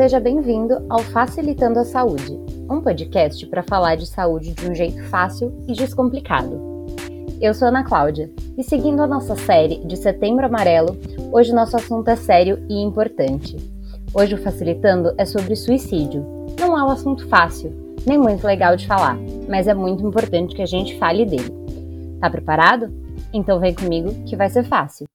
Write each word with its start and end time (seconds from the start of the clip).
Seja 0.00 0.18
bem-vindo 0.18 0.82
ao 0.88 1.00
Facilitando 1.00 1.78
a 1.78 1.84
Saúde, 1.84 2.32
um 2.70 2.80
podcast 2.80 3.46
para 3.48 3.62
falar 3.62 3.96
de 3.96 4.06
saúde 4.06 4.54
de 4.54 4.66
um 4.66 4.74
jeito 4.74 5.04
fácil 5.10 5.52
e 5.68 5.74
descomplicado. 5.74 6.58
Eu 7.38 7.52
sou 7.52 7.68
Ana 7.68 7.84
Cláudia 7.84 8.30
e 8.56 8.64
seguindo 8.64 9.02
a 9.02 9.06
nossa 9.06 9.36
série 9.36 9.84
de 9.84 9.98
Setembro 9.98 10.46
Amarelo, 10.46 10.96
hoje 11.30 11.52
nosso 11.52 11.76
assunto 11.76 12.08
é 12.08 12.16
sério 12.16 12.64
e 12.66 12.80
importante. 12.80 13.58
Hoje 14.14 14.36
o 14.36 14.42
Facilitando 14.42 15.12
é 15.18 15.26
sobre 15.26 15.54
suicídio. 15.54 16.24
Não 16.58 16.78
é 16.78 16.82
um 16.82 16.88
assunto 16.88 17.28
fácil, 17.28 17.70
nem 18.06 18.16
muito 18.16 18.46
legal 18.46 18.76
de 18.76 18.86
falar, 18.86 19.18
mas 19.50 19.68
é 19.68 19.74
muito 19.74 20.02
importante 20.02 20.56
que 20.56 20.62
a 20.62 20.66
gente 20.66 20.98
fale 20.98 21.26
dele. 21.26 21.52
Tá 22.18 22.30
preparado? 22.30 22.90
Então 23.34 23.60
vem 23.60 23.74
comigo 23.74 24.14
que 24.24 24.34
vai 24.34 24.48
ser 24.48 24.64
fácil. 24.64 25.06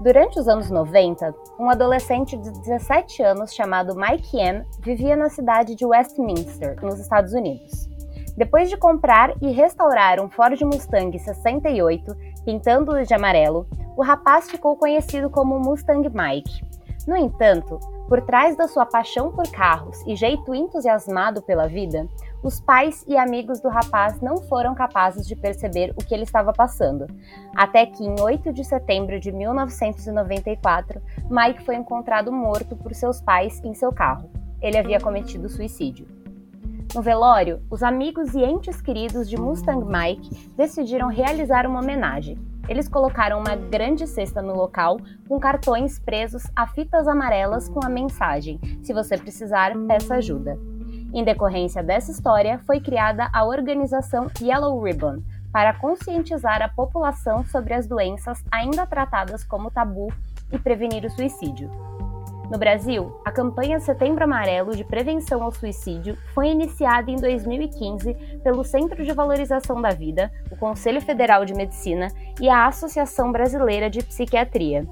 Durante 0.00 0.40
os 0.40 0.48
anos 0.48 0.70
90, 0.70 1.34
um 1.58 1.68
adolescente 1.68 2.34
de 2.34 2.50
17 2.50 3.22
anos 3.22 3.52
chamado 3.52 3.94
Mike 3.94 4.38
M 4.38 4.64
vivia 4.80 5.14
na 5.14 5.28
cidade 5.28 5.74
de 5.74 5.84
Westminster, 5.84 6.82
nos 6.82 6.98
Estados 6.98 7.34
Unidos. 7.34 7.86
Depois 8.34 8.70
de 8.70 8.78
comprar 8.78 9.34
e 9.42 9.50
restaurar 9.52 10.18
um 10.18 10.30
Ford 10.30 10.58
Mustang 10.62 11.18
68, 11.18 12.16
pintando-o 12.46 13.04
de 13.04 13.12
amarelo, 13.12 13.66
o 13.94 14.02
rapaz 14.02 14.50
ficou 14.50 14.74
conhecido 14.74 15.28
como 15.28 15.60
Mustang 15.60 16.08
Mike. 16.08 16.64
No 17.06 17.14
entanto, 17.14 17.78
por 18.08 18.22
trás 18.22 18.56
da 18.56 18.66
sua 18.66 18.86
paixão 18.86 19.30
por 19.30 19.50
carros 19.50 20.02
e 20.06 20.16
jeito 20.16 20.54
entusiasmado 20.54 21.42
pela 21.42 21.68
vida, 21.68 22.08
os 22.42 22.58
pais 22.58 23.04
e 23.06 23.18
amigos 23.18 23.60
do 23.60 23.68
rapaz 23.68 24.20
não 24.20 24.38
foram 24.38 24.74
capazes 24.74 25.26
de 25.26 25.36
perceber 25.36 25.92
o 25.94 26.04
que 26.04 26.14
ele 26.14 26.22
estava 26.22 26.52
passando. 26.52 27.06
Até 27.54 27.84
que, 27.84 28.02
em 28.02 28.18
8 28.18 28.50
de 28.52 28.64
setembro 28.64 29.20
de 29.20 29.30
1994, 29.30 31.02
Mike 31.30 31.64
foi 31.64 31.74
encontrado 31.74 32.32
morto 32.32 32.74
por 32.74 32.94
seus 32.94 33.20
pais 33.20 33.62
em 33.62 33.74
seu 33.74 33.92
carro. 33.92 34.30
Ele 34.62 34.78
havia 34.78 34.98
cometido 34.98 35.50
suicídio. 35.50 36.06
No 36.94 37.02
velório, 37.02 37.62
os 37.70 37.82
amigos 37.82 38.34
e 38.34 38.40
entes 38.40 38.80
queridos 38.80 39.28
de 39.28 39.36
Mustang 39.36 39.84
Mike 39.84 40.48
decidiram 40.56 41.08
realizar 41.08 41.66
uma 41.66 41.80
homenagem. 41.80 42.38
Eles 42.68 42.88
colocaram 42.88 43.38
uma 43.38 43.54
grande 43.54 44.06
cesta 44.06 44.40
no 44.40 44.54
local 44.54 44.98
com 45.28 45.38
cartões 45.38 45.98
presos 45.98 46.42
a 46.56 46.66
fitas 46.66 47.06
amarelas 47.06 47.68
com 47.68 47.84
a 47.84 47.88
mensagem: 47.88 48.58
Se 48.82 48.92
você 48.92 49.18
precisar, 49.18 49.72
peça 49.86 50.14
ajuda. 50.14 50.58
Em 51.12 51.24
decorrência 51.24 51.82
dessa 51.82 52.12
história, 52.12 52.60
foi 52.66 52.80
criada 52.80 53.28
a 53.32 53.44
organização 53.44 54.28
Yellow 54.40 54.80
Ribbon 54.80 55.22
para 55.52 55.74
conscientizar 55.74 56.62
a 56.62 56.68
população 56.68 57.44
sobre 57.44 57.74
as 57.74 57.86
doenças 57.86 58.44
ainda 58.50 58.86
tratadas 58.86 59.42
como 59.42 59.70
tabu 59.70 60.12
e 60.52 60.58
prevenir 60.58 61.04
o 61.04 61.10
suicídio. 61.10 61.68
No 62.48 62.58
Brasil, 62.58 63.20
a 63.24 63.30
campanha 63.30 63.78
Setembro 63.80 64.24
Amarelo 64.24 64.74
de 64.74 64.84
Prevenção 64.84 65.42
ao 65.42 65.52
Suicídio 65.52 66.16
foi 66.34 66.48
iniciada 66.48 67.10
em 67.10 67.16
2015 67.16 68.14
pelo 68.42 68.64
Centro 68.64 69.04
de 69.04 69.12
Valorização 69.12 69.80
da 69.80 69.90
Vida, 69.90 70.32
o 70.50 70.56
Conselho 70.56 71.00
Federal 71.00 71.44
de 71.44 71.54
Medicina 71.54 72.08
e 72.40 72.48
a 72.48 72.66
Associação 72.66 73.30
Brasileira 73.30 73.88
de 73.88 74.02
Psiquiatria. 74.02 74.84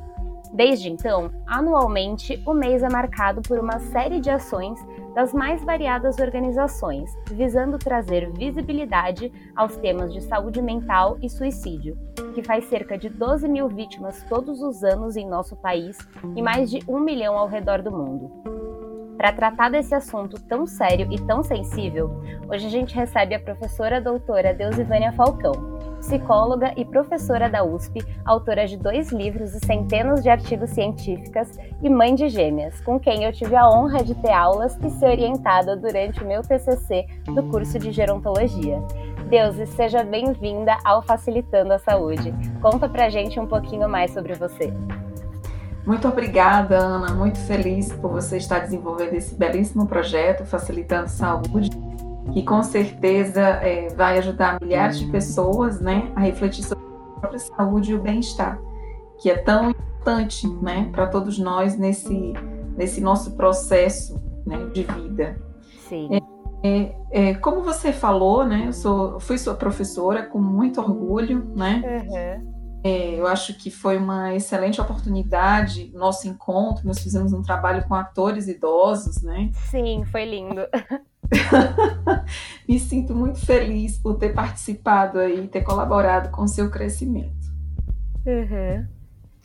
Desde 0.53 0.88
então, 0.88 1.30
anualmente, 1.47 2.41
o 2.47 2.55
mês 2.55 2.82
é 2.82 2.88
marcado 2.88 3.42
por 3.42 3.58
uma 3.58 3.78
série 3.78 4.20
de 4.20 4.30
ações 4.30 4.78
das 5.14 5.32
mais 5.32 5.64
variadas 5.64 6.18
organizações, 6.18 7.16
visando 7.30 7.78
trazer 7.78 8.30
visibilidade 8.32 9.32
aos 9.56 9.76
temas 9.76 10.12
de 10.12 10.20
saúde 10.22 10.62
mental 10.62 11.19
e 11.22 11.28
suicídio, 11.28 11.98
que 12.34 12.42
faz 12.42 12.64
cerca 12.64 12.96
de 12.96 13.08
12 13.08 13.48
mil 13.48 13.68
vítimas 13.68 14.24
todos 14.28 14.62
os 14.62 14.84
anos 14.84 15.16
em 15.16 15.26
nosso 15.26 15.56
país 15.56 15.98
e 16.36 16.42
mais 16.42 16.70
de 16.70 16.82
um 16.88 17.00
milhão 17.00 17.36
ao 17.36 17.48
redor 17.48 17.82
do 17.82 17.91
mundo. 17.91 18.30
Para 19.18 19.32
tratar 19.32 19.68
desse 19.68 19.94
assunto 19.97 20.41
tão 20.41 20.64
sério 20.64 21.08
e 21.10 21.20
tão 21.20 21.42
sensível, 21.42 22.22
hoje 22.48 22.66
a 22.66 22.70
gente 22.70 22.94
recebe 22.94 23.34
a 23.34 23.41
professora 23.41 24.00
doutora 24.00 24.54
Deusivânia 24.54 25.12
Falcão, 25.12 25.78
psicóloga 25.98 26.72
e 26.76 26.84
professora 26.84 27.48
da 27.48 27.64
USP, 27.64 28.04
autora 28.25 28.66
de 28.66 28.76
dois 28.76 29.10
livros 29.12 29.54
e 29.54 29.64
centenas 29.64 30.22
de 30.22 30.28
artigos 30.28 30.70
científicos 30.70 31.48
e 31.82 31.88
mãe 31.88 32.14
de 32.14 32.28
gêmeas, 32.28 32.81
com 32.81 32.98
quem 32.98 33.25
eu 33.25 33.32
tive 33.32 33.54
a 33.54 33.69
honra 33.69 34.03
de 34.03 34.14
ter 34.14 34.32
aulas 34.32 34.76
e 34.82 34.91
ser 34.91 35.06
orientada 35.06 35.76
durante 35.76 36.22
o 36.22 36.26
meu 36.26 36.42
TCC 36.42 37.06
do 37.26 37.42
curso 37.44 37.78
de 37.78 37.92
gerontologia. 37.92 38.82
Deusi, 39.28 39.66
seja 39.66 40.03
bem-vinda 40.03 40.76
ao 40.84 41.03
Facilitando 41.03 41.72
a 41.72 41.78
Saúde. 41.78 42.34
Conta 42.62 42.88
pra 42.88 43.10
gente 43.10 43.38
um 43.38 43.47
pouquinho 43.47 43.88
mais 43.88 44.12
sobre 44.12 44.34
você. 44.34 44.72
Muito 45.84 46.06
obrigada, 46.06 46.76
Ana. 46.76 47.15
Muito 47.15 47.38
feliz 47.38 47.92
por 47.92 48.10
você 48.10 48.36
estar 48.36 48.59
desenvolvendo 48.60 49.15
esse 49.15 49.34
belíssimo 49.34 49.86
projeto 49.86 50.44
Facilitando 50.44 51.09
Saúde 51.09 51.70
que 52.33 52.43
com 52.43 52.62
certeza 52.62 53.41
é, 53.41 53.89
vai 53.94 54.19
ajudar 54.19 54.61
milhares 54.61 54.99
de 54.99 55.06
pessoas 55.06 55.81
né, 55.81 56.12
a 56.15 56.21
refletir 56.21 56.65
sobre 56.65 56.84
a 56.84 57.21
própria 57.21 57.39
saúde 57.39 57.93
e 57.93 57.94
o 57.94 58.00
bem-estar, 58.00 58.61
que 59.19 59.31
é 59.31 59.37
tão 59.37 59.71
importante 59.71 60.47
né, 60.62 60.89
para 60.93 61.06
todos 61.06 61.39
nós 61.39 61.77
nesse, 61.77 62.33
nesse 62.77 63.00
nosso 63.00 63.33
processo 63.37 64.22
né, 64.47 64.66
de 64.72 64.83
vida. 64.84 65.41
Sim. 65.89 66.09
É, 66.12 66.21
é, 66.62 66.97
é, 67.11 67.34
como 67.34 67.62
você 67.62 67.93
falou, 67.93 68.45
né, 68.45 68.65
eu 68.66 68.72
sou, 68.72 69.21
fui 69.21 69.39
sua 69.39 69.55
professora 69.55 70.25
com 70.25 70.39
muito 70.39 70.81
orgulho, 70.81 71.50
né? 71.55 71.83
Uhum. 71.84 72.59
É, 72.84 73.19
eu 73.19 73.27
acho 73.27 73.59
que 73.59 73.71
foi 73.71 73.97
uma 73.97 74.34
excelente 74.34 74.81
oportunidade 74.81 75.91
nosso 75.95 76.28
encontro. 76.28 76.87
Nós 76.87 77.00
fizemos 77.00 77.33
um 77.33 77.43
trabalho 77.43 77.87
com 77.89 77.95
atores 77.95 78.47
idosos, 78.47 79.21
né? 79.22 79.50
Sim, 79.71 80.05
foi 80.05 80.25
lindo. 80.25 80.62
Me 82.69 82.78
sinto 82.78 83.15
muito 83.15 83.44
feliz 83.44 83.99
por 83.99 84.16
ter 84.16 84.34
participado 84.34 85.19
aí, 85.19 85.47
ter 85.49 85.62
colaborado 85.62 86.31
com 86.31 86.43
o 86.43 86.49
seu 86.49 86.71
crescimento. 86.71 87.49
Uhum. 88.27 88.87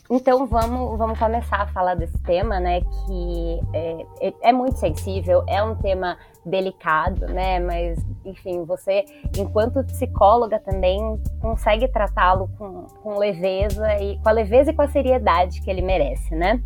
Então 0.09 0.45
vamos, 0.45 0.97
vamos 0.97 1.17
começar 1.17 1.61
a 1.61 1.67
falar 1.67 1.95
desse 1.95 2.21
tema, 2.23 2.59
né? 2.59 2.81
Que 2.81 3.59
é, 3.73 4.05
é, 4.21 4.33
é, 4.43 4.53
muito 4.53 4.77
sensível, 4.77 5.43
é 5.47 5.63
um 5.63 5.75
tema 5.75 6.17
delicado, 6.45 7.25
né? 7.27 7.59
Mas, 7.59 8.05
enfim, 8.25 8.65
você, 8.65 9.05
enquanto 9.37 9.83
psicóloga, 9.85 10.59
também 10.59 10.99
consegue 11.41 11.87
tratá-lo 11.87 12.49
com, 12.57 12.83
com 13.01 13.17
leveza 13.17 13.97
e 13.97 14.19
com 14.19 14.29
a 14.29 14.31
leveza 14.33 14.71
e 14.71 14.73
com 14.73 14.81
a 14.81 14.87
seriedade 14.89 15.61
que 15.61 15.69
ele 15.69 15.81
merece, 15.81 16.35
né? 16.35 16.61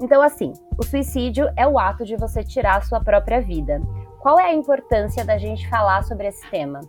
Então, 0.00 0.22
assim, 0.22 0.52
o 0.76 0.84
suicídio 0.84 1.48
é 1.56 1.66
o 1.66 1.78
ato 1.78 2.04
de 2.04 2.16
você 2.16 2.44
tirar 2.44 2.76
a 2.76 2.80
sua 2.82 3.00
própria 3.00 3.40
vida. 3.40 3.80
Qual 4.20 4.38
é 4.38 4.50
a 4.50 4.54
importância 4.54 5.24
da 5.24 5.38
gente 5.38 5.68
falar 5.68 6.02
sobre 6.04 6.28
esse 6.28 6.48
tema? 6.50 6.80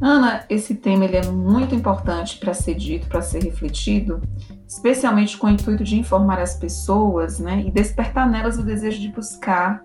Ana, 0.00 0.44
esse 0.50 0.74
tema 0.74 1.04
ele 1.04 1.16
é 1.16 1.26
muito 1.26 1.74
importante 1.74 2.38
para 2.38 2.52
ser 2.52 2.74
dito, 2.74 3.08
para 3.08 3.22
ser 3.22 3.42
refletido, 3.42 4.20
especialmente 4.68 5.38
com 5.38 5.46
o 5.46 5.50
intuito 5.50 5.82
de 5.82 5.98
informar 5.98 6.38
as 6.38 6.54
pessoas 6.54 7.38
né, 7.38 7.62
e 7.66 7.70
despertar 7.70 8.28
nelas 8.28 8.58
o 8.58 8.62
desejo 8.62 9.00
de 9.00 9.08
buscar 9.08 9.82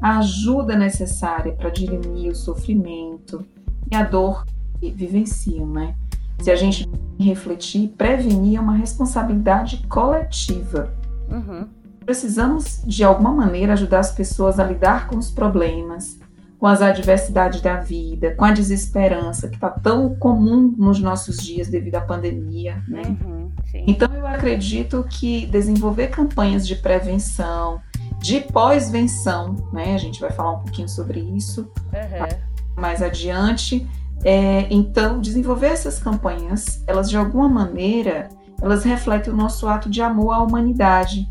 a 0.00 0.18
ajuda 0.18 0.76
necessária 0.76 1.52
para 1.52 1.70
dirimir 1.70 2.30
o 2.30 2.36
sofrimento 2.36 3.44
e 3.90 3.96
a 3.96 4.04
dor 4.04 4.44
que 4.78 4.92
vivenciam. 4.92 5.66
Né? 5.66 5.94
Se 6.40 6.52
a 6.52 6.56
gente 6.56 6.88
refletir, 7.18 7.88
prevenir 7.98 8.58
é 8.58 8.60
uma 8.60 8.76
responsabilidade 8.76 9.84
coletiva. 9.88 10.92
Uhum. 11.30 11.68
Precisamos, 12.04 12.82
de 12.86 13.04
alguma 13.04 13.32
maneira, 13.32 13.74
ajudar 13.74 13.98
as 13.98 14.12
pessoas 14.12 14.58
a 14.58 14.64
lidar 14.64 15.08
com 15.08 15.16
os 15.16 15.30
problemas, 15.30 16.18
com 16.58 16.66
as 16.66 16.82
adversidades 16.82 17.60
da 17.60 17.76
vida, 17.76 18.34
com 18.34 18.44
a 18.44 18.52
desesperança 18.52 19.48
que 19.48 19.54
está 19.54 19.70
tão 19.70 20.14
comum 20.16 20.74
nos 20.76 20.98
nossos 20.98 21.36
dias 21.36 21.68
devido 21.68 21.96
à 21.96 22.00
pandemia. 22.00 22.82
Né? 22.88 23.02
Uhum, 23.06 23.52
então, 23.74 24.12
eu 24.14 24.26
acredito 24.26 25.04
que 25.08 25.46
desenvolver 25.46 26.08
campanhas 26.08 26.66
de 26.66 26.74
prevenção, 26.76 27.80
de 28.18 28.40
pós-venção, 28.40 29.54
né? 29.72 29.94
a 29.94 29.98
gente 29.98 30.20
vai 30.20 30.30
falar 30.30 30.52
um 30.52 30.60
pouquinho 30.60 30.88
sobre 30.88 31.20
isso 31.20 31.70
uhum. 31.92 32.80
mais 32.82 33.02
adiante. 33.02 33.86
É, 34.24 34.66
então, 34.68 35.20
desenvolver 35.20 35.68
essas 35.68 36.00
campanhas, 36.00 36.82
elas 36.88 37.08
de 37.08 37.16
alguma 37.16 37.48
maneira, 37.48 38.30
elas 38.60 38.84
refletem 38.84 39.32
o 39.32 39.36
nosso 39.36 39.68
ato 39.68 39.88
de 39.88 40.02
amor 40.02 40.32
à 40.32 40.42
humanidade, 40.42 41.28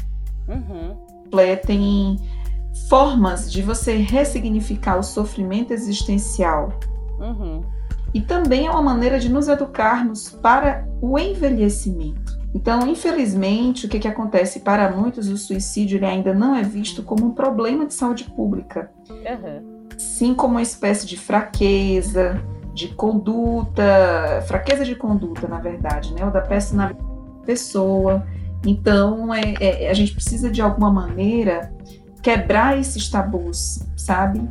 Uhum. 0.48 0.96
Tem 1.66 2.18
formas 2.90 3.52
de 3.52 3.62
você 3.62 3.98
ressignificar 3.98 4.98
o 4.98 5.04
sofrimento 5.04 5.74
existencial. 5.74 6.72
Uhum. 7.20 7.62
E 8.14 8.22
também 8.22 8.68
é 8.68 8.72
uma 8.72 8.82
maneira 8.82 9.20
de 9.20 9.30
nos 9.30 9.48
educarmos 9.48 10.30
para 10.30 10.88
o 11.02 11.20
envelhecimento. 11.20 12.38
Então, 12.54 12.88
infelizmente, 12.88 13.86
o 13.86 13.90
que, 13.90 14.00
que 14.00 14.08
acontece? 14.08 14.62
Para 14.62 14.90
muitos, 14.90 15.28
o 15.28 15.38
suicídio 15.38 16.04
ainda 16.06 16.34
não 16.34 16.56
é 16.56 16.64
visto 16.64 17.04
como 17.04 17.26
um 17.26 17.32
problema 17.32 17.86
de 17.86 17.94
saúde 17.94 18.24
pública, 18.24 18.90
uhum. 19.10 19.88
sim 19.98 20.34
como 20.34 20.54
uma 20.54 20.62
espécie 20.62 21.06
de 21.06 21.18
fraqueza, 21.18 22.42
de 22.74 22.88
conduta, 22.90 24.44
fraqueza 24.48 24.86
de 24.86 24.96
conduta, 24.96 25.48
na 25.48 25.60
verdade, 25.60 26.14
né? 26.14 26.24
Ou 26.24 26.32
da 26.32 26.42
personalidade 26.42 27.04
da 27.04 27.07
pessoa. 27.48 28.28
Então, 28.66 29.34
é, 29.34 29.56
é, 29.60 29.90
a 29.90 29.94
gente 29.94 30.14
precisa, 30.14 30.52
de 30.52 30.62
alguma 30.62 30.92
maneira, 30.92 31.74
quebrar 32.22 32.78
esses 32.78 33.10
tabus, 33.10 33.80
sabe? 33.96 34.42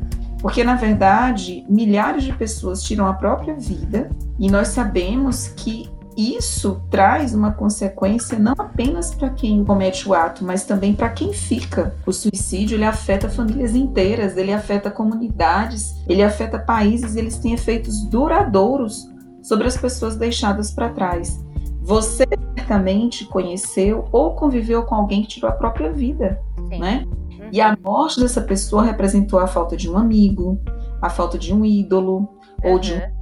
Porque, 0.40 0.64
na 0.64 0.74
verdade, 0.76 1.64
milhares 1.68 2.24
de 2.24 2.32
pessoas 2.32 2.82
tiram 2.82 3.06
a 3.06 3.12
própria 3.12 3.54
vida 3.54 4.08
e 4.38 4.50
nós 4.50 4.68
sabemos 4.68 5.48
que 5.48 5.88
isso 6.16 6.80
traz 6.90 7.34
uma 7.34 7.52
consequência 7.52 8.38
não 8.38 8.54
apenas 8.56 9.14
para 9.14 9.28
quem 9.28 9.62
comete 9.62 10.08
o 10.08 10.14
ato, 10.14 10.42
mas 10.44 10.64
também 10.64 10.94
para 10.94 11.10
quem 11.10 11.34
fica. 11.34 11.94
O 12.06 12.12
suicídio 12.12 12.76
ele 12.76 12.84
afeta 12.84 13.28
famílias 13.28 13.74
inteiras, 13.74 14.34
ele 14.36 14.52
afeta 14.52 14.90
comunidades, 14.90 15.94
ele 16.08 16.22
afeta 16.22 16.58
países, 16.58 17.16
eles 17.16 17.36
têm 17.36 17.52
efeitos 17.52 18.02
duradouros 18.04 19.06
sobre 19.42 19.66
as 19.66 19.76
pessoas 19.76 20.16
deixadas 20.16 20.70
para 20.70 20.88
trás. 20.88 21.44
Você 21.86 22.26
certamente 22.58 23.24
conheceu 23.26 24.08
ou 24.10 24.34
conviveu 24.34 24.82
com 24.82 24.96
alguém 24.96 25.22
que 25.22 25.28
tirou 25.28 25.48
a 25.48 25.54
própria 25.54 25.92
vida, 25.92 26.42
Sim. 26.68 26.80
né? 26.80 27.06
Uhum. 27.06 27.48
E 27.52 27.60
a 27.60 27.76
morte 27.80 28.18
dessa 28.18 28.40
pessoa 28.40 28.82
representou 28.82 29.38
a 29.38 29.46
falta 29.46 29.76
de 29.76 29.88
um 29.88 29.96
amigo, 29.96 30.60
a 31.00 31.08
falta 31.08 31.38
de 31.38 31.54
um 31.54 31.64
ídolo, 31.64 32.28
uhum. 32.64 32.72
ou 32.72 32.78
de 32.80 32.92
um 32.92 33.16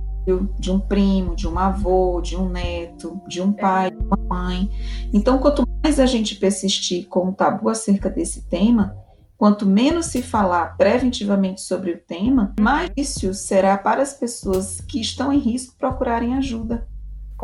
de 0.58 0.72
um 0.72 0.80
primo, 0.80 1.36
de 1.36 1.46
um 1.46 1.58
avô, 1.58 2.18
de 2.22 2.34
um 2.34 2.48
neto, 2.48 3.20
de 3.28 3.42
um 3.42 3.52
pai, 3.52 3.90
de 3.90 3.98
uma 3.98 4.16
mãe. 4.16 4.70
Então, 5.12 5.36
quanto 5.36 5.68
mais 5.82 6.00
a 6.00 6.06
gente 6.06 6.36
persistir 6.36 7.06
com 7.08 7.28
o 7.28 7.32
tabu 7.34 7.68
acerca 7.68 8.08
desse 8.08 8.48
tema, 8.48 8.96
quanto 9.36 9.66
menos 9.66 10.06
se 10.06 10.22
falar 10.22 10.78
preventivamente 10.78 11.60
sobre 11.60 11.92
o 11.92 11.98
tema, 11.98 12.54
mais 12.58 12.88
difícil 12.88 13.34
será 13.34 13.76
para 13.76 14.00
as 14.00 14.14
pessoas 14.14 14.80
que 14.80 14.98
estão 14.98 15.30
em 15.30 15.38
risco 15.38 15.76
procurarem 15.78 16.34
ajuda. 16.34 16.88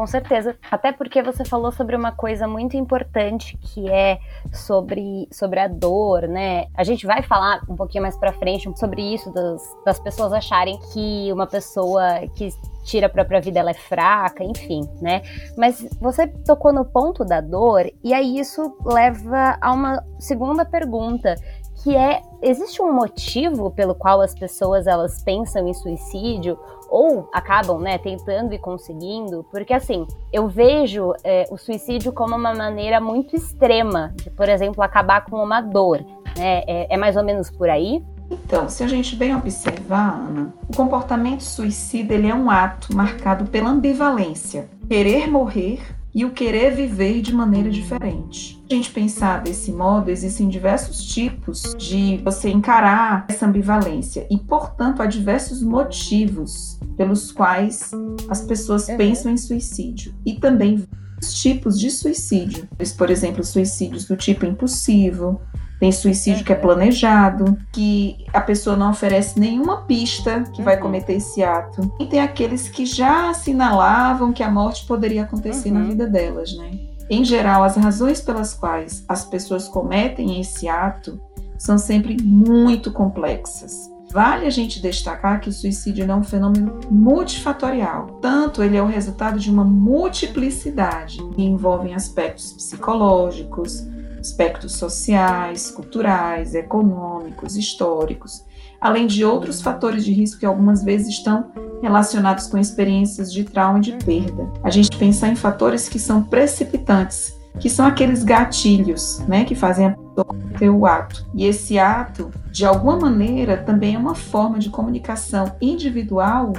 Com 0.01 0.07
certeza. 0.07 0.57
Até 0.71 0.93
porque 0.93 1.23
você 1.23 1.45
falou 1.45 1.71
sobre 1.71 1.95
uma 1.95 2.11
coisa 2.11 2.49
muito 2.49 2.75
importante 2.75 3.59
que 3.59 3.87
é 3.91 4.19
sobre, 4.51 5.29
sobre 5.31 5.61
a 5.61 5.69
dor, 5.69 6.23
né? 6.27 6.69
A 6.75 6.83
gente 6.83 7.05
vai 7.05 7.23
falar 7.23 7.61
um 7.69 7.77
pouquinho 7.77 8.05
mais 8.05 8.17
pra 8.17 8.33
frente 8.33 8.67
sobre 8.79 9.03
isso, 9.03 9.31
das, 9.31 9.63
das 9.85 10.01
pessoas 10.01 10.33
acharem 10.33 10.79
que 10.95 11.31
uma 11.31 11.47
pessoa 11.47 12.03
que 12.35 12.49
tira 12.83 13.09
a 13.09 13.11
própria 13.11 13.43
vida 13.43 13.61
ela 13.61 13.73
é 13.73 13.75
fraca, 13.75 14.43
enfim, 14.43 14.89
né? 15.03 15.21
Mas 15.55 15.87
você 16.01 16.27
tocou 16.27 16.73
no 16.73 16.87
ponto 16.87 17.23
da 17.23 17.43
dor 17.43 17.85
e 18.03 18.15
aí 18.15 18.39
isso 18.39 18.75
leva 18.83 19.59
a 19.61 19.71
uma 19.71 20.03
segunda 20.19 20.65
pergunta, 20.65 21.35
que 21.83 21.97
é 21.97 22.23
existe 22.43 22.81
um 22.83 22.93
motivo 22.93 23.71
pelo 23.71 23.95
qual 23.95 24.21
as 24.21 24.35
pessoas 24.35 24.87
elas 24.87 25.23
pensam 25.23 25.67
em 25.67 25.75
suicídio 25.75 26.59
ou 26.89 27.29
acabam 27.33 27.81
né 27.81 27.99
tentando 27.99 28.53
e 28.53 28.59
conseguindo? 28.59 29.45
Porque 29.51 29.73
assim 29.73 30.07
eu 30.33 30.49
vejo 30.49 31.13
é, 31.25 31.47
o 31.51 31.57
suicídio 31.57 32.13
como 32.13 32.37
uma 32.37 32.55
maneira 32.55 33.01
muito 33.01 33.35
extrema 33.35 34.13
de 34.17 34.31
por 34.31 34.49
exemplo 34.49 34.83
acabar 34.83 35.25
com 35.25 35.43
uma 35.43 35.61
dor 35.61 36.05
né? 36.37 36.63
é, 36.67 36.95
é 36.95 36.97
mais 36.97 37.17
ou 37.17 37.25
menos 37.25 37.51
por 37.51 37.69
aí? 37.69 38.03
Então, 38.31 38.69
se 38.69 38.85
a 38.85 38.87
gente 38.87 39.17
bem 39.17 39.35
observar, 39.35 40.15
Ana, 40.15 40.55
o 40.69 40.77
comportamento 40.77 41.43
suicida 41.43 42.15
ele 42.15 42.29
é 42.29 42.35
um 42.35 42.49
ato 42.49 42.95
marcado 42.95 43.45
pela 43.47 43.71
ambivalência, 43.71 44.69
querer 44.89 45.29
morrer 45.29 45.81
e 46.15 46.25
o 46.25 46.31
querer 46.31 46.75
viver 46.75 47.21
de 47.23 47.35
maneira 47.35 47.71
diferente. 47.71 48.63
A 48.71 48.75
gente 48.75 48.91
pensar 48.91 49.43
desse 49.43 49.73
modo, 49.73 50.11
existem 50.11 50.49
diversos 50.49 51.05
tipos 51.05 51.75
de 51.79 52.19
você 52.19 52.51
encarar 52.51 53.27
essa 53.29 53.47
ambivalência 53.47 54.27
e, 54.31 54.39
portanto, 54.39 55.03
há 55.03 55.07
diversos 55.07 55.63
motivos 55.63 56.79
pelos 56.97 57.33
quais 57.33 57.91
as 58.29 58.43
pessoas 58.43 58.89
uhum. 58.89 58.97
pensam 58.97 59.33
em 59.33 59.37
suicídio 59.37 60.15
e 60.25 60.35
também 60.35 60.85
tipos 61.29 61.79
de 61.79 61.91
suicídio. 61.91 62.69
Por 62.97 63.11
exemplo, 63.11 63.45
suicídios 63.45 64.07
do 64.07 64.17
tipo 64.17 64.47
impulsivo, 64.47 65.41
tem 65.81 65.91
suicídio 65.91 66.45
que 66.45 66.53
é 66.53 66.55
planejado, 66.55 67.57
que 67.73 68.19
a 68.35 68.41
pessoa 68.41 68.77
não 68.77 68.91
oferece 68.91 69.41
nenhuma 69.41 69.79
pista 69.87 70.45
que 70.53 70.61
vai 70.61 70.77
uhum. 70.77 70.83
cometer 70.83 71.15
esse 71.15 71.43
ato. 71.43 71.91
E 71.99 72.05
tem 72.05 72.21
aqueles 72.21 72.69
que 72.69 72.85
já 72.85 73.31
assinalavam 73.31 74.31
que 74.31 74.43
a 74.43 74.51
morte 74.51 74.87
poderia 74.87 75.23
acontecer 75.23 75.71
uhum. 75.71 75.79
na 75.79 75.85
vida 75.87 76.07
delas, 76.07 76.55
né? 76.55 76.71
Em 77.09 77.25
geral, 77.25 77.65
as 77.65 77.77
razões 77.77 78.21
pelas 78.21 78.53
quais 78.53 79.05
as 79.09 79.25
pessoas 79.25 79.67
cometem 79.67 80.39
esse 80.39 80.69
ato 80.69 81.19
são 81.59 81.79
sempre 81.79 82.17
muito 82.23 82.93
complexas. 82.93 83.91
Vale 84.13 84.47
a 84.47 84.51
gente 84.51 84.83
destacar 84.83 85.41
que 85.41 85.49
o 85.49 85.53
suicídio 85.53 86.05
é 86.05 86.15
um 86.15 86.23
fenômeno 86.23 86.79
multifatorial. 86.91 88.19
Tanto 88.21 88.63
ele 88.63 88.77
é 88.77 88.83
o 88.83 88.87
resultado 88.87 89.39
de 89.39 89.51
uma 89.51 89.65
multiplicidade 89.65 91.19
que 91.35 91.43
envolve 91.43 91.93
aspectos 91.93 92.53
psicológicos, 92.53 93.87
aspectos 94.21 94.73
sociais, 94.73 95.71
culturais, 95.71 96.55
econômicos, 96.55 97.57
históricos, 97.57 98.45
além 98.81 99.07
de 99.07 99.25
outros 99.25 99.61
fatores 99.61 100.05
de 100.05 100.13
risco 100.13 100.41
que 100.41 100.47
algumas 100.47 100.85
vezes 100.85 101.09
estão 101.09 101.51
relacionados 101.83 102.47
com 102.47 102.59
experiências 102.59 103.33
de 103.33 103.45
trauma 103.45 103.79
e 103.79 103.83
de 103.83 103.93
perda. 103.93 104.51
A 104.63 104.71
gente 104.71 104.97
pensar 104.97 105.29
em 105.29 105.37
fatores 105.37 105.89
que 105.89 105.99
são 105.99 106.23
precipitantes, 106.23 107.39
que 107.59 107.69
são 107.69 107.87
aqueles 107.87 108.23
gatilhos, 108.23 109.21
né, 109.27 109.45
que 109.45 109.55
fazem 109.55 109.87
a 109.87 109.91
pessoa 109.91 110.25
cometer 110.25 110.71
o 110.71 110.87
ato. 110.87 111.27
E 111.35 111.45
esse 111.45 111.79
ato, 111.79 112.31
de 112.51 112.65
alguma 112.65 112.97
maneira, 112.97 113.57
também 113.57 113.95
é 113.95 113.99
uma 113.99 114.15
forma 114.15 114.59
de 114.59 114.71
comunicação 114.71 115.53
individual 115.61 116.53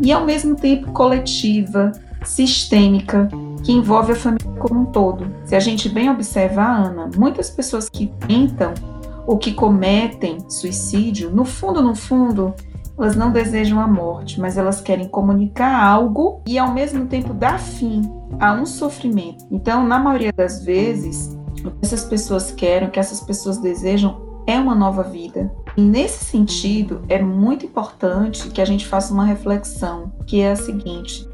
e 0.00 0.12
ao 0.12 0.24
mesmo 0.24 0.54
tempo 0.54 0.92
coletiva, 0.92 1.92
sistêmica, 2.22 3.28
que 3.64 3.72
envolve 3.72 4.12
a 4.12 4.16
família 4.16 4.52
como 4.60 4.82
um 4.82 4.84
todo. 4.84 5.26
Se 5.44 5.56
a 5.56 5.60
gente 5.60 5.88
bem 5.88 6.10
observar, 6.10 6.86
Ana, 6.86 7.10
muitas 7.16 7.50
pessoas 7.50 7.88
que 7.88 8.12
tentam 8.28 8.74
ou 9.26 9.38
que 9.38 9.54
cometem 9.54 10.38
suicídio, 10.50 11.30
no 11.30 11.46
fundo, 11.46 11.82
no 11.82 11.94
fundo, 11.94 12.54
elas 12.96 13.16
não 13.16 13.32
desejam 13.32 13.80
a 13.80 13.88
morte, 13.88 14.38
mas 14.38 14.58
elas 14.58 14.80
querem 14.80 15.08
comunicar 15.08 15.82
algo 15.82 16.42
e 16.46 16.58
ao 16.58 16.72
mesmo 16.72 17.06
tempo 17.06 17.32
dar 17.32 17.58
fim 17.58 18.02
a 18.38 18.52
um 18.52 18.66
sofrimento. 18.66 19.46
Então, 19.50 19.86
na 19.86 19.98
maioria 19.98 20.32
das 20.32 20.62
vezes, 20.62 21.36
o 21.64 21.70
que 21.70 21.78
essas 21.82 22.04
pessoas 22.04 22.52
querem, 22.52 22.88
o 22.88 22.90
que 22.90 23.00
essas 23.00 23.20
pessoas 23.20 23.58
desejam 23.58 24.22
é 24.46 24.58
uma 24.58 24.74
nova 24.74 25.02
vida. 25.02 25.50
E 25.76 25.80
nesse 25.80 26.24
sentido, 26.24 27.00
é 27.08 27.20
muito 27.20 27.64
importante 27.64 28.48
que 28.50 28.60
a 28.60 28.64
gente 28.64 28.86
faça 28.86 29.12
uma 29.12 29.24
reflexão, 29.24 30.12
que 30.26 30.40
é 30.40 30.52
a 30.52 30.56
seguinte: 30.56 31.26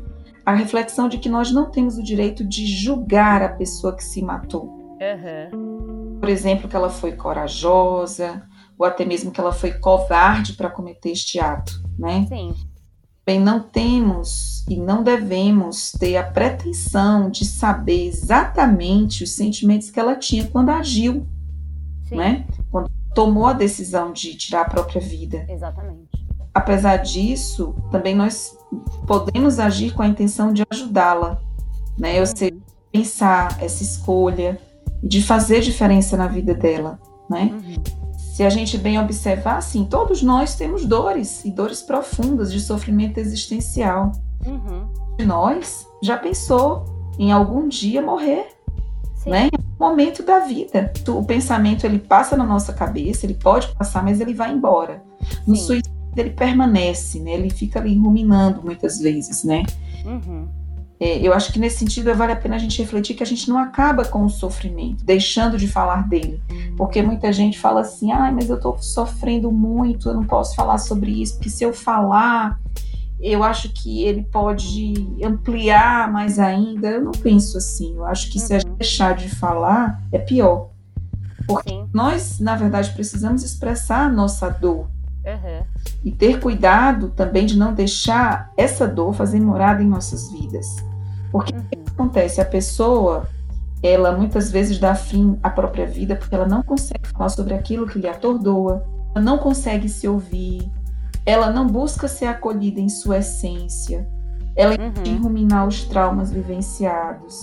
a 0.51 0.55
reflexão 0.57 1.09
de 1.09 1.19
que 1.19 1.29
nós 1.29 1.51
não 1.53 1.71
temos 1.71 1.97
o 1.97 2.03
direito 2.03 2.45
de 2.45 2.67
julgar 2.67 3.43
a 3.43 3.49
pessoa 3.49 3.95
que 3.95 4.05
se 4.05 4.23
matou. 4.23 4.65
Uhum. 5.01 6.19
Por 6.21 6.29
exemplo, 6.29 6.69
que 6.69 6.77
ela 6.77 6.91
foi 6.91 7.13
corajosa, 7.13 8.43
ou 8.79 8.87
até 8.87 9.05
mesmo 9.05 9.31
que 9.31 9.41
ela 9.41 9.53
foi 9.53 9.73
covarde 9.73 10.55
para 10.55 10.71
cometer 10.71 11.11
este 11.11 11.39
ato, 11.39 11.83
né? 11.99 12.27
Sim. 12.29 12.55
Bem, 13.27 13.41
não 13.41 13.61
temos 13.61 14.67
e 14.69 14.77
não 14.77 15.03
devemos 15.03 15.93
ter 15.93 16.17
a 16.17 16.25
pretensão 16.25 17.31
de 17.31 17.45
saber 17.45 18.07
exatamente 18.07 19.23
os 19.23 19.33
sentimentos 19.33 19.91
que 19.91 20.01
ela 20.01 20.17
tinha 20.17 20.47
quando 20.47 20.71
agiu, 20.71 21.27
Sim. 22.09 22.17
né? 22.17 22.47
Quando 22.71 22.91
tomou 23.15 23.47
a 23.47 23.53
decisão 23.53 24.13
de 24.13 24.35
tirar 24.35 24.63
a 24.63 24.71
própria 24.71 25.01
vida. 25.01 25.45
Exatamente. 25.49 26.20
Apesar 26.55 26.97
disso, 26.97 27.75
também 27.91 28.15
nós 28.15 28.57
podemos 29.07 29.59
agir 29.59 29.93
com 29.93 30.03
a 30.03 30.09
intenção 30.09 30.53
de 30.53 30.65
ajudá-la, 30.69 31.41
né? 31.99 32.19
Ou 32.21 32.27
seja, 32.27 32.57
pensar 32.93 33.57
essa 33.61 33.83
escolha 33.83 34.61
e 35.03 35.09
de 35.09 35.23
fazer 35.23 35.61
diferença 35.61 36.17
na 36.17 36.27
vida 36.27 36.53
dela, 36.55 36.99
né? 37.29 37.51
Uhum. 37.53 37.83
Se 38.35 38.43
a 38.43 38.51
gente 38.51 38.77
bem 38.79 38.99
observar, 38.99 39.59
assim, 39.59 39.85
todos 39.85 40.23
nós 40.23 40.55
temos 40.55 40.85
dores 40.85 41.45
e 41.45 41.51
dores 41.51 41.83
profundas 41.83 42.53
de 42.53 42.61
sofrimento 42.61 43.19
existencial. 43.19 44.13
Uhum. 44.47 44.89
De 45.19 45.27
nós 45.27 45.87
já 46.03 46.17
pensou 46.17 46.85
em 47.19 47.31
algum 47.31 47.69
dia 47.69 48.01
morrer, 48.01 48.49
Sim. 49.17 49.31
né? 49.31 49.51
Em 49.53 49.57
algum 49.57 49.91
momento 49.91 50.23
da 50.23 50.41
vida. 50.41 50.93
O 51.09 51.25
pensamento 51.25 51.85
ele 51.85 51.99
passa 51.99 52.37
na 52.37 52.45
nossa 52.45 52.73
cabeça, 52.73 53.27
ele 53.27 53.35
pode 53.35 53.69
passar, 53.77 54.03
mas 54.03 54.21
ele 54.21 54.33
vai 54.33 54.53
embora. 54.53 55.05
No 55.47 55.55
Sim. 55.55 55.63
suicídio 55.63 56.00
ele 56.17 56.31
permanece, 56.31 57.21
né? 57.21 57.35
Ele 57.35 57.51
fica 57.51 57.79
ali 57.79 57.97
ruminando 57.97 58.63
muitas 58.63 58.99
vezes, 58.99 59.45
né? 59.45 59.65
Uhum. 60.05 60.49
É, 60.99 61.19
eu 61.19 61.33
acho 61.33 61.51
que 61.51 61.59
nesse 61.59 61.79
sentido 61.79 62.15
vale 62.15 62.33
a 62.33 62.37
pena 62.37 62.57
a 62.57 62.59
gente 62.59 62.81
refletir 62.81 63.17
que 63.17 63.23
a 63.23 63.27
gente 63.27 63.49
não 63.49 63.57
acaba 63.57 64.05
com 64.05 64.23
o 64.23 64.29
sofrimento, 64.29 65.03
deixando 65.03 65.57
de 65.57 65.67
falar 65.67 66.07
dele. 66.07 66.43
Porque 66.77 67.01
muita 67.01 67.33
gente 67.33 67.59
fala 67.59 67.81
assim, 67.81 68.13
ah, 68.13 68.31
mas 68.31 68.51
eu 68.51 68.57
estou 68.57 68.77
sofrendo 68.79 69.51
muito, 69.51 70.11
eu 70.11 70.15
não 70.15 70.25
posso 70.25 70.55
falar 70.55 70.77
sobre 70.77 71.23
isso, 71.23 71.35
porque 71.35 71.49
se 71.49 71.65
eu 71.65 71.73
falar, 71.73 72.61
eu 73.19 73.43
acho 73.43 73.71
que 73.71 74.03
ele 74.03 74.23
pode 74.25 74.93
ampliar 75.25 76.13
mais 76.13 76.39
ainda. 76.39 76.89
Eu 76.89 77.05
não 77.05 77.13
penso 77.13 77.57
assim. 77.57 77.95
Eu 77.97 78.05
acho 78.05 78.31
que 78.31 78.39
uhum. 78.39 78.47
se 78.47 78.55
a 78.55 78.59
gente 78.59 78.71
uhum. 78.71 78.77
deixar 78.77 79.15
de 79.15 79.29
falar, 79.29 80.03
é 80.13 80.19
pior. 80.19 80.69
Porque 81.47 81.71
Sim. 81.71 81.89
nós, 81.95 82.39
na 82.41 82.57
verdade, 82.57 82.91
precisamos 82.93 83.43
expressar 83.43 84.07
a 84.07 84.09
nossa 84.09 84.51
dor 84.51 84.87
Uhum. 85.25 85.65
E 86.05 86.11
ter 86.11 86.41
cuidado 86.41 87.11
também 87.11 87.45
de 87.45 87.59
não 87.59 87.75
deixar 87.75 88.53
essa 88.57 88.89
dor 88.89 89.13
fazer 89.15 89.41
morada 89.41 89.83
em 89.83 89.87
nossas 89.87 90.31
vidas. 90.31 90.67
Porque 91.31 91.55
uhum. 91.55 91.61
o 91.61 91.65
que 91.65 91.93
acontece? 91.93 92.41
A 92.41 92.45
pessoa, 92.45 93.29
ela 93.83 94.13
muitas 94.13 94.51
vezes 94.51 94.79
dá 94.79 94.95
fim 94.95 95.39
à 95.43 95.51
própria 95.51 95.87
vida 95.87 96.17
porque 96.17 96.35
ela 96.35 96.47
não 96.47 96.63
consegue 96.63 97.09
falar 97.09 97.29
sobre 97.29 97.55
aquilo 97.55 97.87
que 97.87 97.99
lhe 97.99 98.09
atordoa, 98.09 98.85
ela 99.15 99.25
não 99.25 99.39
consegue 99.39 99.89
se 99.89 100.09
ouvir, 100.09 100.71
ela 101.25 101.51
não 101.51 101.67
busca 101.67 102.09
ser 102.09 102.27
acolhida 102.27 102.81
em 102.81 102.89
sua 102.89 103.19
essência, 103.19 104.09
ela 104.57 104.75
uhum. 104.75 105.23
ruminar 105.23 105.67
os 105.67 105.85
traumas 105.85 106.33
vivenciados. 106.33 107.41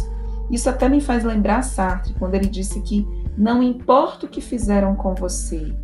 Isso 0.49 0.69
até 0.69 0.87
me 0.87 1.01
faz 1.01 1.23
lembrar 1.23 1.61
Sartre, 1.61 2.13
quando 2.13 2.35
ele 2.35 2.47
disse 2.47 2.81
que 2.81 3.05
não 3.37 3.61
importa 3.61 4.25
o 4.25 4.29
que 4.29 4.41
fizeram 4.41 4.95
com 4.95 5.13
você, 5.13 5.75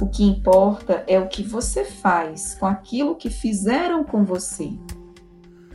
o 0.00 0.08
que 0.08 0.24
importa 0.24 1.04
é 1.06 1.18
o 1.18 1.28
que 1.28 1.42
você 1.42 1.84
faz 1.84 2.54
com 2.58 2.66
aquilo 2.66 3.14
que 3.14 3.28
fizeram 3.28 4.02
com 4.02 4.24
você. 4.24 4.72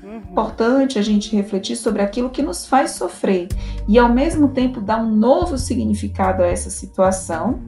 Uhum. 0.04 0.18
Importante 0.18 1.00
a 1.00 1.02
gente 1.02 1.36
refletir 1.36 1.76
sobre 1.76 2.02
aquilo 2.02 2.30
que 2.30 2.42
nos 2.42 2.66
faz 2.66 2.92
sofrer 2.92 3.48
e, 3.88 3.98
ao 3.98 4.10
mesmo 4.10 4.50
tempo, 4.50 4.82
dar 4.82 5.02
um 5.02 5.10
novo 5.10 5.58
significado 5.58 6.44
a 6.44 6.48
essa 6.48 6.70
situação. 6.70 7.60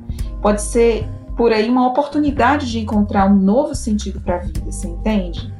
Pode 0.41 0.61
ser 0.61 1.07
por 1.35 1.51
aí 1.51 1.69
uma 1.69 1.87
oportunidade 1.87 2.69
de 2.69 2.79
encontrar 2.79 3.29
um 3.29 3.35
novo 3.35 3.75
sentido 3.75 4.19
para 4.19 4.37
a 4.37 4.39
vida, 4.39 4.59
você 4.65 4.87
entende? 4.87 5.53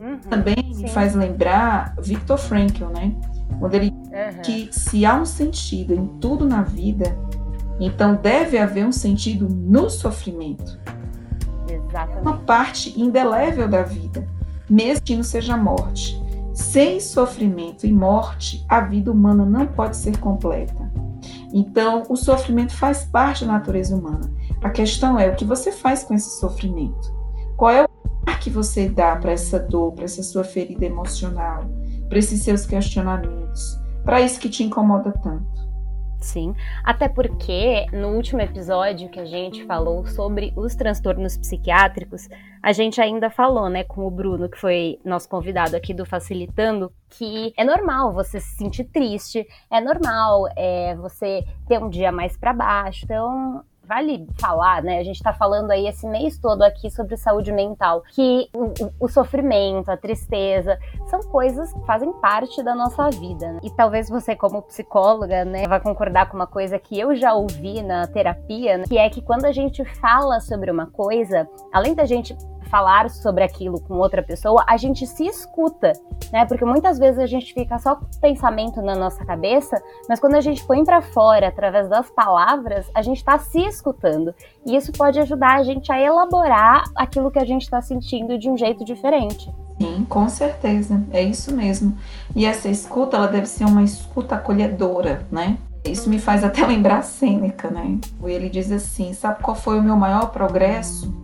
Uhum, 0.00 0.18
Também 0.18 0.56
sim. 0.72 0.82
me 0.82 0.88
faz 0.88 1.14
lembrar 1.14 1.94
Viktor 2.00 2.38
Frankl, 2.38 2.86
né? 2.86 3.14
Quando 3.58 3.74
ele 3.74 3.90
uhum. 3.90 4.42
que 4.42 4.68
se 4.72 5.06
há 5.06 5.14
um 5.14 5.24
sentido 5.24 5.94
em 5.94 6.06
tudo 6.20 6.44
na 6.44 6.62
vida, 6.62 7.16
então 7.80 8.16
deve 8.16 8.58
haver 8.58 8.86
um 8.86 8.92
sentido 8.92 9.48
no 9.48 9.90
sofrimento. 9.90 10.78
Exatamente. 11.68 12.20
Uma 12.20 12.38
parte 12.38 13.00
indelével 13.00 13.68
da 13.68 13.82
vida, 13.82 14.26
mesmo 14.68 15.04
que 15.04 15.16
não 15.16 15.22
seja 15.22 15.54
a 15.54 15.56
morte. 15.56 16.22
Sem 16.52 17.00
sofrimento 17.00 17.84
e 17.84 17.92
morte, 17.92 18.64
a 18.68 18.80
vida 18.80 19.10
humana 19.10 19.44
não 19.44 19.66
pode 19.66 19.96
ser 19.96 20.16
completa. 20.18 20.92
Então, 21.52 22.04
o 22.08 22.16
sofrimento 22.16 22.74
faz 22.76 23.04
parte 23.04 23.44
da 23.44 23.52
natureza 23.52 23.94
humana. 23.96 24.30
A 24.62 24.70
questão 24.70 25.18
é 25.18 25.28
o 25.28 25.36
que 25.36 25.44
você 25.44 25.70
faz 25.72 26.04
com 26.04 26.14
esse 26.14 26.38
sofrimento. 26.38 27.12
Qual 27.56 27.70
é 27.70 27.84
o 27.84 28.18
lugar 28.18 28.40
que 28.40 28.50
você 28.50 28.88
dá 28.88 29.16
para 29.16 29.32
essa 29.32 29.58
dor, 29.58 29.92
para 29.92 30.04
essa 30.04 30.22
sua 30.22 30.44
ferida 30.44 30.84
emocional, 30.84 31.64
para 32.08 32.18
esses 32.18 32.42
seus 32.42 32.66
questionamentos, 32.66 33.78
para 34.04 34.20
isso 34.20 34.40
que 34.40 34.48
te 34.48 34.64
incomoda 34.64 35.12
tanto? 35.22 35.53
Sim, 36.24 36.54
até 36.82 37.06
porque 37.06 37.84
no 37.92 38.08
último 38.08 38.40
episódio 38.40 39.10
que 39.10 39.20
a 39.20 39.26
gente 39.26 39.62
falou 39.66 40.06
sobre 40.06 40.54
os 40.56 40.74
transtornos 40.74 41.36
psiquiátricos, 41.36 42.28
a 42.62 42.72
gente 42.72 42.98
ainda 42.98 43.28
falou, 43.28 43.68
né, 43.68 43.84
com 43.84 44.06
o 44.06 44.10
Bruno, 44.10 44.48
que 44.48 44.58
foi 44.58 44.98
nosso 45.04 45.28
convidado 45.28 45.76
aqui 45.76 45.92
do 45.92 46.06
Facilitando, 46.06 46.90
que 47.10 47.52
é 47.58 47.62
normal 47.62 48.14
você 48.14 48.40
se 48.40 48.56
sentir 48.56 48.84
triste, 48.84 49.46
é 49.70 49.82
normal 49.82 50.48
é, 50.56 50.96
você 50.96 51.44
ter 51.68 51.78
um 51.78 51.90
dia 51.90 52.10
mais 52.10 52.38
para 52.38 52.54
baixo. 52.54 53.04
Então, 53.04 53.62
vale 53.86 54.26
falar, 54.40 54.82
né? 54.82 54.98
A 54.98 55.04
gente 55.04 55.16
está 55.16 55.32
falando 55.32 55.70
aí 55.70 55.86
esse 55.86 56.06
mês 56.06 56.38
todo 56.38 56.62
aqui 56.62 56.90
sobre 56.90 57.16
saúde 57.16 57.52
mental, 57.52 58.02
que 58.12 58.48
o, 58.54 58.72
o, 59.00 59.08
sofrimento, 59.08 59.90
a 59.90 59.96
tristeza, 59.96 60.78
são 61.06 61.20
coisas 61.20 61.72
que 61.72 61.80
fazem 61.86 62.12
parte 62.14 62.62
da 62.62 62.74
nossa 62.74 63.10
vida. 63.10 63.52
Né? 63.52 63.60
E 63.62 63.70
talvez 63.70 64.08
você, 64.08 64.34
como 64.34 64.62
psicóloga, 64.62 65.44
né, 65.44 65.66
vai 65.66 65.80
concordar 65.80 66.28
com 66.28 66.36
uma 66.36 66.46
coisa 66.46 66.78
que 66.78 66.98
eu 66.98 67.14
já 67.14 67.34
ouvi 67.34 67.82
na 67.82 68.06
terapia, 68.06 68.78
né? 68.78 68.84
que 68.86 68.98
é 68.98 69.08
que 69.08 69.20
quando 69.20 69.44
a 69.44 69.52
gente 69.52 69.84
fala 69.84 70.40
sobre 70.40 70.70
uma 70.70 70.86
coisa, 70.86 71.48
além 71.72 71.94
da 71.94 72.04
gente 72.04 72.36
falar 72.74 73.08
sobre 73.08 73.44
aquilo 73.44 73.80
com 73.80 73.94
outra 73.94 74.20
pessoa, 74.20 74.64
a 74.66 74.76
gente 74.76 75.06
se 75.06 75.24
escuta, 75.24 75.92
né? 76.32 76.44
Porque 76.44 76.64
muitas 76.64 76.98
vezes 76.98 77.20
a 77.20 77.26
gente 77.26 77.54
fica 77.54 77.78
só 77.78 77.94
com 77.94 78.04
pensamento 78.20 78.82
na 78.82 78.96
nossa 78.96 79.24
cabeça, 79.24 79.80
mas 80.08 80.18
quando 80.18 80.34
a 80.34 80.40
gente 80.40 80.64
põe 80.66 80.82
para 80.84 81.00
fora 81.00 81.46
através 81.46 81.88
das 81.88 82.10
palavras, 82.10 82.90
a 82.92 83.00
gente 83.00 83.18
está 83.18 83.38
se 83.38 83.60
escutando. 83.60 84.34
E 84.66 84.74
isso 84.74 84.90
pode 84.90 85.20
ajudar 85.20 85.54
a 85.54 85.62
gente 85.62 85.92
a 85.92 86.00
elaborar 86.00 86.82
aquilo 86.96 87.30
que 87.30 87.38
a 87.38 87.44
gente 87.44 87.62
está 87.62 87.80
sentindo 87.80 88.36
de 88.36 88.50
um 88.50 88.58
jeito 88.58 88.84
diferente. 88.84 89.54
Sim, 89.80 90.04
com 90.08 90.28
certeza, 90.28 91.00
é 91.12 91.22
isso 91.22 91.54
mesmo. 91.54 91.96
E 92.34 92.44
essa 92.44 92.68
escuta, 92.68 93.16
ela 93.16 93.28
deve 93.28 93.46
ser 93.46 93.66
uma 93.66 93.84
escuta 93.84 94.34
acolhedora, 94.34 95.24
né? 95.30 95.58
Isso 95.84 96.10
me 96.10 96.18
faz 96.18 96.42
até 96.42 96.66
lembrar 96.66 97.02
Sêneca, 97.02 97.70
né? 97.70 98.00
Ele 98.24 98.48
diz 98.48 98.72
assim: 98.72 99.12
sabe 99.12 99.40
qual 99.44 99.54
foi 99.54 99.78
o 99.78 99.82
meu 99.82 99.96
maior 99.96 100.32
progresso? 100.32 101.22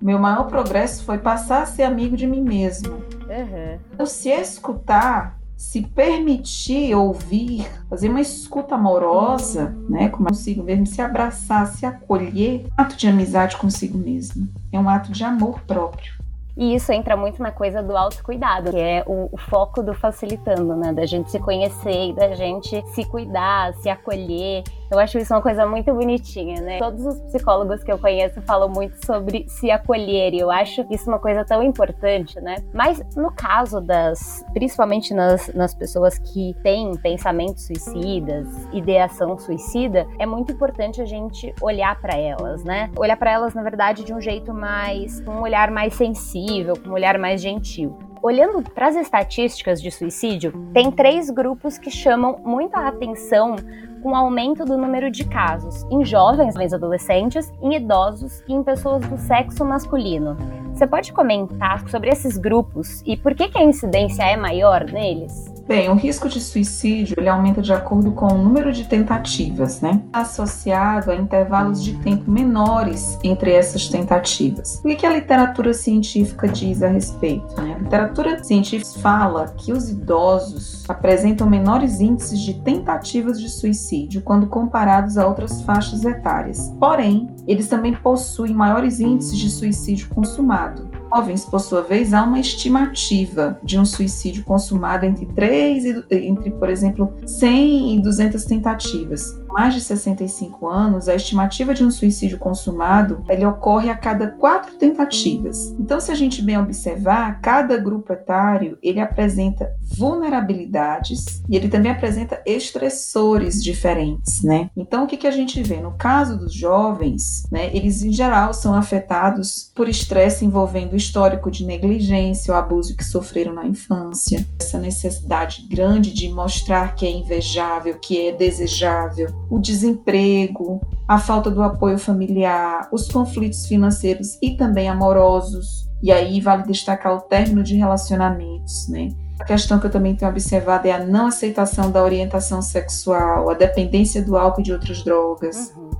Meu 0.00 0.18
maior 0.18 0.44
progresso 0.44 1.04
foi 1.04 1.18
passar 1.18 1.62
a 1.62 1.66
ser 1.66 1.82
amigo 1.82 2.16
de 2.16 2.26
mim 2.26 2.40
mesmo. 2.40 2.94
Uhum. 2.94 3.78
Então, 3.92 4.06
se 4.06 4.30
escutar, 4.30 5.38
se 5.56 5.82
permitir 5.82 6.94
ouvir, 6.94 7.70
fazer 7.88 8.08
uma 8.08 8.20
escuta 8.20 8.76
amorosa, 8.76 9.76
né, 9.88 10.08
como 10.08 10.24
eu 10.24 10.32
consigo 10.32 10.62
mesmo, 10.62 10.86
se 10.86 11.02
abraçar, 11.02 11.66
se 11.66 11.84
acolher, 11.84 12.64
é 12.64 12.80
um 12.80 12.84
ato 12.84 12.96
de 12.96 13.06
amizade 13.06 13.56
consigo 13.58 13.98
mesmo. 13.98 14.48
É 14.72 14.80
um 14.80 14.88
ato 14.88 15.12
de 15.12 15.22
amor 15.22 15.60
próprio. 15.60 16.14
E 16.56 16.74
isso 16.74 16.92
entra 16.92 17.16
muito 17.16 17.42
na 17.42 17.52
coisa 17.52 17.82
do 17.82 17.96
autocuidado, 17.96 18.70
que 18.70 18.78
é 18.78 19.04
o, 19.06 19.28
o, 19.32 19.36
foco 19.36 19.82
do 19.82 19.94
facilitando, 19.94 20.74
né? 20.74 20.92
Da 20.92 21.06
gente 21.06 21.30
se 21.30 21.38
conhecer 21.38 22.10
e 22.10 22.12
da 22.12 22.34
gente 22.34 22.82
se 22.88 23.04
cuidar, 23.04 23.74
se 23.74 23.88
acolher. 23.88 24.64
Eu 24.90 24.98
acho 24.98 25.18
isso 25.18 25.32
uma 25.32 25.40
coisa 25.40 25.64
muito 25.66 25.94
bonitinha, 25.94 26.60
né? 26.60 26.78
Todos 26.78 27.06
os 27.06 27.20
psicólogos 27.20 27.84
que 27.84 27.92
eu 27.92 27.98
conheço 27.98 28.42
falam 28.42 28.68
muito 28.68 29.04
sobre 29.06 29.44
se 29.48 29.70
acolher, 29.70 30.34
e 30.34 30.40
eu 30.40 30.50
acho 30.50 30.84
isso 30.90 31.08
uma 31.08 31.20
coisa 31.20 31.44
tão 31.44 31.62
importante, 31.62 32.40
né? 32.40 32.56
Mas 32.74 33.00
no 33.14 33.30
caso 33.30 33.80
das, 33.80 34.44
principalmente 34.52 35.14
nas, 35.14 35.46
nas 35.54 35.74
pessoas 35.74 36.18
que 36.18 36.56
têm 36.62 36.96
pensamentos 36.96 37.66
suicidas, 37.66 38.48
ideação 38.72 39.38
suicida, 39.38 40.08
é 40.18 40.26
muito 40.26 40.52
importante 40.52 41.00
a 41.00 41.06
gente 41.06 41.54
olhar 41.60 42.00
para 42.00 42.18
elas, 42.18 42.64
né? 42.64 42.90
Olhar 42.96 43.16
para 43.16 43.30
elas, 43.30 43.54
na 43.54 43.62
verdade, 43.62 44.02
de 44.02 44.12
um 44.12 44.20
jeito 44.20 44.52
mais, 44.52 45.20
com 45.20 45.32
um 45.32 45.42
olhar 45.42 45.70
mais 45.70 45.94
sensível, 45.94 46.74
com 46.76 46.90
um 46.90 46.92
olhar 46.94 47.16
mais 47.16 47.40
gentil. 47.40 47.96
Olhando 48.22 48.62
para 48.62 48.88
as 48.88 48.96
estatísticas 48.96 49.80
de 49.80 49.90
suicídio, 49.90 50.52
tem 50.74 50.90
três 50.90 51.30
grupos 51.30 51.78
que 51.78 51.90
chamam 51.90 52.38
muita 52.44 52.86
atenção 52.86 53.56
com 54.02 54.10
o 54.10 54.14
aumento 54.14 54.62
do 54.62 54.76
número 54.76 55.10
de 55.10 55.24
casos 55.24 55.84
em 55.90 56.04
jovens, 56.04 56.54
jovens 56.54 56.74
adolescentes, 56.74 57.50
em 57.62 57.76
idosos 57.76 58.42
e 58.46 58.52
em 58.52 58.62
pessoas 58.62 59.06
do 59.08 59.16
sexo 59.16 59.64
masculino. 59.64 60.36
Você 60.80 60.86
pode 60.86 61.12
comentar 61.12 61.86
sobre 61.90 62.08
esses 62.08 62.38
grupos 62.38 63.02
e 63.04 63.14
por 63.14 63.34
que, 63.34 63.48
que 63.48 63.58
a 63.58 63.62
incidência 63.62 64.22
é 64.22 64.34
maior 64.34 64.86
neles? 64.90 65.44
Bem, 65.68 65.90
o 65.90 65.94
risco 65.94 66.26
de 66.26 66.40
suicídio 66.40 67.14
ele 67.18 67.28
aumenta 67.28 67.60
de 67.60 67.70
acordo 67.70 68.12
com 68.12 68.26
o 68.26 68.38
número 68.38 68.72
de 68.72 68.88
tentativas, 68.88 69.82
né? 69.82 70.02
Associado 70.10 71.10
a 71.10 71.14
intervalos 71.14 71.84
de 71.84 71.98
tempo 71.98 72.30
menores 72.30 73.18
entre 73.22 73.52
essas 73.52 73.88
tentativas. 73.88 74.80
O 74.82 74.88
que 74.88 75.06
a 75.06 75.12
literatura 75.12 75.74
científica 75.74 76.48
diz 76.48 76.82
a 76.82 76.88
respeito? 76.88 77.54
Né? 77.60 77.74
A 77.74 77.78
literatura 77.78 78.42
científica 78.42 78.98
fala 79.00 79.54
que 79.58 79.72
os 79.72 79.90
idosos 79.90 80.88
apresentam 80.88 81.46
menores 81.46 82.00
índices 82.00 82.40
de 82.40 82.54
tentativas 82.54 83.38
de 83.38 83.50
suicídio 83.50 84.22
quando 84.22 84.46
comparados 84.46 85.18
a 85.18 85.26
outras 85.28 85.60
faixas 85.62 86.06
etárias. 86.06 86.74
Porém, 86.80 87.28
eles 87.46 87.68
também 87.68 87.94
possuem 87.94 88.54
maiores 88.54 88.98
índices 88.98 89.38
de 89.38 89.50
suicídio 89.50 90.08
consumado 90.08 90.69
jovens, 91.12 91.44
por 91.44 91.60
sua 91.60 91.82
vez, 91.82 92.14
há 92.14 92.22
uma 92.22 92.38
estimativa 92.38 93.58
de 93.62 93.78
um 93.78 93.84
suicídio 93.84 94.44
consumado 94.44 95.04
entre 95.04 95.26
3 95.26 95.84
e, 95.84 96.16
entre, 96.26 96.50
por 96.50 96.70
exemplo, 96.70 97.12
100 97.26 97.96
e 97.96 98.00
200 98.00 98.44
tentativas 98.44 99.39
mais 99.52 99.74
de 99.74 99.80
65 99.80 100.66
anos, 100.68 101.08
a 101.08 101.14
estimativa 101.14 101.74
de 101.74 101.84
um 101.84 101.90
suicídio 101.90 102.38
consumado 102.38 103.24
ele 103.28 103.44
ocorre 103.44 103.90
a 103.90 103.96
cada 103.96 104.28
quatro 104.28 104.76
tentativas. 104.76 105.74
Então, 105.78 106.00
se 106.00 106.10
a 106.10 106.14
gente 106.14 106.42
bem 106.42 106.58
observar, 106.58 107.40
cada 107.40 107.76
grupo 107.76 108.12
etário 108.12 108.78
ele 108.82 109.00
apresenta 109.00 109.70
vulnerabilidades 109.96 111.42
e 111.48 111.56
ele 111.56 111.68
também 111.68 111.92
apresenta 111.92 112.40
estressores 112.46 113.62
diferentes, 113.62 114.42
né? 114.42 114.70
Então, 114.76 115.04
o 115.04 115.06
que, 115.06 115.16
que 115.16 115.26
a 115.26 115.30
gente 115.30 115.62
vê 115.62 115.76
no 115.76 115.92
caso 115.92 116.38
dos 116.38 116.54
jovens, 116.54 117.44
né? 117.50 117.74
Eles 117.74 118.02
em 118.02 118.12
geral 118.12 118.52
são 118.52 118.74
afetados 118.74 119.70
por 119.74 119.88
estresse 119.88 120.44
envolvendo 120.44 120.92
o 120.92 120.96
histórico 120.96 121.50
de 121.50 121.64
negligência 121.64 122.52
ou 122.52 122.58
abuso 122.58 122.96
que 122.96 123.04
sofreram 123.04 123.54
na 123.54 123.66
infância, 123.66 124.46
essa 124.60 124.78
necessidade 124.78 125.66
grande 125.68 126.12
de 126.12 126.28
mostrar 126.28 126.94
que 126.94 127.06
é 127.06 127.10
invejável, 127.10 127.98
que 127.98 128.28
é 128.28 128.32
desejável, 128.32 129.28
o 129.50 129.58
desemprego, 129.58 130.80
a 131.08 131.18
falta 131.18 131.50
do 131.50 131.60
apoio 131.60 131.98
familiar, 131.98 132.88
os 132.92 133.08
conflitos 133.08 133.66
financeiros 133.66 134.38
e 134.40 134.56
também 134.56 134.88
amorosos. 134.88 135.90
E 136.00 136.12
aí 136.12 136.40
vale 136.40 136.62
destacar 136.62 137.14
o 137.14 137.20
término 137.20 137.62
de 137.62 137.74
relacionamentos, 137.74 138.88
né? 138.88 139.08
A 139.40 139.44
questão 139.44 139.80
que 139.80 139.86
eu 139.86 139.90
também 139.90 140.14
tenho 140.14 140.30
observado 140.30 140.86
é 140.86 140.92
a 140.92 141.04
não 141.04 141.26
aceitação 141.26 141.90
da 141.90 142.02
orientação 142.02 142.62
sexual, 142.62 143.50
a 143.50 143.54
dependência 143.54 144.22
do 144.22 144.36
álcool 144.36 144.60
e 144.60 144.64
de 144.64 144.72
outras 144.72 145.02
drogas. 145.02 145.74
Uhum. 145.76 145.90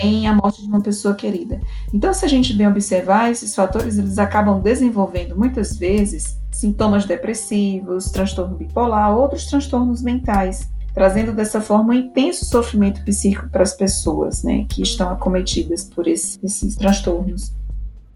Em 0.00 0.26
a 0.26 0.34
morte 0.34 0.62
de 0.62 0.68
uma 0.68 0.80
pessoa 0.80 1.14
querida. 1.14 1.60
Então, 1.92 2.12
se 2.12 2.24
a 2.24 2.28
gente 2.28 2.52
bem 2.52 2.66
observar, 2.66 3.30
esses 3.30 3.54
fatores 3.54 3.96
eles 3.96 4.18
acabam 4.18 4.60
desenvolvendo 4.60 5.36
muitas 5.36 5.76
vezes 5.76 6.40
sintomas 6.50 7.04
depressivos, 7.04 8.10
transtorno 8.10 8.56
bipolar, 8.56 9.16
outros 9.16 9.46
transtornos 9.46 10.02
mentais, 10.02 10.68
trazendo 10.94 11.32
dessa 11.32 11.60
forma 11.60 11.92
um 11.92 11.96
intenso 11.96 12.44
sofrimento 12.44 13.02
psíquico 13.04 13.48
para 13.50 13.64
as 13.64 13.74
pessoas, 13.74 14.44
né, 14.44 14.64
que 14.68 14.80
estão 14.80 15.10
acometidas 15.10 15.84
por 15.84 16.06
esse, 16.06 16.38
esses 16.42 16.76
transtornos. 16.76 17.52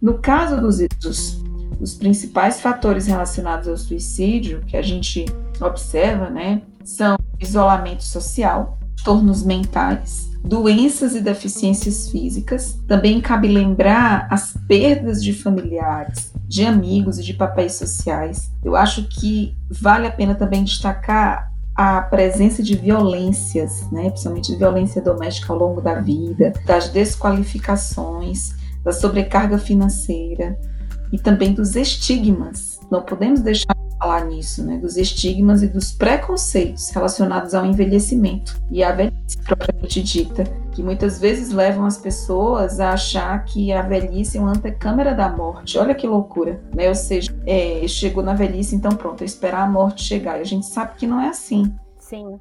No 0.00 0.18
caso 0.18 0.60
dos 0.60 0.80
idosos, 0.80 1.42
os 1.80 1.94
principais 1.94 2.60
fatores 2.60 3.06
relacionados 3.06 3.68
ao 3.68 3.76
suicídio 3.76 4.62
que 4.66 4.76
a 4.76 4.82
gente 4.82 5.26
observa, 5.60 6.30
né, 6.30 6.62
são 6.84 7.18
isolamento 7.40 8.04
social, 8.04 8.78
transtornos 9.08 9.42
mentais, 9.42 10.30
doenças 10.44 11.14
e 11.14 11.20
deficiências 11.20 12.10
físicas. 12.10 12.78
Também 12.86 13.20
cabe 13.20 13.48
lembrar 13.48 14.28
as 14.30 14.54
perdas 14.66 15.22
de 15.22 15.32
familiares, 15.32 16.32
de 16.46 16.64
amigos 16.64 17.18
e 17.18 17.22
de 17.22 17.34
papéis 17.34 17.74
sociais. 17.74 18.50
Eu 18.64 18.76
acho 18.76 19.04
que 19.08 19.56
vale 19.70 20.06
a 20.06 20.12
pena 20.12 20.34
também 20.34 20.64
destacar 20.64 21.47
a 21.78 22.02
presença 22.02 22.60
de 22.60 22.76
violências, 22.76 23.88
né, 23.92 24.10
principalmente 24.10 24.50
de 24.50 24.58
violência 24.58 25.00
doméstica 25.00 25.52
ao 25.52 25.58
longo 25.60 25.80
da 25.80 26.00
vida, 26.00 26.52
das 26.66 26.88
desqualificações, 26.88 28.52
da 28.82 28.90
sobrecarga 28.90 29.58
financeira 29.58 30.58
e 31.12 31.18
também 31.20 31.54
dos 31.54 31.76
estigmas. 31.76 32.80
Não 32.90 33.02
podemos 33.02 33.42
deixar 33.42 33.76
falar 33.98 34.24
nisso, 34.26 34.64
né, 34.64 34.78
dos 34.78 34.96
estigmas 34.96 35.62
e 35.62 35.66
dos 35.66 35.92
preconceitos 35.92 36.90
relacionados 36.90 37.54
ao 37.54 37.66
envelhecimento 37.66 38.60
e 38.70 38.82
à 38.82 38.92
velhice 38.92 39.38
propriamente 39.44 40.02
dita, 40.02 40.44
que 40.72 40.82
muitas 40.82 41.20
vezes 41.20 41.50
levam 41.50 41.84
as 41.84 41.98
pessoas 41.98 42.80
a 42.80 42.92
achar 42.92 43.44
que 43.44 43.72
a 43.72 43.82
velhice 43.82 44.38
é 44.38 44.40
uma 44.40 44.50
antecâmara 44.50 45.14
da 45.14 45.28
morte. 45.28 45.78
Olha 45.78 45.94
que 45.94 46.06
loucura, 46.06 46.60
né? 46.74 46.88
Ou 46.88 46.94
seja, 46.94 47.34
é, 47.46 47.86
chegou 47.88 48.22
na 48.22 48.34
velhice, 48.34 48.76
então 48.76 48.92
pronto, 48.92 49.22
é 49.22 49.24
esperar 49.24 49.62
a 49.62 49.70
morte 49.70 50.04
chegar. 50.04 50.38
E 50.38 50.42
a 50.42 50.44
gente 50.44 50.66
sabe 50.66 50.94
que 50.96 51.06
não 51.06 51.20
é 51.20 51.28
assim. 51.28 51.74
Sim 51.98 52.38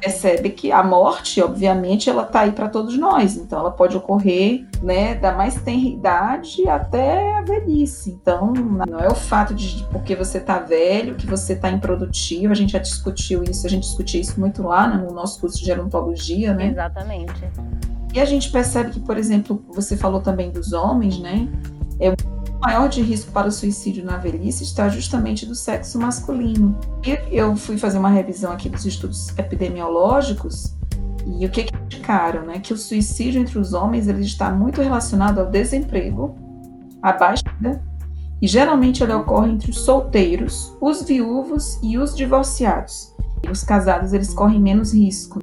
percebe 0.00 0.50
que 0.50 0.70
a 0.70 0.82
morte, 0.82 1.42
obviamente, 1.42 2.08
ela 2.08 2.22
está 2.22 2.40
aí 2.40 2.52
para 2.52 2.68
todos 2.68 2.96
nós. 2.96 3.36
Então, 3.36 3.58
ela 3.58 3.70
pode 3.70 3.96
ocorrer, 3.96 4.66
né, 4.82 5.14
da 5.14 5.32
mais 5.32 5.60
tenra 5.60 5.88
idade 5.88 6.68
até 6.68 7.36
a 7.36 7.42
velhice. 7.42 8.10
Então, 8.10 8.52
não 8.52 9.00
é 9.00 9.08
o 9.08 9.14
fato 9.14 9.54
de 9.54 9.84
porque 9.90 10.14
você 10.14 10.38
está 10.38 10.58
velho, 10.58 11.16
que 11.16 11.26
você 11.26 11.54
está 11.54 11.70
improdutivo. 11.70 12.52
A 12.52 12.56
gente 12.56 12.72
já 12.72 12.78
discutiu 12.78 13.42
isso, 13.42 13.66
a 13.66 13.70
gente 13.70 13.82
discutiu 13.82 14.20
isso 14.20 14.38
muito 14.38 14.62
lá 14.62 14.88
né, 14.88 15.04
no 15.04 15.12
nosso 15.12 15.40
curso 15.40 15.58
de 15.58 15.64
gerontologia, 15.64 16.54
né? 16.54 16.68
Exatamente. 16.68 17.48
E 18.14 18.20
a 18.20 18.24
gente 18.24 18.50
percebe 18.50 18.90
que, 18.90 19.00
por 19.00 19.18
exemplo, 19.18 19.62
você 19.68 19.96
falou 19.96 20.20
também 20.20 20.50
dos 20.50 20.72
homens, 20.72 21.18
né? 21.18 21.48
É 22.00 22.14
maior 22.60 22.88
de 22.88 23.00
risco 23.02 23.30
para 23.32 23.48
o 23.48 23.52
suicídio 23.52 24.04
na 24.04 24.16
velhice 24.16 24.64
está 24.64 24.88
justamente 24.88 25.46
do 25.46 25.54
sexo 25.54 25.98
masculino. 25.98 26.78
E 27.04 27.18
eu 27.30 27.56
fui 27.56 27.78
fazer 27.78 27.98
uma 27.98 28.08
revisão 28.08 28.52
aqui 28.52 28.68
dos 28.68 28.84
estudos 28.84 29.28
epidemiológicos 29.38 30.74
e 31.26 31.44
o 31.46 31.50
que 31.50 31.64
que 31.64 31.76
indicaram, 31.76 32.46
né? 32.46 32.58
Que 32.58 32.72
o 32.72 32.76
suicídio 32.76 33.40
entre 33.40 33.58
os 33.58 33.72
homens 33.72 34.08
ele 34.08 34.22
está 34.22 34.50
muito 34.50 34.80
relacionado 34.82 35.38
ao 35.38 35.46
desemprego, 35.46 36.34
à 37.02 37.12
baixa 37.12 37.44
e 38.40 38.46
geralmente 38.46 39.02
ele 39.02 39.12
ocorre 39.12 39.50
entre 39.50 39.70
os 39.70 39.80
solteiros, 39.80 40.76
os 40.80 41.02
viúvos 41.02 41.78
e 41.82 41.98
os 41.98 42.14
divorciados. 42.14 43.14
E 43.42 43.50
os 43.50 43.62
casados 43.62 44.12
eles 44.12 44.32
correm 44.32 44.60
menos 44.60 44.92
risco. 44.92 45.40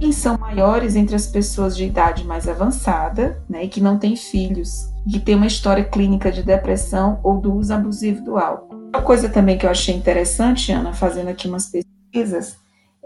E 0.00 0.12
são 0.12 0.36
maiores 0.38 0.96
entre 0.96 1.14
as 1.14 1.26
pessoas 1.26 1.76
de 1.76 1.84
idade 1.84 2.24
mais 2.24 2.48
avançada, 2.48 3.42
né, 3.48 3.64
e 3.64 3.68
que 3.68 3.80
não 3.80 3.98
têm 3.98 4.16
filhos 4.16 4.93
de 5.04 5.20
ter 5.20 5.34
uma 5.34 5.46
história 5.46 5.84
clínica 5.84 6.32
de 6.32 6.42
depressão 6.42 7.20
ou 7.22 7.40
do 7.40 7.54
uso 7.54 7.72
abusivo 7.74 8.22
do 8.24 8.36
álcool. 8.36 8.74
Uma 8.88 9.02
coisa 9.02 9.28
também 9.28 9.58
que 9.58 9.66
eu 9.66 9.70
achei 9.70 9.94
interessante, 9.94 10.72
Ana, 10.72 10.92
fazendo 10.92 11.28
aqui 11.28 11.48
umas 11.48 11.66
pesquisas, 11.66 12.56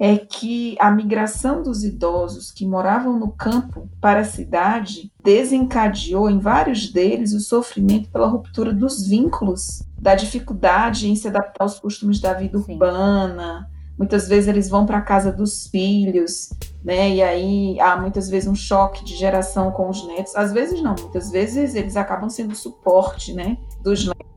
é 0.00 0.16
que 0.16 0.76
a 0.78 0.90
migração 0.90 1.62
dos 1.62 1.82
idosos 1.82 2.52
que 2.52 2.64
moravam 2.64 3.18
no 3.18 3.32
campo 3.32 3.88
para 4.00 4.20
a 4.20 4.24
cidade 4.24 5.10
desencadeou 5.24 6.30
em 6.30 6.38
vários 6.38 6.92
deles 6.92 7.32
o 7.32 7.40
sofrimento 7.40 8.08
pela 8.10 8.28
ruptura 8.28 8.72
dos 8.72 9.06
vínculos, 9.06 9.82
da 9.98 10.14
dificuldade 10.14 11.10
em 11.10 11.16
se 11.16 11.26
adaptar 11.26 11.64
aos 11.64 11.80
costumes 11.80 12.20
da 12.20 12.32
vida 12.32 12.58
urbana, 12.58 13.68
Muitas 13.98 14.28
vezes 14.28 14.48
eles 14.48 14.68
vão 14.68 14.86
para 14.86 14.98
a 14.98 15.02
casa 15.02 15.32
dos 15.32 15.66
filhos, 15.66 16.50
né? 16.84 17.10
E 17.10 17.22
aí 17.22 17.80
há 17.80 17.96
muitas 17.96 18.30
vezes 18.30 18.48
um 18.48 18.54
choque 18.54 19.04
de 19.04 19.16
geração 19.16 19.72
com 19.72 19.90
os 19.90 20.06
netos. 20.06 20.36
Às 20.36 20.52
vezes 20.52 20.80
não, 20.80 20.94
muitas 20.98 21.30
vezes 21.30 21.74
eles 21.74 21.96
acabam 21.96 22.30
sendo 22.30 22.54
suporte, 22.54 23.32
né, 23.32 23.58
dos 23.82 24.06
netos. 24.06 24.28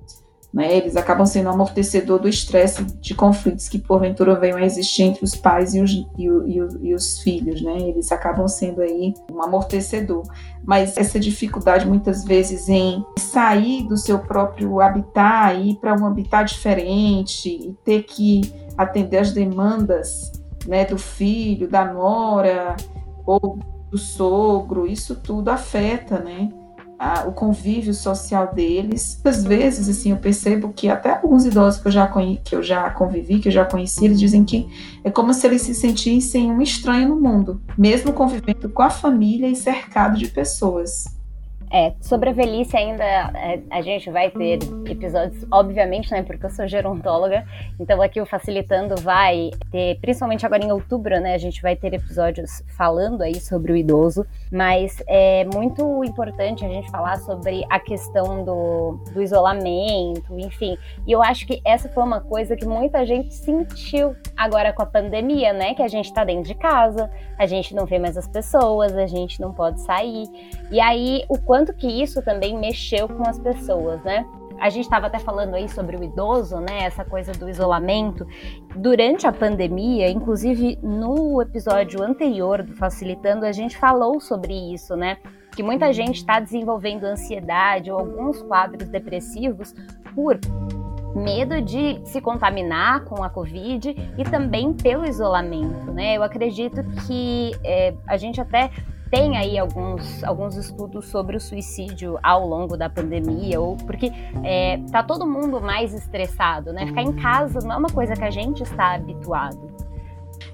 Né, 0.53 0.75
eles 0.75 0.97
acabam 0.97 1.25
sendo 1.25 1.47
amortecedor 1.47 2.19
do 2.19 2.27
estresse 2.27 2.83
de 2.83 3.15
conflitos 3.15 3.69
que 3.69 3.79
porventura 3.79 4.37
venham 4.37 4.57
a 4.57 4.65
existir 4.65 5.03
entre 5.03 5.23
os 5.23 5.33
pais 5.33 5.73
e 5.73 5.79
os, 5.79 5.91
e, 5.91 6.25
e, 6.27 6.89
e 6.89 6.93
os 6.93 7.19
filhos, 7.19 7.61
né? 7.61 7.77
Eles 7.79 8.11
acabam 8.11 8.45
sendo 8.49 8.81
aí 8.81 9.13
um 9.31 9.41
amortecedor. 9.41 10.23
Mas 10.61 10.97
essa 10.97 11.17
dificuldade 11.17 11.87
muitas 11.87 12.25
vezes 12.25 12.67
em 12.67 13.01
sair 13.17 13.87
do 13.87 13.95
seu 13.95 14.19
próprio 14.19 14.81
habitat, 14.81 15.57
ir 15.57 15.75
para 15.75 15.95
um 15.95 16.05
habitat 16.05 16.53
diferente 16.53 17.47
e 17.47 17.73
ter 17.85 18.03
que 18.03 18.41
atender 18.83 19.17
as 19.17 19.31
demandas 19.31 20.31
né, 20.67 20.85
do 20.85 20.97
filho, 20.97 21.67
da 21.67 21.85
nora 21.85 22.75
ou 23.25 23.59
do 23.89 23.97
sogro, 23.97 24.87
isso 24.87 25.15
tudo 25.15 25.49
afeta, 25.49 26.19
né? 26.19 26.49
A, 26.97 27.27
o 27.27 27.31
convívio 27.31 27.93
social 27.93 28.53
deles. 28.53 29.19
Às 29.25 29.43
vezes, 29.43 29.89
assim, 29.89 30.11
eu 30.11 30.17
percebo 30.17 30.71
que 30.71 30.87
até 30.87 31.11
alguns 31.11 31.45
idosos 31.45 31.81
que 31.81 31.87
eu 31.87 31.91
já, 31.91 32.07
que 32.43 32.55
eu 32.55 32.61
já 32.61 32.89
convivi, 32.91 33.39
que 33.39 33.47
eu 33.47 33.51
já 33.51 33.65
conheci, 33.65 34.05
eles 34.05 34.19
dizem 34.19 34.45
que 34.45 34.69
é 35.03 35.09
como 35.09 35.33
se 35.33 35.45
eles 35.47 35.63
se 35.63 35.73
sentissem 35.73 36.51
um 36.51 36.61
estranho 36.61 37.09
no 37.09 37.19
mundo, 37.19 37.59
mesmo 37.75 38.13
convivendo 38.13 38.69
com 38.69 38.83
a 38.83 38.89
família 38.89 39.47
e 39.47 39.55
cercado 39.55 40.17
de 40.17 40.27
pessoas. 40.27 41.05
É, 41.73 41.93
sobre 42.01 42.29
a 42.29 42.33
velhice 42.33 42.75
ainda 42.75 43.03
é, 43.03 43.61
a 43.69 43.81
gente 43.81 44.11
vai 44.11 44.29
ter 44.29 44.59
episódios, 44.85 45.45
obviamente, 45.49 46.11
né, 46.11 46.21
porque 46.21 46.45
eu 46.45 46.49
sou 46.49 46.67
gerontóloga, 46.67 47.45
então 47.79 48.01
aqui 48.01 48.19
o 48.19 48.25
Facilitando 48.25 48.95
vai 49.01 49.51
ter, 49.71 49.97
principalmente 50.01 50.45
agora 50.45 50.65
em 50.65 50.71
outubro, 50.71 51.17
né, 51.21 51.33
a 51.33 51.37
gente 51.37 51.61
vai 51.61 51.77
ter 51.77 51.93
episódios 51.93 52.61
falando 52.75 53.21
aí 53.21 53.39
sobre 53.39 53.71
o 53.71 53.77
idoso, 53.77 54.27
mas 54.51 55.01
é 55.07 55.45
muito 55.45 56.03
importante 56.03 56.65
a 56.65 56.67
gente 56.67 56.89
falar 56.91 57.17
sobre 57.19 57.63
a 57.69 57.79
questão 57.79 58.43
do, 58.43 58.99
do 59.13 59.21
isolamento, 59.21 60.37
enfim, 60.37 60.77
e 61.07 61.11
eu 61.11 61.23
acho 61.23 61.47
que 61.47 61.61
essa 61.65 61.87
foi 61.89 62.03
uma 62.03 62.19
coisa 62.19 62.55
que 62.55 62.65
muita 62.65 63.05
gente 63.05 63.33
sentiu 63.33 64.15
agora 64.35 64.73
com 64.73 64.81
a 64.81 64.85
pandemia, 64.85 65.53
né, 65.53 65.73
que 65.73 65.81
a 65.81 65.87
gente 65.87 66.13
tá 66.13 66.23
dentro 66.23 66.43
de 66.43 66.55
casa, 66.55 67.09
a 67.37 67.45
gente 67.45 67.73
não 67.73 67.85
vê 67.85 67.97
mais 67.97 68.17
as 68.17 68.27
pessoas, 68.27 68.95
a 68.97 69.07
gente 69.07 69.39
não 69.39 69.53
pode 69.53 69.79
sair, 69.81 70.27
e 70.69 70.79
aí 70.79 71.23
o 71.29 71.39
quanto 71.39 71.73
que 71.73 71.87
isso 71.87 72.21
também 72.21 72.57
mexeu 72.57 73.07
com 73.07 73.27
as 73.27 73.39
pessoas, 73.39 74.03
né? 74.03 74.25
A 74.61 74.69
gente 74.69 74.83
estava 74.83 75.07
até 75.07 75.17
falando 75.17 75.55
aí 75.55 75.67
sobre 75.67 75.97
o 75.97 76.03
idoso, 76.03 76.57
né? 76.59 76.83
Essa 76.83 77.03
coisa 77.03 77.31
do 77.31 77.49
isolamento. 77.49 78.27
Durante 78.75 79.25
a 79.25 79.31
pandemia, 79.31 80.07
inclusive 80.07 80.77
no 80.83 81.41
episódio 81.41 82.03
anterior 82.03 82.61
do 82.61 82.75
Facilitando, 82.75 83.43
a 83.43 83.51
gente 83.51 83.75
falou 83.75 84.21
sobre 84.21 84.53
isso, 84.71 84.95
né? 84.95 85.17
Que 85.55 85.63
muita 85.63 85.91
gente 85.91 86.17
está 86.17 86.39
desenvolvendo 86.39 87.05
ansiedade 87.05 87.89
ou 87.89 87.97
alguns 87.97 88.43
quadros 88.43 88.87
depressivos 88.87 89.73
por 90.13 90.39
medo 91.15 91.59
de 91.59 91.99
se 92.05 92.21
contaminar 92.21 93.03
com 93.05 93.23
a 93.23 93.31
Covid 93.31 93.95
e 94.15 94.23
também 94.25 94.73
pelo 94.73 95.05
isolamento, 95.07 95.91
né? 95.91 96.15
Eu 96.15 96.21
acredito 96.21 96.83
que 97.07 97.51
é, 97.63 97.95
a 98.05 98.15
gente 98.15 98.39
até 98.39 98.69
tem 99.11 99.37
aí 99.37 99.59
alguns, 99.59 100.23
alguns 100.23 100.55
estudos 100.55 101.09
sobre 101.09 101.35
o 101.35 101.39
suicídio 101.39 102.17
ao 102.23 102.47
longo 102.47 102.77
da 102.77 102.89
pandemia, 102.89 103.59
ou 103.59 103.75
porque 103.75 104.09
é, 104.41 104.79
tá 104.89 105.03
todo 105.03 105.27
mundo 105.27 105.59
mais 105.59 105.93
estressado, 105.93 106.71
né? 106.71 106.87
Ficar 106.87 107.01
em 107.01 107.11
casa 107.11 107.59
não 107.59 107.73
é 107.73 107.77
uma 107.77 107.89
coisa 107.89 108.13
que 108.13 108.23
a 108.23 108.31
gente 108.31 108.63
está 108.63 108.93
habituado. 108.95 109.69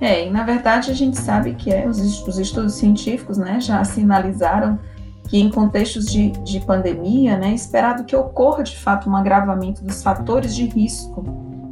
É, 0.02 0.26
e 0.26 0.30
na 0.32 0.44
verdade 0.44 0.90
a 0.90 0.94
gente 0.94 1.18
sabe 1.18 1.54
que 1.54 1.72
é, 1.72 1.88
os, 1.88 2.28
os 2.28 2.38
estudos 2.40 2.74
científicos 2.74 3.38
né, 3.38 3.60
já 3.62 3.84
sinalizaram 3.84 4.80
que 5.28 5.38
em 5.40 5.50
contextos 5.50 6.06
de, 6.06 6.32
de 6.44 6.60
pandemia, 6.62 7.38
né, 7.38 7.52
é 7.52 7.54
esperado 7.54 8.06
que 8.06 8.16
ocorra 8.16 8.64
de 8.64 8.76
fato 8.78 9.10
um 9.10 9.16
agravamento 9.16 9.84
dos 9.84 10.02
fatores 10.02 10.56
de 10.56 10.66
risco 10.66 11.24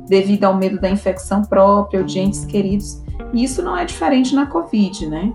devido 0.08 0.44
ao 0.44 0.56
medo 0.56 0.80
da 0.80 0.90
infecção 0.90 1.42
própria 1.42 2.02
ou 2.02 2.06
de 2.06 2.20
entes 2.20 2.46
queridos. 2.46 3.02
E 3.34 3.44
isso 3.44 3.64
não 3.64 3.76
é 3.76 3.86
diferente 3.86 4.36
na 4.36 4.46
Covid, 4.46 5.08
né? 5.08 5.34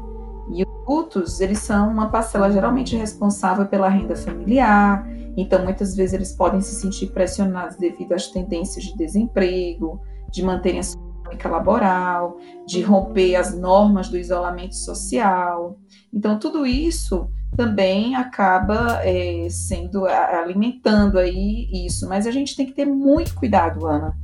Tributos, 0.54 1.40
eles 1.40 1.58
são 1.58 1.88
uma 1.90 2.10
parcela 2.10 2.50
geralmente 2.50 2.96
responsável 2.96 3.66
pela 3.66 3.88
renda 3.88 4.16
familiar, 4.16 5.06
então 5.36 5.64
muitas 5.64 5.94
vezes 5.94 6.12
eles 6.12 6.32
podem 6.32 6.60
se 6.60 6.74
sentir 6.74 7.08
pressionados 7.08 7.76
devido 7.76 8.12
às 8.12 8.28
tendências 8.28 8.84
de 8.84 8.96
desemprego, 8.96 10.00
de 10.30 10.42
manterem 10.42 10.80
a 10.80 10.82
sua 10.82 11.00
laboral, 11.44 12.38
de 12.66 12.82
romper 12.82 13.36
as 13.36 13.56
normas 13.56 14.08
do 14.08 14.18
isolamento 14.18 14.74
social. 14.74 15.78
Então, 16.12 16.38
tudo 16.38 16.66
isso 16.66 17.30
também 17.56 18.16
acaba 18.16 19.00
é, 19.04 19.48
sendo 19.48 20.06
alimentando 20.06 21.18
aí 21.18 21.68
isso. 21.86 22.08
Mas 22.08 22.26
a 22.26 22.30
gente 22.30 22.56
tem 22.56 22.66
que 22.66 22.72
ter 22.72 22.84
muito 22.84 23.34
cuidado, 23.34 23.86
Ana, 23.86 24.16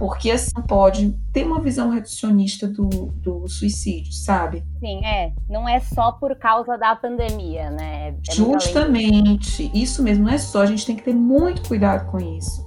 porque 0.00 0.30
assim 0.30 0.62
pode 0.66 1.14
ter 1.30 1.44
uma 1.44 1.60
visão 1.60 1.90
reducionista 1.90 2.66
do, 2.66 2.88
do 2.88 3.46
suicídio, 3.46 4.14
sabe? 4.14 4.64
Sim, 4.78 5.04
é. 5.04 5.30
Não 5.46 5.68
é 5.68 5.78
só 5.78 6.12
por 6.12 6.34
causa 6.36 6.78
da 6.78 6.96
pandemia, 6.96 7.68
né? 7.68 8.16
É 8.26 8.32
Justamente, 8.34 9.70
isso 9.74 10.02
mesmo, 10.02 10.24
não 10.24 10.32
é 10.32 10.38
só, 10.38 10.62
a 10.62 10.66
gente 10.66 10.86
tem 10.86 10.96
que 10.96 11.02
ter 11.02 11.12
muito 11.12 11.68
cuidado 11.68 12.10
com 12.10 12.18
isso. 12.18 12.66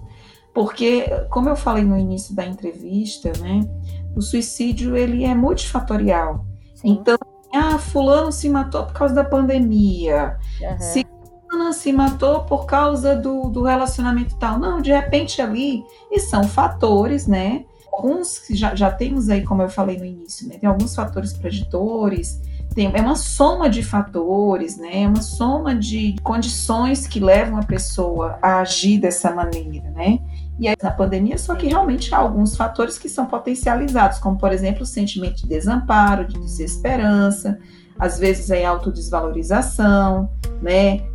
Porque, 0.54 1.10
como 1.32 1.50
eu 1.50 1.56
falei 1.56 1.84
no 1.84 1.98
início 1.98 2.36
da 2.36 2.46
entrevista, 2.46 3.32
né, 3.41 3.62
o 4.15 4.22
suicídio 4.22 4.96
ele 4.96 5.24
é 5.24 5.34
multifatorial. 5.34 6.46
Sim. 6.76 6.89
Então, 6.91 7.17
ah, 7.52 7.80
fulano 7.80 8.32
se 8.32 8.48
matou 8.48 8.86
por 8.86 8.93
causa 8.93 9.15
da 9.15 9.24
pandemia. 9.24 10.38
Uhum. 10.62 10.80
Se 10.80 11.04
fulano 11.53 11.73
se 11.73 11.93
matou 11.93 12.41
por 12.41 12.65
causa 12.65 13.15
do, 13.15 13.49
do 13.49 13.63
relacionamento 13.63 14.35
tal. 14.35 14.57
Não, 14.57 14.81
de 14.81 14.91
repente 14.91 15.41
ali, 15.41 15.83
e 16.11 16.19
são 16.19 16.43
fatores, 16.43 17.27
né? 17.27 17.65
Alguns 17.91 18.41
já, 18.49 18.73
já 18.73 18.91
temos 18.91 19.29
aí, 19.29 19.43
como 19.43 19.61
eu 19.61 19.69
falei 19.69 19.97
no 19.97 20.05
início, 20.05 20.47
né? 20.47 20.57
Tem 20.57 20.67
alguns 20.67 20.95
fatores 20.95 21.31
preditores, 21.33 22.41
tem, 22.73 22.91
é 22.91 23.01
uma 23.01 23.15
soma 23.15 23.69
de 23.69 23.83
fatores, 23.83 24.77
né? 24.77 25.03
É 25.03 25.07
uma 25.07 25.21
soma 25.21 25.75
de 25.75 26.15
condições 26.23 27.05
que 27.05 27.19
levam 27.19 27.59
a 27.59 27.63
pessoa 27.63 28.39
a 28.41 28.59
agir 28.59 28.99
dessa 28.99 29.31
maneira, 29.31 29.91
né? 29.91 30.19
E 30.59 30.67
aí, 30.67 30.75
na 30.81 30.91
pandemia, 30.91 31.37
só 31.37 31.55
que 31.55 31.67
realmente 31.67 32.13
há 32.13 32.17
alguns 32.17 32.55
fatores 32.55 32.97
que 32.97 33.09
são 33.09 33.25
potencializados, 33.25 34.17
como, 34.19 34.37
por 34.37 34.51
exemplo, 34.51 34.83
o 34.83 34.87
sentimento 34.87 35.37
de 35.37 35.47
desamparo, 35.47 36.25
de 36.25 36.39
desesperança, 36.39 37.59
às 37.97 38.17
vezes 38.17 38.49
a 38.49 38.69
autodesvalorização, 38.69 40.29
né? 40.61 41.12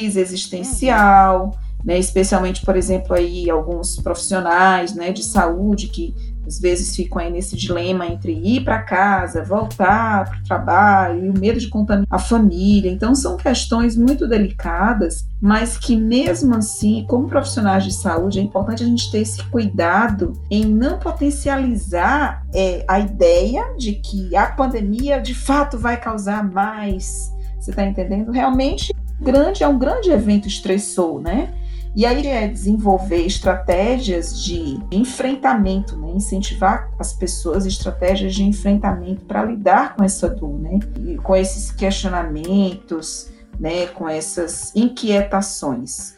Crise 0.00 0.18
existencial, 0.18 1.58
né? 1.84 1.98
Especialmente, 1.98 2.64
por 2.64 2.76
exemplo, 2.76 3.14
aí 3.14 3.50
alguns 3.50 3.96
profissionais, 3.96 4.94
né, 4.94 5.12
de 5.12 5.22
saúde 5.22 5.88
que 5.88 6.14
às 6.46 6.58
vezes 6.58 6.96
ficam 6.96 7.22
aí 7.22 7.30
nesse 7.30 7.56
dilema 7.56 8.06
entre 8.06 8.32
ir 8.32 8.64
para 8.64 8.82
casa, 8.82 9.44
voltar 9.44 10.28
para 10.28 10.38
o 10.38 10.42
trabalho, 10.42 11.26
e 11.26 11.30
o 11.30 11.38
medo 11.38 11.60
de 11.60 11.68
contaminar 11.68 12.08
a 12.10 12.18
família. 12.18 12.90
Então, 12.90 13.14
são 13.14 13.36
questões 13.36 13.96
muito 13.96 14.26
delicadas, 14.26 15.28
mas 15.40 15.78
que, 15.78 15.94
mesmo 15.94 16.56
assim, 16.56 17.04
como 17.08 17.28
profissionais 17.28 17.84
de 17.84 17.94
saúde, 17.94 18.40
é 18.40 18.42
importante 18.42 18.82
a 18.82 18.86
gente 18.86 19.12
ter 19.12 19.20
esse 19.20 19.44
cuidado 19.44 20.32
em 20.50 20.64
não 20.64 20.98
potencializar 20.98 22.44
é, 22.52 22.84
a 22.88 22.98
ideia 22.98 23.74
de 23.78 23.92
que 23.92 24.34
a 24.34 24.46
pandemia 24.46 25.20
de 25.20 25.34
fato 25.34 25.78
vai 25.78 26.00
causar 26.00 26.42
mais. 26.42 27.30
Você 27.60 27.70
está 27.70 27.84
entendendo? 27.84 28.32
Realmente, 28.32 28.92
grande 29.20 29.62
é 29.62 29.68
um 29.68 29.78
grande 29.78 30.10
evento 30.10 30.48
estressor, 30.48 31.20
né? 31.20 31.54
E 31.94 32.06
aí 32.06 32.24
é 32.28 32.46
desenvolver 32.46 33.26
estratégias 33.26 34.40
de 34.40 34.78
enfrentamento, 34.92 35.96
né? 35.96 36.12
incentivar 36.14 36.88
as 36.98 37.12
pessoas 37.12 37.66
estratégias 37.66 38.32
de 38.32 38.44
enfrentamento 38.44 39.24
para 39.24 39.44
lidar 39.44 39.96
com 39.96 40.04
essa 40.04 40.28
dor, 40.28 40.56
né? 40.56 40.78
E 41.00 41.16
com 41.16 41.34
esses 41.34 41.72
questionamentos, 41.72 43.28
né? 43.58 43.88
com 43.88 44.08
essas 44.08 44.74
inquietações, 44.76 46.14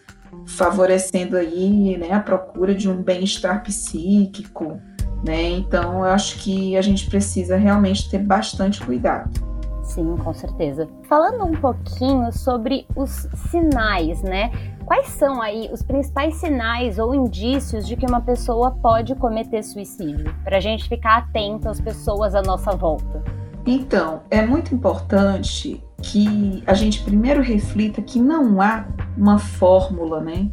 favorecendo 0.47 1.39
aí 1.39 1.97
né? 1.97 2.13
a 2.13 2.21
procura 2.21 2.75
de 2.75 2.91
um 2.91 3.03
bem-estar 3.03 3.63
psíquico. 3.63 4.79
Né? 5.27 5.53
Então, 5.53 6.01
eu 6.01 6.05
acho 6.05 6.39
que 6.41 6.77
a 6.77 6.83
gente 6.83 7.09
precisa 7.09 7.57
realmente 7.57 8.11
ter 8.11 8.19
bastante 8.19 8.85
cuidado. 8.85 9.52
Sim, 9.95 10.17
com 10.17 10.33
certeza. 10.33 10.89
Falando 11.03 11.45
um 11.45 11.53
pouquinho 11.53 12.33
sobre 12.33 12.87
os 12.97 13.29
sinais, 13.51 14.23
né? 14.23 14.51
Quais 14.87 15.09
são 15.09 15.43
aí 15.43 15.69
os 15.71 15.83
principais 15.83 16.37
sinais 16.37 16.99
ou 16.99 17.15
indícios 17.15 17.87
de 17.87 17.95
que 17.95 18.07
uma 18.07 18.23
pessoa 18.23 18.71
pode 18.71 19.15
cometer 19.15 19.63
suicídio? 19.63 20.35
Para 20.45 20.57
a 20.57 20.61
gente 20.61 20.89
ficar 20.89 21.19
atento 21.19 21.69
às 21.69 21.79
pessoas 21.79 22.35
à 22.35 22.41
nossa 22.41 22.75
volta. 22.75 23.23
Então, 23.67 24.23
é 24.31 24.41
muito 24.41 24.75
importante 24.75 25.85
que 26.01 26.65
a 26.67 26.73
gente 26.73 27.03
primeiro 27.03 27.43
reflita 27.43 28.01
que 28.01 28.19
não 28.19 28.63
há 28.63 28.87
uma 29.15 29.39
fórmula, 29.39 30.23
né? 30.23 30.51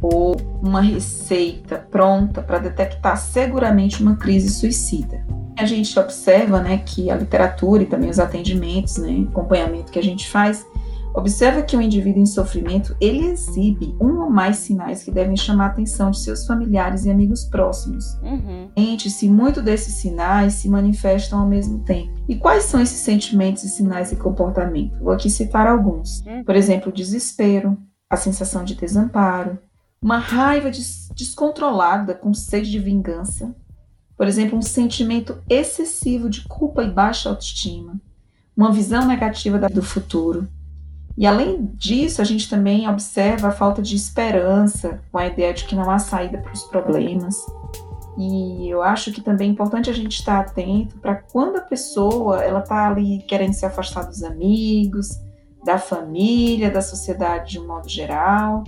Ou 0.00 0.36
uma 0.62 0.80
receita 0.80 1.76
pronta 1.90 2.40
para 2.40 2.60
detectar 2.60 3.16
seguramente 3.16 4.00
uma 4.00 4.14
crise 4.14 4.48
suicida 4.48 5.26
a 5.56 5.64
gente 5.64 5.98
observa 5.98 6.60
né, 6.60 6.78
que 6.78 7.10
a 7.10 7.16
literatura 7.16 7.82
e 7.82 7.86
também 7.86 8.10
os 8.10 8.18
atendimentos, 8.18 8.96
né, 8.98 9.26
acompanhamento 9.30 9.90
que 9.90 9.98
a 9.98 10.02
gente 10.02 10.28
faz, 10.28 10.66
observa 11.14 11.62
que 11.62 11.74
o 11.74 11.80
indivíduo 11.80 12.22
em 12.22 12.26
sofrimento 12.26 12.94
ele 13.00 13.24
exibe 13.26 13.96
um 13.98 14.20
ou 14.20 14.30
mais 14.30 14.58
sinais 14.58 15.02
que 15.02 15.10
devem 15.10 15.36
chamar 15.36 15.64
a 15.64 15.68
atenção 15.68 16.10
de 16.10 16.20
seus 16.20 16.46
familiares 16.46 17.06
e 17.06 17.10
amigos 17.10 17.44
próximos. 17.44 18.04
Uhum. 18.22 18.68
Se 18.98 19.28
muito 19.28 19.62
desses 19.62 19.94
sinais 19.94 20.54
se 20.54 20.68
manifestam 20.68 21.38
ao 21.38 21.46
mesmo 21.46 21.78
tempo. 21.84 22.12
E 22.28 22.36
quais 22.36 22.64
são 22.64 22.80
esses 22.80 22.98
sentimentos 22.98 23.62
e 23.62 23.68
sinais 23.68 24.10
de 24.10 24.16
comportamento? 24.16 24.98
Vou 24.98 25.12
aqui 25.12 25.30
citar 25.30 25.66
alguns. 25.66 26.20
Uhum. 26.26 26.44
Por 26.44 26.54
exemplo, 26.54 26.90
o 26.90 26.94
desespero, 26.94 27.78
a 28.10 28.16
sensação 28.16 28.62
de 28.62 28.74
desamparo, 28.74 29.58
uma 30.02 30.18
raiva 30.18 30.70
des 30.70 31.08
descontrolada 31.14 32.14
com 32.14 32.34
sede 32.34 32.70
de 32.70 32.78
vingança, 32.78 33.54
por 34.16 34.26
exemplo, 34.26 34.58
um 34.58 34.62
sentimento 34.62 35.38
excessivo 35.48 36.30
de 36.30 36.42
culpa 36.42 36.82
e 36.82 36.90
baixa 36.90 37.28
autoestima, 37.28 38.00
uma 38.56 38.72
visão 38.72 39.06
negativa 39.06 39.58
do 39.68 39.82
futuro. 39.82 40.48
E 41.16 41.26
além 41.26 41.70
disso, 41.74 42.20
a 42.20 42.24
gente 42.24 42.48
também 42.48 42.88
observa 42.88 43.48
a 43.48 43.52
falta 43.52 43.80
de 43.80 43.96
esperança, 43.96 45.00
com 45.10 45.18
a 45.18 45.26
ideia 45.26 45.52
de 45.52 45.64
que 45.64 45.74
não 45.74 45.90
há 45.90 45.98
saída 45.98 46.38
para 46.38 46.52
os 46.52 46.64
problemas. 46.64 47.36
E 48.18 48.68
eu 48.68 48.82
acho 48.82 49.12
que 49.12 49.20
também 49.20 49.48
é 49.48 49.52
importante 49.52 49.90
a 49.90 49.92
gente 49.92 50.18
estar 50.18 50.40
atento 50.40 50.96
para 50.98 51.16
quando 51.16 51.56
a 51.56 51.62
pessoa 51.62 52.42
ela 52.42 52.60
está 52.60 52.88
ali 52.88 53.18
querendo 53.28 53.52
se 53.52 53.66
afastar 53.66 54.04
dos 54.04 54.22
amigos, 54.22 55.20
da 55.64 55.78
família, 55.78 56.70
da 56.70 56.80
sociedade 56.80 57.52
de 57.52 57.60
um 57.60 57.66
modo 57.66 57.88
geral. 57.88 58.64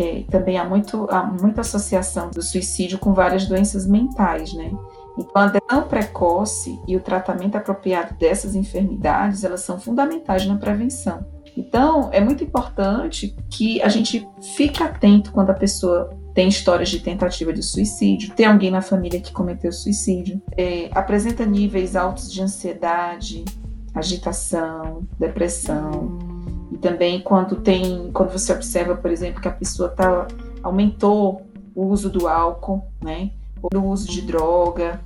É, 0.00 0.22
também 0.30 0.56
há, 0.56 0.64
muito, 0.64 1.08
há 1.10 1.24
muita 1.24 1.62
associação 1.62 2.30
do 2.30 2.40
suicídio 2.40 3.00
com 3.00 3.12
várias 3.12 3.46
doenças 3.46 3.84
mentais, 3.84 4.52
né? 4.52 4.70
Então, 5.18 5.42
a 5.42 5.46
detecção 5.46 5.82
precoce 5.88 6.78
e 6.86 6.96
o 6.96 7.00
tratamento 7.00 7.56
apropriado 7.56 8.14
dessas 8.14 8.54
enfermidades, 8.54 9.42
elas 9.42 9.62
são 9.62 9.80
fundamentais 9.80 10.46
na 10.46 10.56
prevenção. 10.56 11.26
Então, 11.56 12.08
é 12.12 12.20
muito 12.20 12.44
importante 12.44 13.34
que 13.50 13.82
a 13.82 13.88
gente 13.88 14.24
fique 14.56 14.80
atento 14.80 15.32
quando 15.32 15.50
a 15.50 15.54
pessoa 15.54 16.16
tem 16.32 16.46
histórias 16.48 16.88
de 16.88 17.00
tentativa 17.00 17.52
de 17.52 17.64
suicídio, 17.64 18.32
tem 18.36 18.46
alguém 18.46 18.70
na 18.70 18.80
família 18.80 19.20
que 19.20 19.32
cometeu 19.32 19.72
suicídio, 19.72 20.40
é, 20.56 20.88
apresenta 20.92 21.44
níveis 21.44 21.96
altos 21.96 22.32
de 22.32 22.40
ansiedade, 22.40 23.44
agitação, 23.92 25.02
depressão. 25.18 26.37
Também 26.80 27.20
quando 27.20 27.56
tem, 27.56 28.10
quando 28.12 28.30
você 28.30 28.52
observa, 28.52 28.94
por 28.96 29.10
exemplo, 29.10 29.40
que 29.40 29.48
a 29.48 29.52
pessoa 29.52 29.88
tá, 29.88 30.26
aumentou 30.62 31.42
o 31.74 31.86
uso 31.86 32.08
do 32.10 32.28
álcool, 32.28 32.86
né? 33.02 33.30
Ou 33.60 33.80
o 33.80 33.88
uso 33.90 34.08
de 34.08 34.22
droga, 34.22 35.00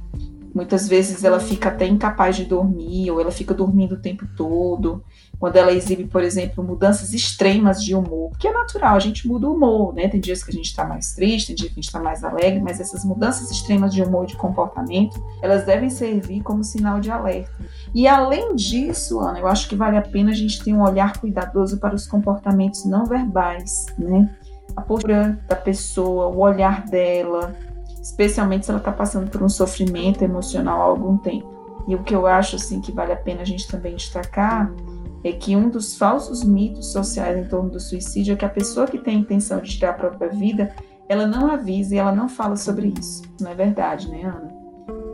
Muitas 0.55 0.87
vezes 0.87 1.25
ela 1.25 1.41
fica 1.41 1.71
até 1.71 1.87
incapaz 1.87 2.37
de 2.37 2.45
dormir, 2.45 3.11
ou 3.11 3.21
ela 3.21 3.31
fica 3.31 3.55
dormindo 3.55 3.95
o 3.95 4.01
tempo 4.01 4.27
todo. 4.37 5.03
Quando 5.43 5.57
ela 5.57 5.73
exibe, 5.73 6.05
por 6.05 6.23
exemplo, 6.23 6.63
mudanças 6.63 7.13
extremas 7.13 7.83
de 7.83 7.97
humor, 7.97 8.31
porque 8.31 8.47
é 8.47 8.53
natural, 8.53 8.95
a 8.95 9.01
gente 9.01 9.27
muda 9.27 9.49
o 9.49 9.55
humor, 9.55 9.93
né? 9.93 10.07
Tem 10.07 10.21
dias 10.21 10.45
que 10.45 10.53
a 10.53 10.55
gente 10.55 10.67
está 10.67 10.85
mais 10.85 11.15
triste, 11.15 11.49
tem 11.49 11.57
dias 11.57 11.69
que 11.71 11.73
a 11.73 11.83
gente 11.83 11.87
está 11.87 11.99
mais 11.99 12.23
alegre, 12.23 12.61
mas 12.61 12.79
essas 12.79 13.05
mudanças 13.05 13.51
extremas 13.51 13.93
de 13.93 14.01
humor 14.05 14.23
e 14.23 14.29
de 14.29 14.37
comportamento, 14.37 15.21
elas 15.43 15.67
devem 15.67 15.91
servir 15.91 16.45
como 16.45 16.63
sinal 16.63 17.01
de 17.01 17.11
alerta. 17.11 17.51
E 17.93 18.07
além 18.07 18.55
disso, 18.55 19.19
Ana, 19.19 19.41
eu 19.41 19.49
acho 19.49 19.69
que 19.69 19.75
vale 19.75 19.97
a 19.97 20.03
pena 20.03 20.31
a 20.31 20.33
gente 20.33 20.63
ter 20.63 20.73
um 20.73 20.81
olhar 20.81 21.19
cuidadoso 21.19 21.81
para 21.81 21.93
os 21.93 22.07
comportamentos 22.07 22.85
não 22.85 23.05
verbais, 23.05 23.87
né? 23.99 24.33
A 24.77 24.81
postura 24.81 25.41
da 25.49 25.57
pessoa, 25.57 26.29
o 26.29 26.39
olhar 26.39 26.85
dela, 26.87 27.53
especialmente 28.01 28.67
se 28.67 28.71
ela 28.71 28.79
está 28.79 28.93
passando 28.93 29.29
por 29.29 29.43
um 29.43 29.49
sofrimento 29.49 30.23
emocional 30.23 30.83
há 30.83 30.85
algum 30.85 31.17
tempo. 31.17 31.51
E 31.89 31.97
o 31.97 32.05
que 32.05 32.15
eu 32.15 32.29
acho 32.29 32.55
assim 32.55 32.81
que 32.81 32.93
vale 32.93 33.13
a 33.13 33.17
pena 33.17 33.43
a 33.43 33.45
gente 33.45 33.67
também 33.67 33.97
destacar 33.97 34.71
é 35.25 35.33
que 35.33 35.55
um 35.55 35.69
dos 35.69 35.97
falsos 35.97 36.43
mitos 36.43 36.93
sociais 36.93 37.39
em 37.39 37.49
torno 37.49 37.71
do 37.71 37.81
suicídio 37.81 38.35
é 38.35 38.37
que 38.37 38.45
a 38.45 38.49
pessoa 38.49 38.87
que 38.87 38.99
tem 38.99 39.17
a 39.17 39.21
intenção 39.21 39.61
de 39.61 39.71
tirar 39.71 39.91
a 39.91 39.95
própria 39.95 40.29
vida, 40.29 40.75
ela 41.09 41.27
não 41.27 41.51
avisa 41.51 41.95
e 41.95 41.99
ela 41.99 42.13
não 42.13 42.29
fala 42.29 42.57
sobre 42.57 42.93
isso. 42.99 43.23
Não 43.41 43.51
é 43.51 43.55
verdade, 43.55 44.11
né, 44.11 44.23
Ana? 44.25 44.53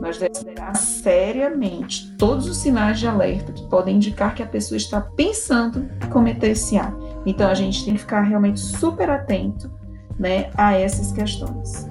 Nós 0.01 0.17
devemos 0.17 0.39
considerar 0.39 0.75
seriamente 0.75 2.15
todos 2.15 2.47
os 2.47 2.57
sinais 2.57 2.99
de 2.99 3.07
alerta 3.07 3.51
que 3.51 3.67
podem 3.67 3.97
indicar 3.97 4.33
que 4.33 4.41
a 4.41 4.47
pessoa 4.47 4.77
está 4.77 5.01
pensando 5.01 5.89
em 6.03 6.09
cometer 6.09 6.51
esse 6.51 6.77
ato. 6.77 6.97
Então 7.25 7.49
a 7.49 7.53
gente 7.53 7.83
tem 7.83 7.93
que 7.93 7.99
ficar 7.99 8.21
realmente 8.21 8.59
super 8.59 9.09
atento 9.09 9.69
né, 10.17 10.49
a 10.55 10.73
essas 10.73 11.11
questões. 11.11 11.88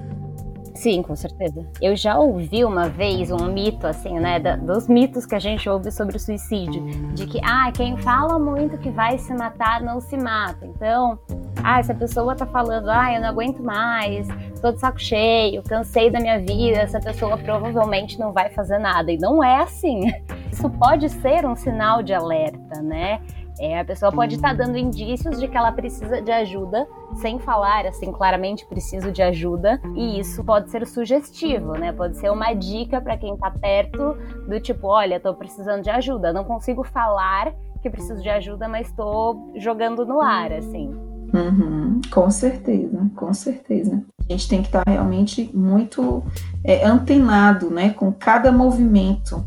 Sim, 0.79 1.01
com 1.01 1.13
certeza. 1.13 1.67
Eu 1.81 1.93
já 1.93 2.17
ouvi 2.17 2.63
uma 2.63 2.87
vez 2.87 3.29
um 3.31 3.51
mito, 3.51 3.85
assim, 3.85 4.17
né, 4.17 4.39
da, 4.39 4.55
dos 4.55 4.87
mitos 4.87 5.25
que 5.25 5.35
a 5.35 5.39
gente 5.39 5.69
ouve 5.69 5.91
sobre 5.91 6.15
o 6.15 6.19
suicídio, 6.19 6.81
de 7.13 7.27
que, 7.27 7.37
ah, 7.43 7.69
quem 7.69 7.97
fala 7.97 8.39
muito 8.39 8.77
que 8.77 8.89
vai 8.89 9.17
se 9.17 9.33
matar 9.33 9.81
não 9.81 9.99
se 9.99 10.15
mata. 10.15 10.65
Então, 10.65 11.19
ah, 11.61 11.81
essa 11.81 11.93
pessoa 11.93 12.33
tá 12.33 12.45
falando, 12.45 12.89
ah, 12.89 13.13
eu 13.13 13.19
não 13.19 13.27
aguento 13.27 13.61
mais, 13.61 14.29
tô 14.61 14.71
de 14.71 14.79
saco 14.79 15.01
cheio, 15.01 15.61
cansei 15.63 16.09
da 16.09 16.21
minha 16.21 16.39
vida, 16.39 16.77
essa 16.79 17.01
pessoa 17.01 17.37
provavelmente 17.37 18.17
não 18.17 18.31
vai 18.31 18.49
fazer 18.49 18.79
nada. 18.79 19.11
E 19.11 19.17
não 19.17 19.43
é 19.43 19.61
assim. 19.61 20.03
Isso 20.49 20.69
pode 20.69 21.09
ser 21.09 21.45
um 21.45 21.57
sinal 21.57 22.01
de 22.01 22.13
alerta, 22.13 22.81
né? 22.81 23.19
É, 23.59 23.81
a 23.81 23.83
pessoa 23.83 24.13
pode 24.13 24.35
estar 24.35 24.55
tá 24.55 24.63
dando 24.63 24.77
indícios 24.77 25.37
de 25.37 25.49
que 25.49 25.57
ela 25.57 25.73
precisa 25.73 26.21
de 26.21 26.31
ajuda, 26.31 26.87
sem 27.15 27.39
falar 27.39 27.85
assim, 27.85 28.11
claramente 28.11 28.65
preciso 28.65 29.11
de 29.11 29.21
ajuda, 29.21 29.81
e 29.95 30.19
isso 30.19 30.43
pode 30.43 30.69
ser 30.69 30.85
sugestivo, 30.87 31.73
né? 31.73 31.91
Pode 31.91 32.17
ser 32.17 32.29
uma 32.31 32.53
dica 32.53 33.01
para 33.01 33.17
quem 33.17 33.33
está 33.33 33.51
perto 33.51 34.15
do 34.47 34.59
tipo, 34.59 34.87
olha, 34.87 35.15
estou 35.15 35.33
precisando 35.33 35.83
de 35.83 35.89
ajuda, 35.89 36.33
não 36.33 36.43
consigo 36.43 36.83
falar 36.83 37.53
que 37.81 37.89
preciso 37.89 38.21
de 38.21 38.29
ajuda, 38.29 38.67
mas 38.67 38.87
estou 38.87 39.51
jogando 39.55 40.05
no 40.05 40.21
ar, 40.21 40.51
assim. 40.51 40.93
Uhum, 41.33 42.01
com 42.11 42.29
certeza, 42.29 43.09
com 43.15 43.33
certeza. 43.33 44.03
A 44.27 44.31
gente 44.31 44.49
tem 44.49 44.61
que 44.61 44.67
estar 44.67 44.83
tá 44.83 44.91
realmente 44.91 45.49
muito 45.53 46.23
é, 46.63 46.85
antenado, 46.85 47.69
né, 47.69 47.91
com 47.91 48.11
cada 48.11 48.51
movimento 48.51 49.45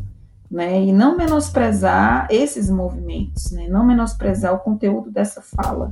né? 0.53 0.83
E 0.83 0.93
não 0.93 1.17
menosprezar 1.17 2.27
esses 2.29 2.69
movimentos, 2.69 3.51
né? 3.51 3.67
Não 3.67 3.83
menosprezar 3.83 4.53
o 4.53 4.59
conteúdo 4.59 5.09
dessa 5.09 5.41
fala. 5.41 5.91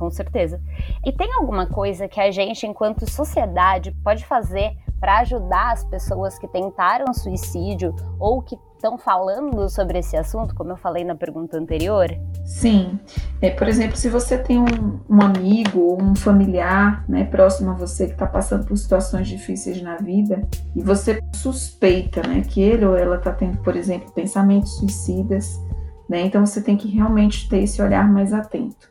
Com 0.00 0.10
certeza. 0.10 0.58
E 1.04 1.12
tem 1.12 1.30
alguma 1.34 1.66
coisa 1.66 2.08
que 2.08 2.18
a 2.18 2.30
gente, 2.30 2.66
enquanto 2.66 3.08
sociedade, 3.08 3.94
pode 4.02 4.24
fazer 4.24 4.74
para 4.98 5.18
ajudar 5.18 5.72
as 5.72 5.84
pessoas 5.84 6.38
que 6.38 6.48
tentaram 6.48 7.12
suicídio 7.12 7.94
ou 8.18 8.40
que 8.40 8.56
estão 8.76 8.96
falando 8.96 9.68
sobre 9.68 9.98
esse 9.98 10.16
assunto, 10.16 10.54
como 10.54 10.70
eu 10.70 10.76
falei 10.78 11.04
na 11.04 11.14
pergunta 11.14 11.58
anterior? 11.58 12.08
Sim. 12.46 12.98
É, 13.42 13.50
por 13.50 13.68
exemplo, 13.68 13.94
se 13.94 14.08
você 14.08 14.38
tem 14.38 14.58
um, 14.58 15.00
um 15.06 15.20
amigo 15.20 15.78
ou 15.78 16.02
um 16.02 16.14
familiar 16.14 17.04
né, 17.06 17.24
próximo 17.24 17.72
a 17.72 17.74
você 17.74 18.06
que 18.06 18.12
está 18.12 18.26
passando 18.26 18.64
por 18.64 18.78
situações 18.78 19.28
difíceis 19.28 19.82
na 19.82 19.96
vida 19.96 20.48
e 20.74 20.82
você 20.82 21.22
suspeita 21.34 22.26
né, 22.26 22.40
que 22.40 22.62
ele 22.62 22.86
ou 22.86 22.96
ela 22.96 23.16
está 23.16 23.32
tendo, 23.32 23.58
por 23.58 23.76
exemplo, 23.76 24.10
pensamentos 24.12 24.78
suicidas, 24.78 25.60
né, 26.08 26.22
então 26.22 26.46
você 26.46 26.62
tem 26.62 26.74
que 26.74 26.88
realmente 26.88 27.50
ter 27.50 27.64
esse 27.64 27.82
olhar 27.82 28.10
mais 28.10 28.32
atento. 28.32 28.89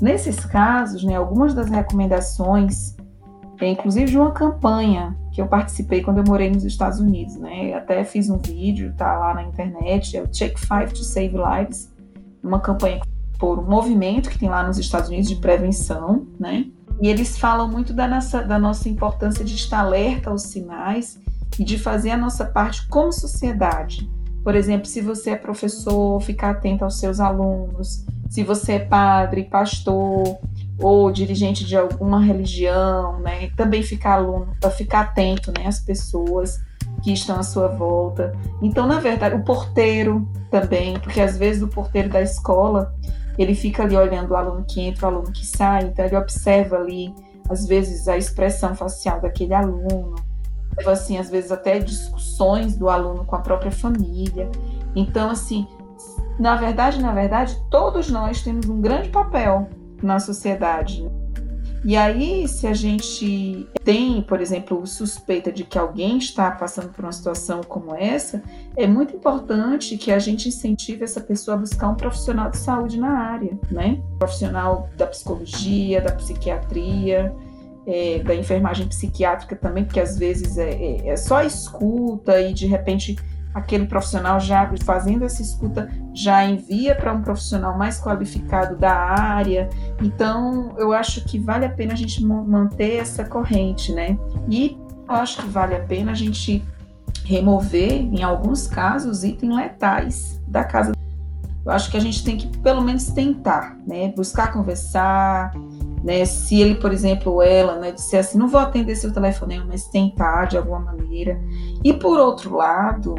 Nesses 0.00 0.44
casos, 0.44 1.02
né, 1.04 1.16
algumas 1.16 1.54
das 1.54 1.70
recomendações 1.70 2.96
é, 3.60 3.70
inclusive 3.70 4.10
de 4.10 4.18
uma 4.18 4.32
campanha 4.32 5.16
que 5.32 5.40
eu 5.40 5.46
participei 5.46 6.02
quando 6.02 6.18
eu 6.18 6.24
morei 6.24 6.50
nos 6.50 6.64
Estados 6.64 7.00
Unidos, 7.00 7.36
né? 7.36 7.74
Até 7.74 8.04
fiz 8.04 8.28
um 8.28 8.38
vídeo, 8.38 8.92
tá 8.96 9.18
lá 9.18 9.34
na 9.34 9.44
internet, 9.44 10.16
é 10.16 10.22
o 10.22 10.28
Take 10.28 10.58
Five 10.58 10.92
to 10.92 11.02
Save 11.02 11.34
Lives, 11.36 11.92
uma 12.42 12.60
campanha 12.60 13.00
por 13.38 13.58
um 13.58 13.64
movimento 13.64 14.30
que 14.30 14.38
tem 14.38 14.48
lá 14.48 14.62
nos 14.62 14.78
Estados 14.78 15.08
Unidos 15.08 15.28
de 15.28 15.36
prevenção, 15.36 16.26
né? 16.38 16.66
E 17.00 17.08
eles 17.08 17.38
falam 17.38 17.68
muito 17.68 17.92
da 17.92 18.08
nossa, 18.08 18.42
da 18.42 18.58
nossa 18.58 18.88
importância 18.88 19.44
de 19.44 19.54
estar 19.54 19.80
alerta 19.80 20.30
aos 20.30 20.42
sinais 20.42 21.18
e 21.58 21.64
de 21.64 21.78
fazer 21.78 22.10
a 22.10 22.16
nossa 22.16 22.44
parte 22.44 22.86
como 22.88 23.12
sociedade. 23.12 24.10
Por 24.42 24.54
exemplo, 24.54 24.86
se 24.86 25.00
você 25.00 25.30
é 25.30 25.36
professor, 25.36 26.20
ficar 26.20 26.50
atento 26.50 26.84
aos 26.84 26.98
seus 26.98 27.20
alunos, 27.20 28.06
se 28.28 28.42
você 28.42 28.72
é 28.72 28.78
padre, 28.78 29.44
pastor, 29.44 30.38
ou 30.78 31.10
dirigente 31.10 31.64
de 31.64 31.76
alguma 31.76 32.20
religião, 32.20 33.18
né? 33.20 33.50
Também 33.56 33.82
ficar 33.82 34.14
aluno, 34.14 34.48
ficar 34.76 35.00
atento, 35.00 35.52
né, 35.56 35.66
às 35.66 35.80
pessoas 35.80 36.60
que 37.02 37.12
estão 37.12 37.38
à 37.38 37.42
sua 37.42 37.68
volta. 37.68 38.32
Então, 38.60 38.86
na 38.86 39.00
verdade, 39.00 39.34
o 39.34 39.44
porteiro 39.44 40.28
também, 40.50 40.98
porque 41.00 41.20
às 41.20 41.36
vezes 41.36 41.62
o 41.62 41.68
porteiro 41.68 42.08
da 42.08 42.20
escola, 42.20 42.94
ele 43.38 43.54
fica 43.54 43.82
ali 43.82 43.96
olhando 43.96 44.30
o 44.30 44.36
aluno 44.36 44.64
que 44.64 44.80
entra, 44.80 45.06
o 45.06 45.08
aluno 45.08 45.32
que 45.32 45.44
sai, 45.44 45.84
então 45.84 46.04
ele 46.04 46.16
observa 46.16 46.76
ali 46.76 47.14
às 47.48 47.66
vezes 47.66 48.08
a 48.08 48.16
expressão 48.16 48.74
facial 48.74 49.20
daquele 49.20 49.54
aluno, 49.54 50.16
assim, 50.86 51.16
às 51.16 51.30
vezes 51.30 51.52
até 51.52 51.78
discussões 51.78 52.76
do 52.76 52.88
aluno 52.88 53.24
com 53.24 53.36
a 53.36 53.40
própria 53.40 53.70
família. 53.70 54.50
Então, 54.94 55.30
assim, 55.30 55.66
na 56.38 56.56
verdade, 56.56 57.00
na 57.00 57.12
verdade, 57.12 57.56
todos 57.70 58.10
nós 58.10 58.42
temos 58.42 58.68
um 58.68 58.80
grande 58.80 59.08
papel 59.08 59.68
na 60.02 60.18
sociedade. 60.18 61.08
E 61.84 61.96
aí, 61.96 62.48
se 62.48 62.66
a 62.66 62.74
gente 62.74 63.68
tem, 63.84 64.20
por 64.20 64.40
exemplo, 64.40 64.84
suspeita 64.86 65.52
de 65.52 65.62
que 65.62 65.78
alguém 65.78 66.18
está 66.18 66.50
passando 66.50 66.88
por 66.88 67.04
uma 67.04 67.12
situação 67.12 67.60
como 67.62 67.94
essa, 67.94 68.42
é 68.76 68.88
muito 68.88 69.14
importante 69.14 69.96
que 69.96 70.10
a 70.10 70.18
gente 70.18 70.48
incentive 70.48 71.04
essa 71.04 71.20
pessoa 71.20 71.56
a 71.56 71.60
buscar 71.60 71.88
um 71.88 71.94
profissional 71.94 72.50
de 72.50 72.56
saúde 72.56 72.98
na 72.98 73.10
área, 73.10 73.56
né? 73.70 74.02
profissional 74.18 74.90
da 74.96 75.06
psicologia, 75.06 76.00
da 76.00 76.12
psiquiatria, 76.12 77.32
é, 77.86 78.18
da 78.18 78.34
enfermagem 78.34 78.88
psiquiátrica 78.88 79.54
também, 79.54 79.84
porque 79.84 80.00
às 80.00 80.18
vezes 80.18 80.58
é, 80.58 80.70
é, 80.70 81.08
é 81.10 81.16
só 81.16 81.42
escuta 81.42 82.40
e 82.40 82.52
de 82.52 82.66
repente 82.66 83.16
aquele 83.56 83.86
profissional 83.86 84.38
já 84.38 84.70
fazendo 84.84 85.24
essa 85.24 85.40
escuta 85.40 85.90
já 86.12 86.44
envia 86.44 86.94
para 86.94 87.10
um 87.10 87.22
profissional 87.22 87.76
mais 87.76 87.98
qualificado 87.98 88.76
da 88.76 88.92
área. 88.92 89.70
Então, 90.02 90.74
eu 90.76 90.92
acho 90.92 91.24
que 91.24 91.38
vale 91.38 91.64
a 91.64 91.70
pena 91.70 91.94
a 91.94 91.96
gente 91.96 92.22
manter 92.22 92.96
essa 92.96 93.24
corrente, 93.24 93.92
né? 93.94 94.18
E 94.46 94.76
eu 95.08 95.14
acho 95.14 95.38
que 95.38 95.48
vale 95.48 95.74
a 95.74 95.80
pena 95.80 96.12
a 96.12 96.14
gente 96.14 96.62
remover, 97.24 97.92
em 97.92 98.22
alguns 98.22 98.66
casos, 98.66 99.24
itens 99.24 99.56
letais 99.56 100.42
da 100.46 100.62
casa. 100.62 100.92
Eu 101.64 101.72
acho 101.72 101.90
que 101.90 101.96
a 101.96 102.00
gente 102.00 102.22
tem 102.22 102.36
que, 102.36 102.58
pelo 102.58 102.82
menos, 102.82 103.06
tentar, 103.06 103.74
né? 103.86 104.12
Buscar 104.14 104.52
conversar, 104.52 105.54
né? 106.04 106.26
Se 106.26 106.60
ele, 106.60 106.74
por 106.74 106.92
exemplo, 106.92 107.32
ou 107.32 107.42
ela, 107.42 107.78
né, 107.78 107.90
disser 107.90 108.20
assim, 108.20 108.36
não 108.36 108.48
vou 108.48 108.60
atender 108.60 108.94
seu 108.96 109.10
telefonema, 109.12 109.64
mas 109.66 109.88
tentar 109.88 110.44
de 110.44 110.58
alguma 110.58 110.78
maneira. 110.78 111.40
E 111.82 111.94
por 111.94 112.20
outro 112.20 112.54
lado, 112.54 113.16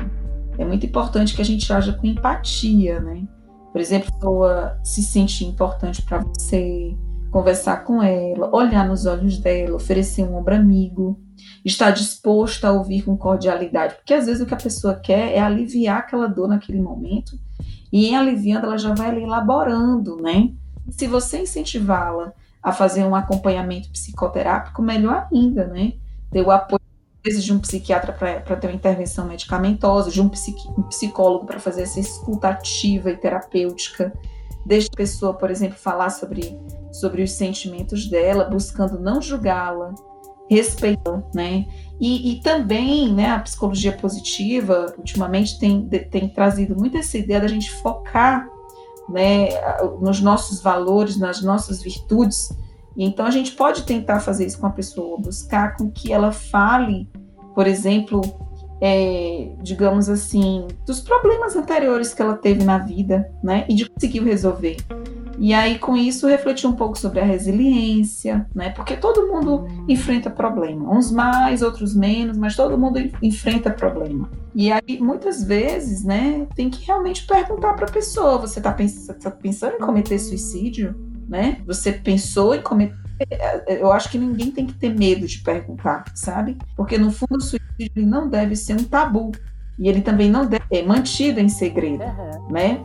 é 0.57 0.65
muito 0.65 0.85
importante 0.85 1.35
que 1.35 1.41
a 1.41 1.45
gente 1.45 1.71
haja 1.71 1.93
com 1.93 2.07
empatia, 2.07 2.99
né? 2.99 3.27
Por 3.71 3.81
exemplo, 3.81 4.09
a 4.09 4.13
pessoa 4.13 4.79
se 4.83 5.03
sente 5.03 5.45
importante 5.45 6.01
para 6.01 6.19
você, 6.19 6.95
conversar 7.29 7.83
com 7.83 8.01
ela, 8.01 8.49
olhar 8.55 8.87
nos 8.87 9.05
olhos 9.05 9.37
dela, 9.37 9.75
oferecer 9.75 10.23
um 10.23 10.35
ombro 10.35 10.55
amigo, 10.55 11.19
estar 11.63 11.91
disposta 11.91 12.69
a 12.69 12.71
ouvir 12.71 13.03
com 13.03 13.17
cordialidade, 13.17 13.95
porque 13.95 14.13
às 14.13 14.25
vezes 14.25 14.41
o 14.41 14.45
que 14.45 14.53
a 14.53 14.57
pessoa 14.57 14.95
quer 14.95 15.33
é 15.33 15.39
aliviar 15.39 15.99
aquela 15.99 16.27
dor 16.27 16.47
naquele 16.47 16.81
momento, 16.81 17.37
e 17.91 18.07
em 18.07 18.15
aliviando 18.15 18.65
ela 18.65 18.77
já 18.77 18.93
vai 18.93 19.15
elaborando, 19.21 20.17
né? 20.17 20.51
Se 20.89 21.05
você 21.05 21.41
incentivá-la 21.41 22.33
a 22.63 22.71
fazer 22.71 23.03
um 23.03 23.15
acompanhamento 23.15 23.89
psicoterápico, 23.89 24.81
melhor 24.81 25.27
ainda, 25.31 25.67
né? 25.67 25.93
Ter 26.31 26.41
o 26.41 26.51
apoio 26.51 26.81
vezes 27.27 27.43
de 27.43 27.51
um 27.51 27.59
psiquiatra 27.59 28.13
para 28.13 28.55
ter 28.55 28.67
uma 28.67 28.75
intervenção 28.75 29.27
medicamentosa, 29.27 30.09
de 30.09 30.21
um, 30.21 30.31
um 30.77 30.83
psicólogo 30.83 31.45
para 31.45 31.59
fazer 31.59 31.83
essa 31.83 31.99
escuta 31.99 32.47
ativa 32.47 33.11
e 33.11 33.17
terapêutica, 33.17 34.13
deixa 34.65 34.87
a 34.91 34.95
pessoa, 34.95 35.33
por 35.33 35.51
exemplo, 35.51 35.77
falar 35.77 36.09
sobre, 36.09 36.57
sobre 36.91 37.21
os 37.21 37.31
sentimentos 37.33 38.09
dela, 38.09 38.45
buscando 38.45 38.97
não 38.97 39.21
julgá-la, 39.21 39.93
respeitá-la, 40.49 41.21
né? 41.33 41.65
E, 41.99 42.31
e, 42.31 42.41
também, 42.41 43.13
né, 43.13 43.31
a 43.31 43.39
psicologia 43.39 43.91
positiva, 43.91 44.93
ultimamente, 44.97 45.59
tem, 45.59 45.85
tem 45.85 46.29
trazido 46.29 46.75
muito 46.75 46.97
essa 46.97 47.17
ideia 47.17 47.41
da 47.41 47.47
gente 47.47 47.69
focar 47.81 48.47
né, 49.09 49.49
nos 49.99 50.21
nossos 50.21 50.61
valores, 50.61 51.17
nas 51.17 51.41
nossas 51.41 51.81
virtudes, 51.81 52.51
então 53.05 53.25
a 53.25 53.31
gente 53.31 53.51
pode 53.51 53.83
tentar 53.83 54.19
fazer 54.19 54.45
isso 54.45 54.59
com 54.59 54.67
a 54.67 54.71
pessoa, 54.71 55.19
buscar 55.19 55.75
com 55.77 55.89
que 55.91 56.11
ela 56.11 56.31
fale, 56.31 57.07
por 57.53 57.67
exemplo, 57.67 58.21
é, 58.81 59.51
digamos 59.61 60.09
assim, 60.09 60.67
dos 60.85 60.99
problemas 60.99 61.55
anteriores 61.55 62.13
que 62.13 62.21
ela 62.21 62.35
teve 62.35 62.63
na 62.63 62.77
vida, 62.77 63.31
né? 63.43 63.65
E 63.69 63.75
de 63.75 63.89
conseguir 63.89 64.23
resolver. 64.23 64.77
E 65.39 65.53
aí, 65.53 65.77
com 65.77 65.95
isso, 65.95 66.27
refletir 66.27 66.67
um 66.67 66.73
pouco 66.73 66.97
sobre 66.97 67.19
a 67.19 67.23
resiliência, 67.23 68.47
né? 68.55 68.71
Porque 68.71 68.97
todo 68.97 69.27
mundo 69.27 69.67
enfrenta 69.87 70.31
problema. 70.31 70.91
Uns 70.91 71.11
mais, 71.11 71.61
outros 71.61 71.95
menos, 71.95 72.37
mas 72.37 72.55
todo 72.55 72.77
mundo 72.77 72.99
enfrenta 73.21 73.69
problema. 73.69 74.29
E 74.55 74.71
aí, 74.71 74.99
muitas 74.99 75.43
vezes, 75.43 76.03
né, 76.03 76.47
tem 76.55 76.71
que 76.71 76.83
realmente 76.85 77.27
perguntar 77.27 77.73
para 77.73 77.85
a 77.85 77.91
pessoa: 77.91 78.39
você 78.39 78.59
está 78.59 78.73
tá 78.73 79.31
pensando 79.31 79.75
em 79.75 79.79
cometer 79.79 80.17
suicídio? 80.17 80.95
Né? 81.27 81.61
Você 81.65 81.91
pensou 81.91 82.55
em 82.55 82.61
cometer. 82.61 82.95
Eu 83.67 83.91
acho 83.91 84.09
que 84.09 84.17
ninguém 84.17 84.51
tem 84.51 84.65
que 84.65 84.73
ter 84.73 84.89
medo 84.89 85.25
de 85.25 85.39
perguntar, 85.39 86.05
sabe? 86.13 86.57
Porque 86.75 86.97
no 86.97 87.11
fundo 87.11 87.37
o 87.37 87.41
suicídio 87.41 88.05
não 88.05 88.29
deve 88.29 88.55
ser 88.55 88.75
um 88.75 88.83
tabu 88.83 89.31
e 89.79 89.89
ele 89.89 90.01
também 90.01 90.29
não 90.29 90.45
deve 90.45 90.65
ser 90.67 90.85
mantido 90.85 91.39
em 91.39 91.49
segredo, 91.49 92.03
uhum. 92.03 92.51
né? 92.51 92.83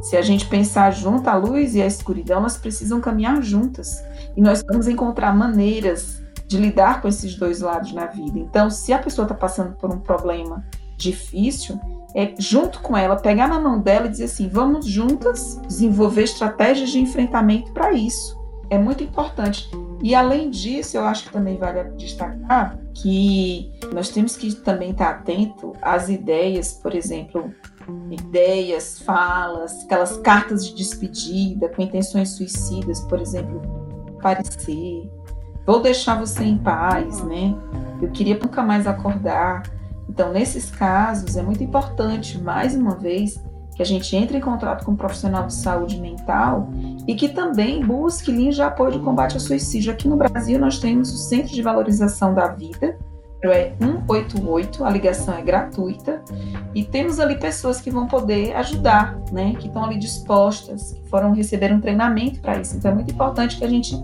Se 0.00 0.16
a 0.16 0.22
gente 0.22 0.46
pensar 0.46 0.90
junto, 0.90 1.28
a 1.28 1.34
luz 1.34 1.74
e 1.74 1.80
a 1.80 1.86
escuridão, 1.86 2.38
elas 2.38 2.56
precisam 2.56 3.00
caminhar 3.00 3.42
juntas. 3.42 4.04
E 4.36 4.40
nós 4.40 4.62
vamos 4.66 4.86
encontrar 4.86 5.34
maneiras 5.34 6.22
de 6.46 6.58
lidar 6.58 7.00
com 7.00 7.08
esses 7.08 7.34
dois 7.36 7.60
lados 7.60 7.92
na 7.92 8.06
vida. 8.06 8.38
Então, 8.38 8.68
se 8.68 8.92
a 8.92 8.98
pessoa 8.98 9.24
está 9.24 9.34
passando 9.34 9.74
por 9.76 9.90
um 9.90 9.98
problema 9.98 10.64
difícil, 10.96 11.80
é 12.14 12.32
junto 12.38 12.80
com 12.80 12.96
ela, 12.96 13.16
pegar 13.16 13.48
na 13.48 13.58
mão 13.58 13.80
dela 13.80 14.06
e 14.06 14.10
dizer 14.10 14.24
assim: 14.24 14.48
vamos 14.48 14.86
juntas 14.86 15.60
desenvolver 15.66 16.22
estratégias 16.22 16.90
de 16.90 17.00
enfrentamento 17.00 17.72
para 17.72 17.92
isso. 17.92 18.40
É 18.70 18.78
muito 18.78 19.02
importante. 19.02 19.68
E 20.02 20.14
além 20.14 20.50
disso, 20.50 20.96
eu 20.96 21.04
acho 21.04 21.24
que 21.24 21.32
também 21.32 21.56
vale 21.56 21.84
destacar 21.96 22.78
que 22.94 23.72
nós 23.92 24.08
temos 24.10 24.36
que 24.36 24.54
também 24.54 24.90
estar 24.90 25.10
atento 25.10 25.72
às 25.82 26.08
ideias, 26.08 26.72
por 26.72 26.94
exemplo, 26.94 27.52
ideias, 28.10 28.98
falas, 29.00 29.84
aquelas 29.84 30.16
cartas 30.18 30.66
de 30.66 30.74
despedida 30.74 31.68
com 31.68 31.82
intenções 31.82 32.30
suicidas, 32.30 33.00
por 33.00 33.20
exemplo, 33.20 33.60
parecer, 34.22 35.10
vou 35.66 35.80
deixar 35.80 36.18
você 36.18 36.44
em 36.44 36.58
paz, 36.58 37.22
né? 37.24 37.54
Eu 38.00 38.10
queria 38.10 38.38
nunca 38.38 38.62
mais 38.62 38.86
acordar. 38.86 39.62
Então, 40.14 40.32
nesses 40.32 40.70
casos, 40.70 41.36
é 41.36 41.42
muito 41.42 41.64
importante, 41.64 42.40
mais 42.40 42.72
uma 42.72 42.94
vez, 42.94 43.42
que 43.74 43.82
a 43.82 43.84
gente 43.84 44.14
entre 44.14 44.38
em 44.38 44.40
contato 44.40 44.84
com 44.84 44.92
um 44.92 44.96
profissional 44.96 45.48
de 45.48 45.54
saúde 45.54 46.00
mental 46.00 46.68
e 47.04 47.16
que 47.16 47.30
também 47.30 47.84
busque 47.84 48.30
linhas 48.30 48.54
de 48.54 48.62
apoio 48.62 48.92
de 48.92 49.00
combate 49.00 49.34
ao 49.34 49.40
suicídio. 49.40 49.92
Aqui 49.92 50.06
no 50.06 50.16
Brasil, 50.16 50.56
nós 50.56 50.78
temos 50.78 51.12
o 51.12 51.16
Centro 51.16 51.52
de 51.52 51.60
Valorização 51.60 52.32
da 52.32 52.46
Vida, 52.46 52.96
é 53.42 53.74
188, 53.80 54.84
a 54.84 54.90
ligação 54.90 55.34
é 55.34 55.42
gratuita, 55.42 56.22
e 56.72 56.84
temos 56.84 57.18
ali 57.18 57.36
pessoas 57.36 57.80
que 57.80 57.90
vão 57.90 58.06
poder 58.06 58.54
ajudar, 58.54 59.18
né, 59.32 59.54
que 59.58 59.66
estão 59.66 59.84
ali 59.84 59.98
dispostas, 59.98 60.92
que 60.92 61.10
foram 61.10 61.32
receber 61.32 61.72
um 61.72 61.80
treinamento 61.80 62.40
para 62.40 62.56
isso. 62.56 62.76
Então 62.76 62.92
é 62.92 62.94
muito 62.94 63.12
importante 63.12 63.58
que 63.58 63.64
a 63.64 63.68
gente 63.68 64.00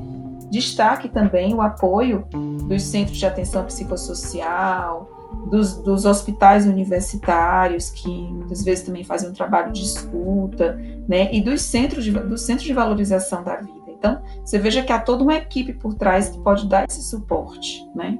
destaque 0.50 1.08
também 1.08 1.54
o 1.54 1.62
apoio 1.62 2.26
dos 2.68 2.82
centros 2.82 3.16
de 3.16 3.24
atenção 3.24 3.64
psicossocial, 3.64 5.19
dos, 5.46 5.76
dos, 5.78 6.04
hospitais 6.04 6.66
universitários, 6.66 7.90
que 7.90 8.08
muitas 8.08 8.62
vezes 8.64 8.84
também 8.84 9.04
fazem 9.04 9.30
um 9.30 9.32
trabalho 9.32 9.72
de 9.72 9.82
escuta, 9.82 10.78
né, 11.08 11.32
e 11.32 11.40
dos 11.40 11.62
centros 11.62 12.04
de, 12.04 12.12
do 12.12 12.38
centro 12.38 12.64
de 12.64 12.72
valorização 12.72 13.42
da 13.42 13.56
vida. 13.56 13.80
Então, 13.88 14.22
você 14.44 14.58
veja 14.58 14.82
que 14.82 14.92
há 14.92 14.98
toda 14.98 15.22
uma 15.22 15.34
equipe 15.34 15.72
por 15.74 15.94
trás 15.94 16.30
que 16.30 16.38
pode 16.38 16.66
dar 16.68 16.86
esse 16.88 17.02
suporte, 17.02 17.86
né? 17.94 18.18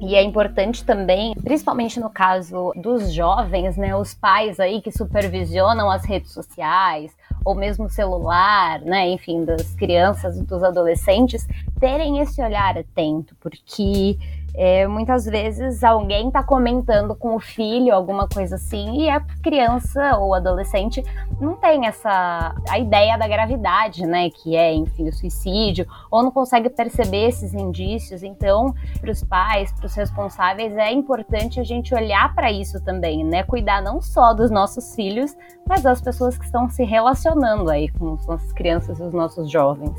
E 0.00 0.14
é 0.14 0.22
importante 0.22 0.84
também, 0.84 1.34
principalmente 1.34 1.98
no 1.98 2.10
caso 2.10 2.72
dos 2.76 3.12
jovens, 3.12 3.76
né, 3.76 3.96
os 3.96 4.12
pais 4.12 4.60
aí 4.60 4.82
que 4.82 4.92
supervisionam 4.92 5.90
as 5.90 6.04
redes 6.04 6.30
sociais, 6.30 7.10
ou 7.44 7.54
mesmo 7.54 7.88
celular, 7.88 8.80
né, 8.80 9.08
enfim, 9.08 9.44
das 9.44 9.74
crianças, 9.74 10.40
dos 10.42 10.62
adolescentes, 10.62 11.46
terem 11.78 12.18
esse 12.18 12.42
olhar 12.42 12.76
atento, 12.76 13.34
porque 13.40 14.18
é, 14.54 14.86
muitas 14.86 15.24
vezes 15.24 15.82
alguém 15.82 16.28
está 16.28 16.42
comentando 16.42 17.14
com 17.14 17.34
o 17.34 17.40
filho 17.40 17.92
alguma 17.92 18.28
coisa 18.28 18.54
assim 18.54 19.02
e 19.02 19.10
a 19.10 19.20
criança 19.42 20.16
ou 20.18 20.32
adolescente 20.32 21.02
não 21.40 21.56
tem 21.56 21.86
essa 21.86 22.54
a 22.68 22.78
ideia 22.78 23.16
da 23.16 23.26
gravidade, 23.26 24.06
né? 24.06 24.30
Que 24.30 24.56
é, 24.56 24.72
enfim, 24.72 25.08
o 25.08 25.12
suicídio, 25.12 25.86
ou 26.10 26.22
não 26.22 26.30
consegue 26.30 26.70
perceber 26.70 27.28
esses 27.28 27.52
indícios. 27.52 28.22
Então, 28.22 28.74
para 29.00 29.10
os 29.10 29.22
pais, 29.24 29.72
para 29.72 29.86
os 29.86 29.94
responsáveis, 29.94 30.76
é 30.76 30.92
importante 30.92 31.58
a 31.58 31.64
gente 31.64 31.94
olhar 31.94 32.34
para 32.34 32.52
isso 32.52 32.82
também, 32.82 33.24
né? 33.24 33.42
Cuidar 33.42 33.82
não 33.82 34.00
só 34.00 34.32
dos 34.32 34.50
nossos 34.50 34.94
filhos, 34.94 35.36
mas 35.66 35.82
das 35.82 36.00
pessoas 36.00 36.38
que 36.38 36.44
estão 36.44 36.68
se 36.68 36.84
relacionando 36.84 37.70
aí 37.70 37.88
com 37.88 38.14
as 38.14 38.26
nossas 38.26 38.52
crianças 38.52 38.98
e 38.98 39.02
os 39.02 39.12
nossos 39.12 39.50
jovens. 39.50 39.94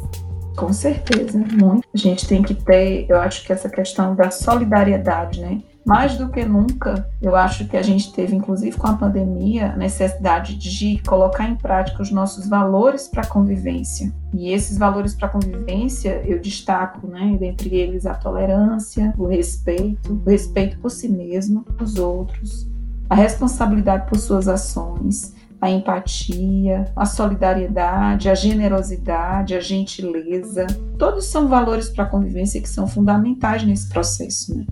Com 0.55 0.71
certeza, 0.71 1.37
muito. 1.37 1.87
A 1.93 1.97
gente 1.97 2.27
tem 2.27 2.41
que 2.41 2.53
ter, 2.53 3.05
eu 3.09 3.19
acho 3.19 3.45
que 3.45 3.51
essa 3.51 3.69
questão 3.69 4.15
da 4.15 4.31
solidariedade, 4.31 5.41
né? 5.41 5.61
Mais 5.85 6.17
do 6.17 6.29
que 6.29 6.43
nunca, 6.43 7.07
eu 7.21 7.35
acho 7.35 7.67
que 7.67 7.77
a 7.77 7.81
gente 7.83 8.11
teve, 8.11 8.35
inclusive 8.35 8.75
com 8.75 8.87
a 8.87 8.93
pandemia, 8.93 9.71
a 9.71 9.77
necessidade 9.77 10.55
de 10.55 10.99
colocar 11.03 11.47
em 11.47 11.55
prática 11.55 12.01
os 12.01 12.09
nossos 12.09 12.47
valores 12.47 13.07
para 13.07 13.21
a 13.21 13.27
convivência. 13.27 14.11
E 14.33 14.51
esses 14.51 14.79
valores 14.79 15.13
para 15.13 15.27
a 15.27 15.31
convivência, 15.31 16.23
eu 16.25 16.39
destaco, 16.39 17.05
né, 17.05 17.37
dentre 17.39 17.75
eles 17.75 18.07
a 18.07 18.15
tolerância, 18.15 19.13
o 19.15 19.27
respeito, 19.27 20.13
o 20.25 20.27
respeito 20.27 20.79
por 20.79 20.89
si 20.89 21.07
mesmo, 21.07 21.61
pelos 21.61 21.97
outros, 21.97 22.67
a 23.07 23.13
responsabilidade 23.13 24.09
por 24.09 24.17
suas 24.17 24.47
ações, 24.47 25.35
a 25.59 25.69
empatia, 25.69 26.91
a 26.95 27.05
solidariedade, 27.05 28.29
a 28.29 28.35
generosidade, 28.35 29.55
a 29.55 29.59
gentileza. 29.59 30.67
Todos 30.97 31.25
são 31.25 31.47
valores 31.47 31.89
para 31.89 32.03
a 32.03 32.09
convivência 32.09 32.61
que 32.61 32.69
são 32.69 32.87
fundamentais 32.87 33.63
nesse 33.63 33.89
processo. 33.89 34.57
Né? 34.57 34.65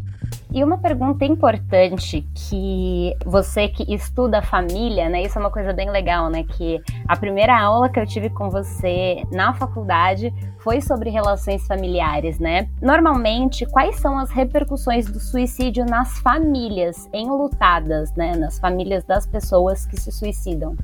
E 0.54 0.64
uma 0.64 0.78
pergunta 0.78 1.26
importante 1.26 2.24
que 2.36 3.16
você 3.26 3.68
que 3.68 3.92
estuda 3.92 4.40
família, 4.40 5.10
né? 5.10 5.24
Isso 5.24 5.36
é 5.40 5.42
uma 5.42 5.50
coisa 5.50 5.74
bem 5.74 5.90
legal, 5.90 6.30
né? 6.30 6.44
Que 6.44 6.80
a 7.08 7.18
primeira 7.18 7.60
aula 7.60 7.90
que 7.90 8.00
eu 8.00 8.06
tive 8.06 8.30
com 8.30 8.52
você 8.52 9.24
na 9.32 9.56
faculdade 9.56 10.32
foi 10.60 10.80
sobre 10.80 11.10
relações 11.10 11.66
familiares, 11.66 12.38
né? 12.38 12.70
Normalmente, 12.80 13.66
quais 13.66 13.96
são 13.96 14.16
as 14.20 14.30
repercussões 14.30 15.08
do 15.08 15.20
suicídio 15.20 15.86
nas 15.88 16.20
famílias 16.20 17.10
enlutadas, 17.12 18.14
né? 18.14 18.36
Nas 18.36 18.60
famílias 18.60 19.04
das 19.06 19.26
pessoas 19.26 19.88
que 19.88 20.00
se 20.00 20.12
suicidam? 20.12 20.78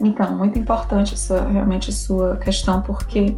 Então, 0.00 0.34
muito 0.34 0.58
importante 0.58 1.12
essa, 1.12 1.46
realmente 1.46 1.90
a 1.90 1.92
sua 1.92 2.38
questão, 2.38 2.80
porque 2.80 3.36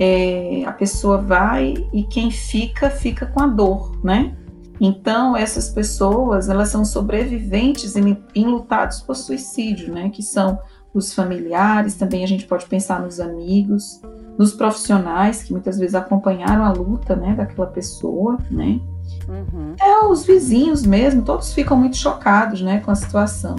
é, 0.00 0.64
a 0.66 0.72
pessoa 0.72 1.18
vai 1.18 1.74
e 1.92 2.02
quem 2.02 2.28
fica, 2.28 2.90
fica 2.90 3.24
com 3.26 3.40
a 3.40 3.46
dor, 3.46 4.04
né? 4.04 4.34
Então, 4.80 5.36
essas 5.36 5.70
pessoas, 5.70 6.48
elas 6.48 6.68
são 6.68 6.84
sobreviventes 6.84 7.94
enlutados 8.34 9.00
por 9.00 9.14
suicídio, 9.14 9.92
né? 9.92 10.10
Que 10.10 10.22
são 10.22 10.58
os 10.94 11.14
familiares, 11.14 11.94
também 11.94 12.22
a 12.22 12.26
gente 12.26 12.46
pode 12.46 12.66
pensar 12.66 13.00
nos 13.00 13.18
amigos, 13.18 14.00
nos 14.38 14.52
profissionais 14.52 15.42
que 15.42 15.52
muitas 15.52 15.78
vezes 15.78 15.94
acompanharam 15.94 16.64
a 16.64 16.72
luta, 16.72 17.16
né, 17.16 17.34
daquela 17.34 17.66
pessoa, 17.66 18.38
né? 18.50 18.80
Uhum. 19.28 19.74
É 19.80 20.04
os 20.04 20.24
vizinhos 20.24 20.84
mesmo, 20.84 21.22
todos 21.22 21.52
ficam 21.52 21.76
muito 21.76 21.96
chocados, 21.96 22.60
né, 22.60 22.80
com 22.80 22.90
a 22.90 22.94
situação. 22.94 23.56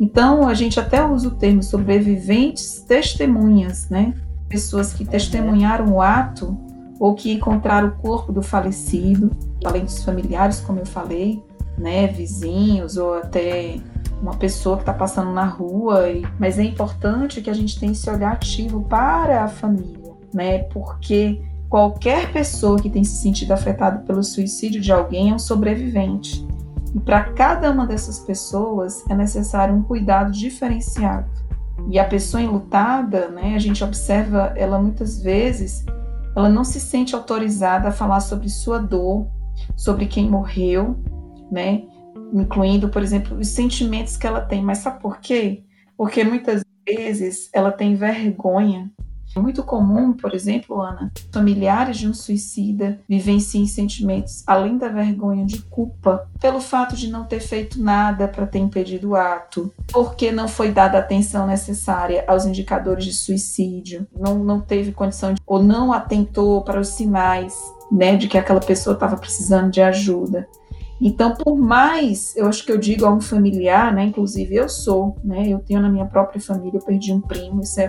Então, 0.00 0.46
a 0.46 0.54
gente 0.54 0.78
até 0.78 1.04
usa 1.04 1.28
o 1.28 1.32
termo 1.32 1.62
sobreviventes 1.62 2.80
testemunhas, 2.86 3.88
né? 3.88 4.14
Pessoas 4.48 4.92
que 4.92 5.04
testemunharam 5.04 5.92
o 5.92 6.00
ato 6.00 6.56
ou 7.00 7.14
que 7.14 7.32
encontraram 7.32 7.88
o 7.88 7.92
corpo 7.92 8.32
do 8.32 8.42
falecido, 8.42 9.30
além 9.64 9.84
dos 9.84 10.04
familiares, 10.04 10.60
como 10.60 10.78
eu 10.78 10.86
falei, 10.86 11.42
né, 11.76 12.06
vizinhos 12.06 12.96
ou 12.96 13.14
até 13.14 13.78
uma 14.20 14.34
pessoa 14.34 14.76
que 14.76 14.82
está 14.82 14.92
passando 14.92 15.32
na 15.32 15.44
rua. 15.44 16.04
Mas 16.38 16.58
é 16.58 16.64
importante 16.64 17.40
que 17.40 17.50
a 17.50 17.54
gente 17.54 17.78
tenha 17.78 17.92
esse 17.92 18.08
olhar 18.10 18.32
ativo 18.32 18.82
para 18.82 19.44
a 19.44 19.48
família, 19.48 20.12
né, 20.32 20.58
porque 20.64 21.40
qualquer 21.68 22.32
pessoa 22.32 22.78
que 22.78 22.90
tem 22.90 23.04
se 23.04 23.22
sentido 23.22 23.52
afetada 23.52 24.00
pelo 24.00 24.22
suicídio 24.22 24.80
de 24.80 24.92
alguém 24.92 25.30
é 25.30 25.34
um 25.34 25.38
sobrevivente. 25.38 26.46
E 26.94 27.00
para 27.00 27.24
cada 27.24 27.70
uma 27.70 27.86
dessas 27.86 28.18
pessoas 28.20 29.04
é 29.08 29.14
necessário 29.14 29.74
um 29.74 29.82
cuidado 29.82 30.32
diferenciado. 30.32 31.28
E 31.88 31.98
a 31.98 32.04
pessoa 32.04 32.42
enlutada, 32.42 33.28
né, 33.28 33.54
a 33.54 33.58
gente 33.58 33.84
observa 33.84 34.52
ela 34.56 34.78
muitas 34.78 35.22
vezes 35.22 35.84
ela 36.38 36.48
não 36.48 36.62
se 36.62 36.78
sente 36.78 37.16
autorizada 37.16 37.88
a 37.88 37.92
falar 37.92 38.20
sobre 38.20 38.48
sua 38.48 38.78
dor, 38.78 39.26
sobre 39.78 40.06
quem 40.06 40.28
morreu, 40.28 40.96
né? 41.50 41.84
Incluindo, 42.34 42.88
por 42.90 43.02
exemplo, 43.02 43.38
os 43.38 43.48
sentimentos 43.48 44.16
que 44.16 44.26
ela 44.26 44.40
tem. 44.40 44.62
Mas 44.62 44.78
sabe 44.78 45.00
por 45.00 45.18
quê? 45.20 45.62
Porque 45.96 46.22
muitas 46.24 46.62
vezes 46.84 47.48
ela 47.54 47.72
tem 47.72 47.94
vergonha 47.94 48.90
é 49.36 49.40
muito 49.40 49.62
comum, 49.62 50.12
por 50.12 50.34
exemplo, 50.34 50.80
Ana, 50.80 51.12
familiares 51.32 51.98
de 51.98 52.08
um 52.08 52.14
suicida 52.14 52.98
vivenciem 53.08 53.66
sentimentos 53.66 54.42
além 54.46 54.78
da 54.78 54.88
vergonha 54.88 55.44
de 55.44 55.62
culpa 55.62 56.28
pelo 56.40 56.60
fato 56.60 56.96
de 56.96 57.08
não 57.08 57.24
ter 57.24 57.40
feito 57.40 57.80
nada 57.80 58.26
para 58.26 58.46
ter 58.46 58.58
impedido 58.58 59.10
o 59.10 59.16
ato, 59.16 59.72
porque 59.92 60.32
não 60.32 60.48
foi 60.48 60.72
dada 60.72 60.96
a 60.96 61.00
atenção 61.00 61.46
necessária 61.46 62.24
aos 62.26 62.46
indicadores 62.46 63.04
de 63.04 63.12
suicídio, 63.12 64.06
não, 64.18 64.42
não 64.42 64.60
teve 64.60 64.92
condição 64.92 65.34
de, 65.34 65.40
ou 65.46 65.62
não 65.62 65.92
atentou 65.92 66.62
para 66.62 66.80
os 66.80 66.88
sinais 66.88 67.54
né, 67.90 68.16
de 68.16 68.28
que 68.28 68.38
aquela 68.38 68.60
pessoa 68.60 68.94
estava 68.94 69.16
precisando 69.16 69.70
de 69.70 69.80
ajuda. 69.80 70.48
Então, 71.00 71.34
por 71.34 71.56
mais, 71.56 72.36
eu 72.36 72.46
acho 72.46 72.64
que 72.64 72.72
eu 72.72 72.78
digo 72.78 73.06
a 73.06 73.12
um 73.12 73.20
familiar, 73.20 73.94
né, 73.94 74.04
inclusive 74.04 74.54
eu 74.54 74.68
sou, 74.68 75.16
né, 75.22 75.48
eu 75.48 75.60
tenho 75.60 75.80
na 75.80 75.88
minha 75.88 76.06
própria 76.06 76.40
família, 76.40 76.78
eu 76.78 76.84
perdi 76.84 77.12
um 77.12 77.20
primo, 77.20 77.62
isso 77.62 77.80
é 77.80 77.88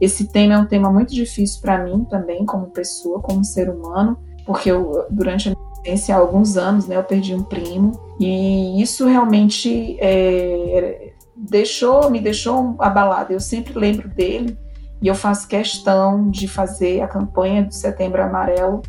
esse 0.00 0.28
tema 0.28 0.54
é 0.54 0.58
um 0.58 0.66
tema 0.66 0.90
muito 0.92 1.14
difícil 1.14 1.60
para 1.62 1.82
mim 1.82 2.04
também, 2.04 2.44
como 2.44 2.66
pessoa, 2.66 3.20
como 3.20 3.44
ser 3.44 3.70
humano, 3.70 4.18
porque 4.44 4.70
eu, 4.70 5.06
durante 5.10 5.48
a 5.48 5.52
minha 5.52 5.72
existência, 5.72 6.14
há 6.14 6.18
alguns 6.18 6.56
anos, 6.56 6.86
né, 6.86 6.96
eu 6.96 7.02
perdi 7.02 7.34
um 7.34 7.42
primo, 7.42 7.92
e 8.20 8.80
isso 8.80 9.06
realmente 9.06 9.96
é, 9.98 11.12
deixou, 11.34 12.10
me 12.10 12.20
deixou 12.20 12.76
abalada. 12.78 13.32
Eu 13.32 13.40
sempre 13.40 13.78
lembro 13.78 14.08
dele, 14.08 14.56
e 15.00 15.08
eu 15.08 15.14
faço 15.14 15.48
questão 15.48 16.30
de 16.30 16.46
fazer 16.46 17.00
a 17.00 17.08
campanha 17.08 17.64
do 17.64 17.72
Setembro 17.72 18.22
Amarelo 18.22 18.82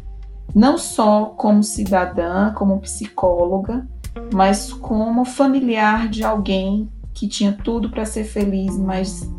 não 0.57 0.75
só 0.75 1.25
como 1.37 1.61
cidadã, 1.61 2.51
como 2.51 2.79
psicóloga, 2.79 3.87
mas 4.33 4.73
como 4.73 5.23
familiar 5.23 6.09
de 6.09 6.23
alguém 6.23 6.89
que 7.13 7.27
tinha 7.27 7.53
tudo 7.53 7.91
para 7.91 8.05
ser 8.05 8.23
feliz, 8.23 8.75
mas 8.75 9.29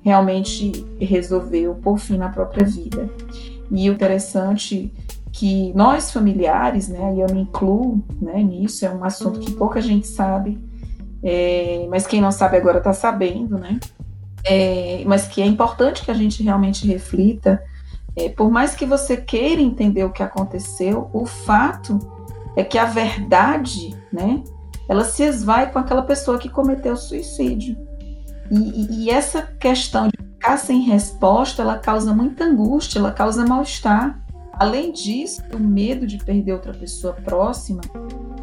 realmente 0.00 0.72
resolveu 0.98 1.74
por 1.74 1.98
fim 1.98 2.16
na 2.16 2.30
própria 2.30 2.64
vida. 2.64 3.06
E 3.70 3.90
o 3.90 3.92
interessante 3.92 4.90
que 5.30 5.74
nós 5.74 6.10
familiares, 6.10 6.88
né, 6.88 7.16
e 7.16 7.20
eu 7.20 7.26
me 7.30 7.42
incluo 7.42 8.02
né, 8.18 8.42
nisso, 8.42 8.86
é 8.86 8.90
um 8.90 9.04
assunto 9.04 9.40
que 9.40 9.52
pouca 9.52 9.78
gente 9.78 10.06
sabe, 10.06 10.58
é, 11.22 11.86
mas 11.90 12.06
quem 12.06 12.22
não 12.22 12.32
sabe 12.32 12.56
agora 12.56 12.78
está 12.78 12.94
sabendo, 12.94 13.58
né? 13.58 13.78
É, 14.42 15.02
mas 15.04 15.28
que 15.28 15.42
é 15.42 15.46
importante 15.46 16.02
que 16.02 16.10
a 16.10 16.14
gente 16.14 16.42
realmente 16.42 16.86
reflita. 16.86 17.62
É, 18.16 18.28
por 18.28 18.50
mais 18.50 18.74
que 18.74 18.84
você 18.84 19.16
queira 19.16 19.60
entender 19.60 20.04
o 20.04 20.12
que 20.12 20.22
aconteceu, 20.22 21.08
o 21.12 21.24
fato 21.24 21.98
é 22.56 22.62
que 22.62 22.78
a 22.78 22.84
verdade, 22.84 23.96
né, 24.12 24.42
ela 24.88 25.04
se 25.04 25.22
esvai 25.22 25.70
com 25.70 25.78
aquela 25.78 26.02
pessoa 26.02 26.38
que 26.38 26.48
cometeu 26.48 26.96
suicídio. 26.96 27.76
E, 28.50 28.56
e, 28.56 29.04
e 29.04 29.10
essa 29.10 29.42
questão 29.42 30.08
de 30.08 30.16
ficar 30.18 30.58
sem 30.58 30.80
resposta, 30.82 31.62
ela 31.62 31.78
causa 31.78 32.12
muita 32.12 32.44
angústia, 32.44 32.98
ela 32.98 33.12
causa 33.12 33.46
mal-estar. 33.46 34.21
Além 34.62 34.92
disso, 34.92 35.42
o 35.52 35.58
medo 35.58 36.06
de 36.06 36.18
perder 36.18 36.52
outra 36.52 36.72
pessoa 36.72 37.14
próxima, 37.14 37.80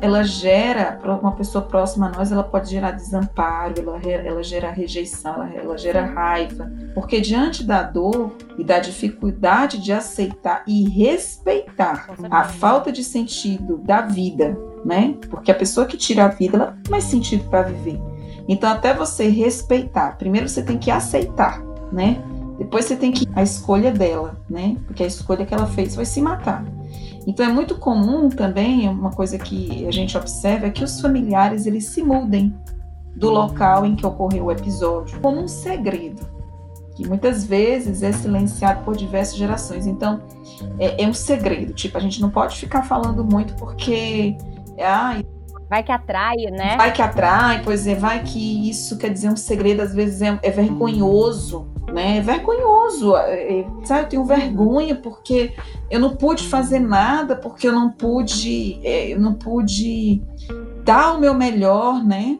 ela 0.02 0.22
gera, 0.22 1.00
uma 1.22 1.32
pessoa 1.32 1.64
próxima 1.64 2.08
a 2.08 2.12
nós, 2.12 2.30
ela 2.30 2.44
pode 2.44 2.70
gerar 2.70 2.92
desamparo, 2.92 3.76
ela, 3.80 3.98
ela 4.06 4.44
gera 4.44 4.70
rejeição, 4.70 5.36
ela, 5.36 5.54
ela 5.54 5.78
gera 5.78 6.04
raiva. 6.04 6.70
Porque 6.94 7.22
diante 7.22 7.64
da 7.64 7.84
dor 7.84 8.36
e 8.58 8.66
da 8.66 8.80
dificuldade 8.80 9.78
de 9.78 9.94
aceitar 9.94 10.62
e 10.68 10.90
respeitar 10.90 12.10
a 12.30 12.44
falta 12.44 12.92
de 12.92 13.02
sentido 13.02 13.78
da 13.78 14.02
vida, 14.02 14.58
né? 14.84 15.16
Porque 15.30 15.50
a 15.50 15.56
pessoa 15.56 15.86
que 15.86 15.96
tira 15.96 16.26
a 16.26 16.28
vida, 16.28 16.58
ela 16.58 16.78
tem 16.84 16.92
mais 16.92 17.06
sentido 17.06 17.50
para 17.50 17.62
viver. 17.62 17.98
Então, 18.46 18.70
até 18.70 18.94
você 18.94 19.30
respeitar, 19.30 20.18
primeiro 20.18 20.50
você 20.50 20.62
tem 20.62 20.78
que 20.78 20.92
aceitar, 20.92 21.64
né? 21.94 22.22
Depois 22.60 22.86
você 22.86 22.96
tem 22.98 23.12
que 23.12 23.26
a 23.34 23.42
escolha 23.42 23.90
dela, 23.90 24.38
né? 24.50 24.76
Porque 24.86 25.02
a 25.02 25.08
escolha 25.08 25.46
que 25.46 25.54
ela 25.54 25.66
fez 25.66 25.96
foi 25.96 26.06
se 26.06 26.22
matar. 26.22 26.66
Então 27.26 27.46
é 27.46 27.50
muito 27.50 27.76
comum 27.76 28.28
também, 28.30 28.88
uma 28.90 29.12
coisa 29.12 29.38
que 29.38 29.88
a 29.88 29.92
gente 29.92 30.18
observa 30.18 30.68
é 30.68 30.70
que 30.70 30.84
os 30.84 31.00
familiares 31.00 31.66
eles 31.66 31.86
se 31.86 32.04
mudem 32.04 32.54
do 33.16 33.30
local 33.30 33.86
em 33.86 33.96
que 33.96 34.06
ocorreu 34.06 34.46
o 34.46 34.52
episódio, 34.52 35.20
como 35.22 35.40
um 35.40 35.48
segredo, 35.48 36.22
que 36.96 37.08
muitas 37.08 37.46
vezes 37.46 38.04
é 38.04 38.12
silenciado 38.12 38.84
por 38.84 38.96
diversas 38.96 39.38
gerações. 39.38 39.88
Então 39.88 40.22
é, 40.78 41.04
é 41.04 41.08
um 41.08 41.14
segredo, 41.14 41.74
tipo 41.74 41.98
a 41.98 42.02
gente 42.02 42.22
não 42.22 42.30
pode 42.30 42.58
ficar 42.58 42.84
falando 42.84 43.24
muito 43.24 43.54
porque 43.56 44.36
ah, 44.82 45.18
Vai 45.70 45.84
que 45.84 45.92
atrai, 45.92 46.36
né? 46.52 46.76
Vai 46.76 46.92
que 46.92 47.02
atrai, 47.02 47.62
pois 47.64 47.86
é, 47.86 47.94
vai 47.94 48.24
que 48.24 48.68
isso 48.68 48.98
quer 48.98 49.10
dizer 49.10 49.30
um 49.30 49.38
segredo, 49.38 49.82
às 49.82 49.94
vezes 49.94 50.20
é, 50.20 50.40
é 50.42 50.50
vergonhoso, 50.50 51.68
né? 51.94 52.18
É 52.18 52.22
vergonhoso. 52.22 53.16
É, 53.16 53.60
é, 53.60 53.68
sabe, 53.84 54.04
eu 54.04 54.10
tenho 54.10 54.26
vergonha 54.26 54.96
porque 54.96 55.54
eu 55.90 56.00
não 56.00 56.16
pude 56.16 56.48
fazer 56.48 56.80
nada, 56.80 57.36
porque 57.36 57.68
eu 57.68 57.74
não 57.74 57.92
pude, 57.92 58.80
é, 58.84 59.14
eu 59.14 59.20
não 59.20 59.34
pude 59.34 60.22
dar 60.84 61.16
o 61.16 61.20
meu 61.20 61.34
melhor, 61.34 62.04
né? 62.04 62.38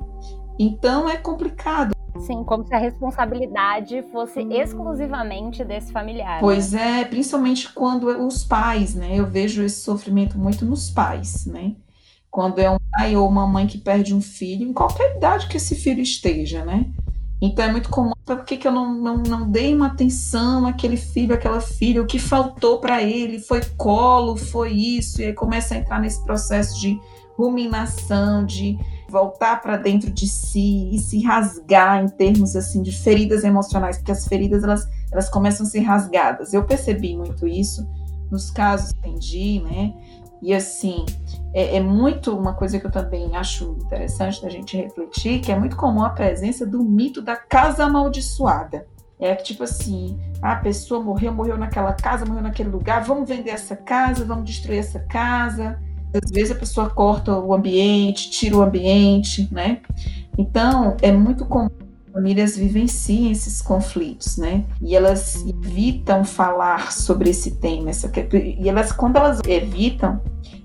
Então 0.58 1.10
é 1.10 1.18
complicado. 1.18 1.96
Sim, 2.20 2.44
como 2.44 2.66
se 2.66 2.74
a 2.74 2.80
responsabilidade 2.80 4.04
fosse 4.12 4.42
exclusivamente 4.52 5.64
desse 5.64 5.92
familiar. 5.92 6.40
Pois 6.42 6.74
né? 6.74 7.02
é, 7.02 7.06
principalmente 7.06 7.72
quando 7.72 8.08
os 8.26 8.44
pais, 8.44 8.94
né? 8.94 9.12
Eu 9.14 9.26
vejo 9.26 9.64
esse 9.64 9.82
sofrimento 9.82 10.38
muito 10.38 10.66
nos 10.66 10.90
pais, 10.90 11.46
né? 11.46 11.76
quando 12.32 12.60
é 12.60 12.70
um 12.70 12.78
pai 12.92 13.16
ou 13.16 13.28
uma 13.28 13.48
mãe 13.48 13.66
que 13.66 13.78
perde 13.78 14.14
um 14.14 14.22
filho, 14.22 14.68
em 14.68 14.74
qualquer 14.74 15.18
idade 15.18 15.48
que 15.48 15.58
esse 15.58 15.76
filho 15.76 16.02
esteja, 16.02 16.64
né? 16.64 16.86
Então 17.42 17.64
é 17.64 17.72
muito 17.72 17.90
comum, 17.90 18.12
por 18.26 18.44
que, 18.44 18.58
que 18.58 18.68
eu 18.68 18.72
não, 18.72 18.94
não, 18.94 19.18
não 19.18 19.50
dei 19.50 19.74
uma 19.74 19.88
atenção 19.88 20.68
àquele 20.68 20.98
filho, 20.98 21.34
àquela 21.34 21.62
filha, 21.62 22.02
o 22.02 22.06
que 22.06 22.20
faltou 22.20 22.80
para 22.80 23.02
ele, 23.02 23.40
foi 23.40 23.62
colo, 23.78 24.36
foi 24.36 24.74
isso, 24.74 25.22
e 25.22 25.26
aí 25.26 25.34
começa 25.34 25.74
a 25.74 25.78
entrar 25.78 26.02
nesse 26.02 26.22
processo 26.26 26.78
de 26.80 27.00
ruminação, 27.38 28.46
de 28.46 28.78
voltar 29.10 29.62
para 29.62 29.78
dentro 29.78 30.12
de 30.12 30.28
si 30.28 30.90
e 30.94 31.00
se 31.00 31.24
rasgar 31.24 32.04
em 32.04 32.10
termos 32.10 32.56
assim 32.58 32.82
de 32.82 32.92
feridas 32.92 33.46
emocionais, 33.46 33.98
porque 33.98 34.12
as 34.12 34.28
feridas 34.28 34.62
elas, 34.62 34.86
elas 35.10 35.30
começam 35.30 35.66
a 35.66 35.70
ser 35.70 35.80
rasgadas. 35.80 36.54
Eu 36.54 36.66
percebi 36.66 37.16
muito 37.16 37.48
isso 37.48 37.88
nos 38.30 38.52
casos 38.52 38.92
que 38.92 39.00
atendi, 39.00 39.62
né? 39.62 39.94
E 40.42 40.54
assim, 40.54 41.06
é, 41.54 41.78
é, 41.78 41.80
muito 41.80 42.36
uma 42.38 42.54
coisa 42.54 42.80
que 42.80 42.86
eu 42.86 42.92
também 42.92 43.36
acho 43.36 43.78
interessante 43.86 44.42
da 44.42 44.50
gente 44.50 44.78
refletir, 44.78 45.40
que 45.40 45.52
é 45.52 45.58
muito 45.58 45.76
comum 45.76 46.04
a 46.04 46.10
presença 46.10 46.66
do 46.66 46.84
mito 46.84 47.22
da 47.22 47.36
casa 47.36 47.86
amaldiçoada. 47.86 48.86
É 49.20 49.36
tipo 49.36 49.64
assim, 49.64 50.18
a 50.42 50.56
pessoa 50.56 51.04
morreu, 51.04 51.34
morreu 51.34 51.58
naquela 51.58 51.94
casa, 51.94 52.26
morreu 52.26 52.44
naquele 52.44 52.70
lugar, 52.70 53.04
vamos 53.04 53.28
vender 53.28 53.50
essa 53.50 53.76
casa, 53.76 54.24
vamos 54.24 54.46
destruir 54.46 54.80
essa 54.80 55.00
casa. 55.00 55.80
Às 56.14 56.32
vezes 56.32 56.52
a 56.52 56.56
pessoa 56.56 56.90
corta 56.90 57.38
o 57.38 57.54
ambiente, 57.54 58.32
tira 58.32 58.58
o 58.58 58.62
ambiente, 58.62 59.48
né? 59.52 59.82
Então, 60.38 60.96
é 61.02 61.12
muito 61.12 61.46
comum 61.46 61.70
famílias 62.12 62.58
vivenciem 62.58 63.32
esses 63.32 63.62
conflitos, 63.62 64.38
né? 64.38 64.66
E 64.82 64.96
elas 64.96 65.46
evitam 65.46 66.24
falar 66.24 66.92
sobre 66.92 67.30
esse 67.30 67.52
tema. 67.58 67.90
Essa, 67.90 68.12
e 68.34 68.68
elas, 68.68 68.92
quando 68.92 69.18
elas 69.18 69.40
evitam, 69.48 70.22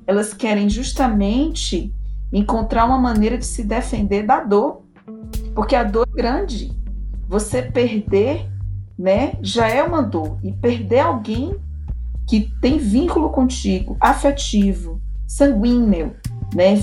elas 0.06 0.34
querem 0.34 0.68
justamente 0.68 1.92
encontrar 2.32 2.84
uma 2.84 2.98
maneira 2.98 3.38
de 3.38 3.46
se 3.46 3.62
defender 3.62 4.24
da 4.24 4.40
dor, 4.40 4.82
porque 5.54 5.76
a 5.76 5.84
dor 5.84 6.08
é 6.12 6.16
grande. 6.16 6.72
Você 7.28 7.62
perder, 7.62 8.48
né, 8.98 9.34
já 9.40 9.68
é 9.68 9.82
uma 9.82 10.02
dor. 10.02 10.38
E 10.42 10.52
perder 10.52 11.00
alguém 11.00 11.56
que 12.26 12.52
tem 12.60 12.78
vínculo 12.78 13.30
contigo, 13.30 13.96
afetivo, 14.00 15.00
sanguíneo, 15.26 16.14
né, 16.54 16.74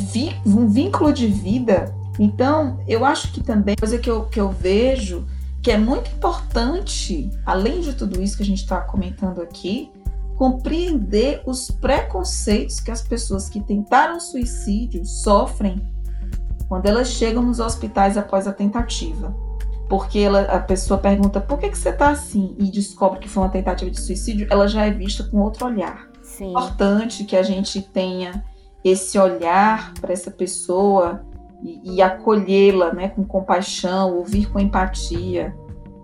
um 0.46 0.68
vínculo 0.68 1.14
de 1.14 1.28
vida 1.28 1.94
então, 2.20 2.80
eu 2.88 3.04
acho 3.04 3.32
que 3.32 3.42
também, 3.42 3.76
coisa 3.76 3.98
que 3.98 4.10
eu, 4.10 4.26
que 4.26 4.40
eu 4.40 4.50
vejo 4.50 5.26
que 5.60 5.72
é 5.72 5.78
muito 5.78 6.12
importante, 6.12 7.30
além 7.46 7.82
de 7.82 7.94
tudo 7.94 8.22
isso 8.22 8.36
que 8.36 8.44
a 8.44 8.46
gente 8.46 8.62
está 8.62 8.82
comentando 8.82 9.42
aqui, 9.42 9.92
compreender 10.42 11.44
os 11.46 11.70
preconceitos 11.70 12.80
que 12.80 12.90
as 12.90 13.04
pessoas 13.04 13.48
que 13.48 13.62
tentaram 13.62 14.20
suicídio 14.20 15.06
sofrem 15.06 15.80
quando 16.68 16.88
elas 16.88 17.10
chegam 17.10 17.44
nos 17.44 17.60
hospitais 17.60 18.18
após 18.18 18.48
a 18.48 18.52
tentativa. 18.52 19.36
Porque 19.88 20.18
ela, 20.18 20.42
a 20.46 20.60
pessoa 20.60 21.00
pergunta 21.00 21.40
por 21.40 21.60
que, 21.60 21.70
que 21.70 21.78
você 21.78 21.90
está 21.90 22.10
assim 22.10 22.56
e 22.58 22.72
descobre 22.72 23.20
que 23.20 23.30
foi 23.30 23.44
uma 23.44 23.50
tentativa 23.50 23.92
de 23.92 24.02
suicídio, 24.02 24.48
ela 24.50 24.68
já 24.68 24.84
é 24.84 24.90
vista 24.90 25.24
com 25.26 25.38
outro 25.38 25.68
olhar. 25.68 26.10
Sim. 26.24 26.46
É 26.46 26.50
importante 26.50 27.24
que 27.24 27.36
a 27.36 27.44
gente 27.44 27.80
tenha 27.80 28.44
esse 28.84 29.20
olhar 29.20 29.94
para 30.02 30.12
essa 30.12 30.32
pessoa 30.32 31.24
e, 31.62 31.98
e 31.98 32.02
acolhê-la 32.02 32.92
né, 32.92 33.10
com 33.10 33.24
compaixão, 33.24 34.18
ouvir 34.18 34.52
com 34.52 34.60
empatia, 34.60 35.56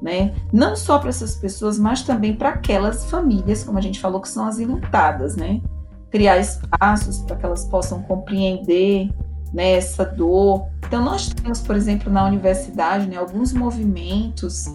né? 0.02 0.36
não 0.52 0.76
só 0.76 1.00
para 1.00 1.10
essas 1.10 1.36
pessoas, 1.36 1.80
mas 1.80 2.04
também 2.04 2.36
para 2.36 2.50
aquelas 2.50 3.06
famílias, 3.10 3.64
como 3.64 3.78
a 3.78 3.82
gente 3.82 4.00
falou, 4.00 4.22
que 4.22 4.30
são 4.30 4.46
as 4.46 4.60
enlutadas, 4.60 5.36
né? 5.36 5.62
criar 6.10 6.38
espaços 6.38 7.20
para 7.20 7.36
que 7.36 7.46
elas 7.46 7.66
possam 7.66 8.02
compreender 8.04 9.10
né, 9.54 9.74
essa 9.74 10.06
dor. 10.06 10.68
Então, 10.86 11.04
nós 11.04 11.30
temos, 11.30 11.62
por 11.62 11.76
exemplo, 11.76 12.12
na 12.12 12.26
universidade, 12.26 13.08
né, 13.08 13.18
alguns 13.18 13.54
movimentos 13.54 14.66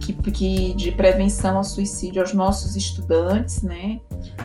que, 0.00 0.12
que, 0.12 0.74
de 0.74 0.92
prevenção 0.92 1.58
ao 1.58 1.64
suicídio 1.64 2.22
aos 2.22 2.32
nossos 2.32 2.74
estudantes, 2.74 3.62
né? 3.62 4.00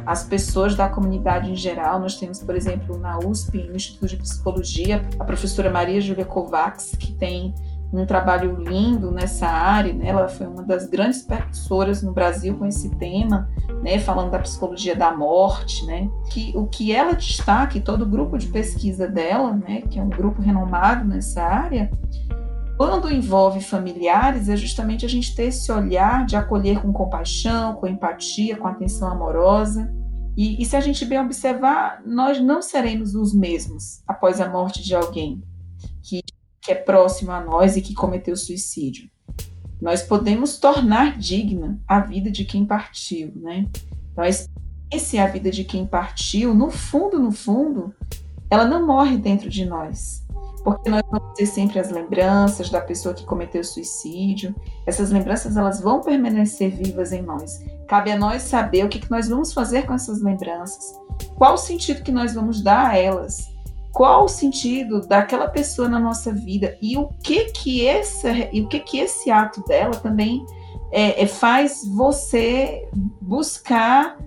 As 0.05 0.23
pessoas 0.23 0.75
da 0.75 0.89
comunidade 0.89 1.49
em 1.49 1.55
geral. 1.55 1.99
Nós 1.99 2.17
temos, 2.17 2.39
por 2.39 2.55
exemplo, 2.55 2.97
na 2.97 3.17
USP, 3.19 3.63
no 3.63 3.75
Instituto 3.75 4.09
de 4.09 4.17
Psicologia, 4.17 5.01
a 5.17 5.23
professora 5.23 5.69
Maria 5.69 6.01
Júlia 6.01 6.25
Kovacs, 6.25 6.95
que 6.99 7.13
tem 7.13 7.53
um 7.93 8.05
trabalho 8.05 8.55
lindo 8.59 9.11
nessa 9.11 9.47
área, 9.47 9.93
né? 9.93 10.07
Ela 10.07 10.27
foi 10.27 10.47
uma 10.47 10.63
das 10.63 10.87
grandes 10.87 11.21
professoras 11.21 12.01
no 12.01 12.11
Brasil 12.11 12.55
com 12.57 12.65
esse 12.65 12.89
tema, 12.97 13.49
né? 13.81 13.99
Falando 13.99 14.31
da 14.31 14.39
psicologia 14.39 14.95
da 14.95 15.15
morte, 15.15 15.85
né? 15.85 16.09
Que 16.31 16.51
o 16.55 16.67
que 16.67 16.91
ela 16.91 17.13
destaca, 17.13 17.77
e 17.77 17.81
todo 17.81 18.03
o 18.03 18.09
grupo 18.09 18.37
de 18.37 18.47
pesquisa 18.47 19.07
dela, 19.07 19.53
né? 19.53 19.81
Que 19.81 19.99
é 19.99 20.03
um 20.03 20.09
grupo 20.09 20.41
renomado 20.41 21.05
nessa 21.05 21.41
área, 21.43 21.89
quando 22.77 23.11
envolve 23.11 23.61
familiares, 23.61 24.49
é 24.49 24.57
justamente 24.57 25.05
a 25.05 25.09
gente 25.09 25.33
ter 25.33 25.45
esse 25.45 25.71
olhar 25.71 26.25
de 26.25 26.35
acolher 26.35 26.81
com 26.81 26.91
compaixão, 26.91 27.75
com 27.75 27.87
empatia, 27.87 28.57
com 28.57 28.67
atenção 28.67 29.09
amorosa. 29.09 29.93
E, 30.35 30.61
e 30.61 30.65
se 30.65 30.75
a 30.75 30.81
gente 30.81 31.05
bem 31.05 31.19
observar, 31.19 32.01
nós 32.05 32.41
não 32.41 32.61
seremos 32.61 33.15
os 33.15 33.33
mesmos 33.33 34.03
após 34.05 34.41
a 34.41 34.49
morte 34.49 34.83
de 34.83 34.93
alguém 34.93 35.41
que, 36.03 36.21
que 36.65 36.71
é 36.71 36.75
próximo 36.75 37.31
a 37.31 37.39
nós 37.39 37.77
e 37.77 37.81
que 37.81 37.93
cometeu 37.93 38.35
suicídio. 38.35 39.09
Nós 39.79 40.01
podemos 40.01 40.57
tornar 40.57 41.17
digna 41.17 41.79
a 41.87 41.99
vida 41.99 42.31
de 42.31 42.43
quem 42.43 42.65
partiu, 42.65 43.31
né? 43.35 43.67
Então, 44.11 44.23
esse 44.91 45.17
é 45.17 45.21
a 45.21 45.27
vida 45.27 45.51
de 45.51 45.63
quem 45.63 45.85
partiu, 45.85 46.55
no 46.55 46.71
fundo, 46.71 47.19
no 47.19 47.31
fundo, 47.31 47.93
ela 48.49 48.65
não 48.65 48.85
morre 48.85 49.17
dentro 49.17 49.49
de 49.49 49.65
nós. 49.65 50.25
Porque 50.63 50.89
nós 50.89 51.03
vamos 51.11 51.35
ter 51.35 51.45
sempre 51.45 51.77
as 51.77 51.91
lembranças 51.91 52.71
da 52.71 52.81
pessoa 52.81 53.13
que 53.13 53.23
cometeu 53.23 53.63
suicídio. 53.63 54.55
Essas 54.87 55.11
lembranças 55.11 55.55
elas 55.55 55.79
vão 55.79 56.01
permanecer 56.01 56.71
vivas 56.71 57.11
em 57.11 57.21
nós. 57.21 57.63
Cabe 57.87 58.11
a 58.11 58.17
nós 58.17 58.41
saber 58.41 58.83
o 58.83 58.89
que, 58.89 58.99
que 58.99 59.11
nós 59.11 59.29
vamos 59.29 59.53
fazer 59.53 59.85
com 59.85 59.93
essas 59.93 60.23
lembranças. 60.23 60.99
Qual 61.35 61.53
o 61.53 61.57
sentido 61.57 62.01
que 62.01 62.11
nós 62.11 62.33
vamos 62.33 62.61
dar 62.61 62.89
a 62.89 62.97
elas? 62.97 63.54
Qual 63.95 64.25
o 64.25 64.27
sentido 64.27 65.07
daquela 65.07 65.47
pessoa 65.47 65.87
na 65.87 65.97
nossa 65.97 66.29
vida 66.29 66.77
e 66.81 66.97
o 66.97 67.07
que 67.23 67.45
que 67.45 67.85
esse, 67.85 68.27
e 68.51 68.59
o 68.59 68.67
que 68.67 68.81
que 68.81 68.99
esse 68.99 69.31
ato 69.31 69.63
dela 69.63 69.95
também 69.95 70.45
é, 70.91 71.23
é, 71.23 71.25
faz 71.25 71.87
você 71.95 72.89
buscar 73.21 74.17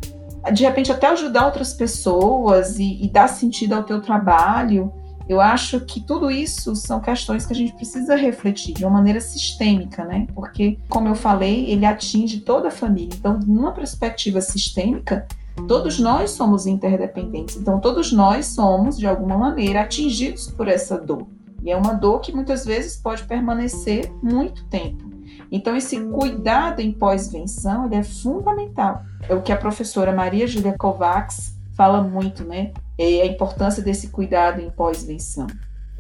de 0.55 0.65
repente 0.65 0.91
até 0.91 1.09
ajudar 1.09 1.45
outras 1.45 1.75
pessoas 1.75 2.79
e, 2.79 3.05
e, 3.05 3.11
dar 3.11 3.29
sentido 3.29 3.75
ao 3.75 3.83
teu 3.83 4.01
trabalho. 4.01 4.91
Eu 5.29 5.39
acho 5.39 5.81
que 5.81 6.01
tudo 6.01 6.31
isso 6.31 6.75
são 6.75 6.99
questões 6.99 7.45
que 7.45 7.53
a 7.53 7.57
gente 7.57 7.75
precisa 7.75 8.17
refletir 8.17 8.73
de 8.73 8.87
uma 8.87 8.93
maneira 8.93 9.21
sistêmica, 9.21 10.03
né? 10.03 10.27
Porque, 10.35 10.79
como 10.89 11.09
eu 11.09 11.15
falei, 11.15 11.71
ele 11.71 11.85
atinge 11.85 12.41
toda 12.41 12.69
a 12.69 12.71
família. 12.71 13.15
Então, 13.15 13.39
numa 13.47 13.73
perspectiva 13.73 14.41
sistêmica, 14.41 15.29
todos 15.67 15.99
nós 15.99 16.31
somos 16.31 16.67
interdependentes. 16.67 17.57
Então, 17.57 17.81
todos 17.81 18.13
nós 18.13 18.47
somos, 18.47 18.99
de 18.99 19.07
alguma 19.07 19.37
maneira, 19.37 19.83
atingidos 19.83 20.51
por 20.51 20.69
essa 20.69 20.99
dor. 20.99 21.27
E 21.63 21.71
é 21.71 21.77
uma 21.77 21.95
dor 21.95 22.21
que 22.21 22.33
muitas 22.33 22.65
vezes 22.65 22.97
pode 22.97 23.25
permanecer 23.25 24.13
muito 24.23 24.65
tempo. 24.67 25.09
Então, 25.51 25.75
esse 25.77 25.99
cuidado 26.01 26.81
em 26.81 26.93
pós-venção 26.93 27.89
é 27.91 28.03
fundamental. 28.03 29.03
É 29.29 29.35
o 29.35 29.43
que 29.43 29.53
a 29.53 29.57
professora 29.57 30.13
Maria 30.13 30.47
Júlia 30.47 30.77
Kovacs 30.79 31.59
fala 31.75 32.03
muito, 32.03 32.45
né? 32.45 32.73
É 32.99 33.23
a 33.23 33.27
importância 33.27 33.83
desse 33.83 34.09
cuidado 34.09 34.61
em 34.61 34.71
pós-venção. 34.71 35.47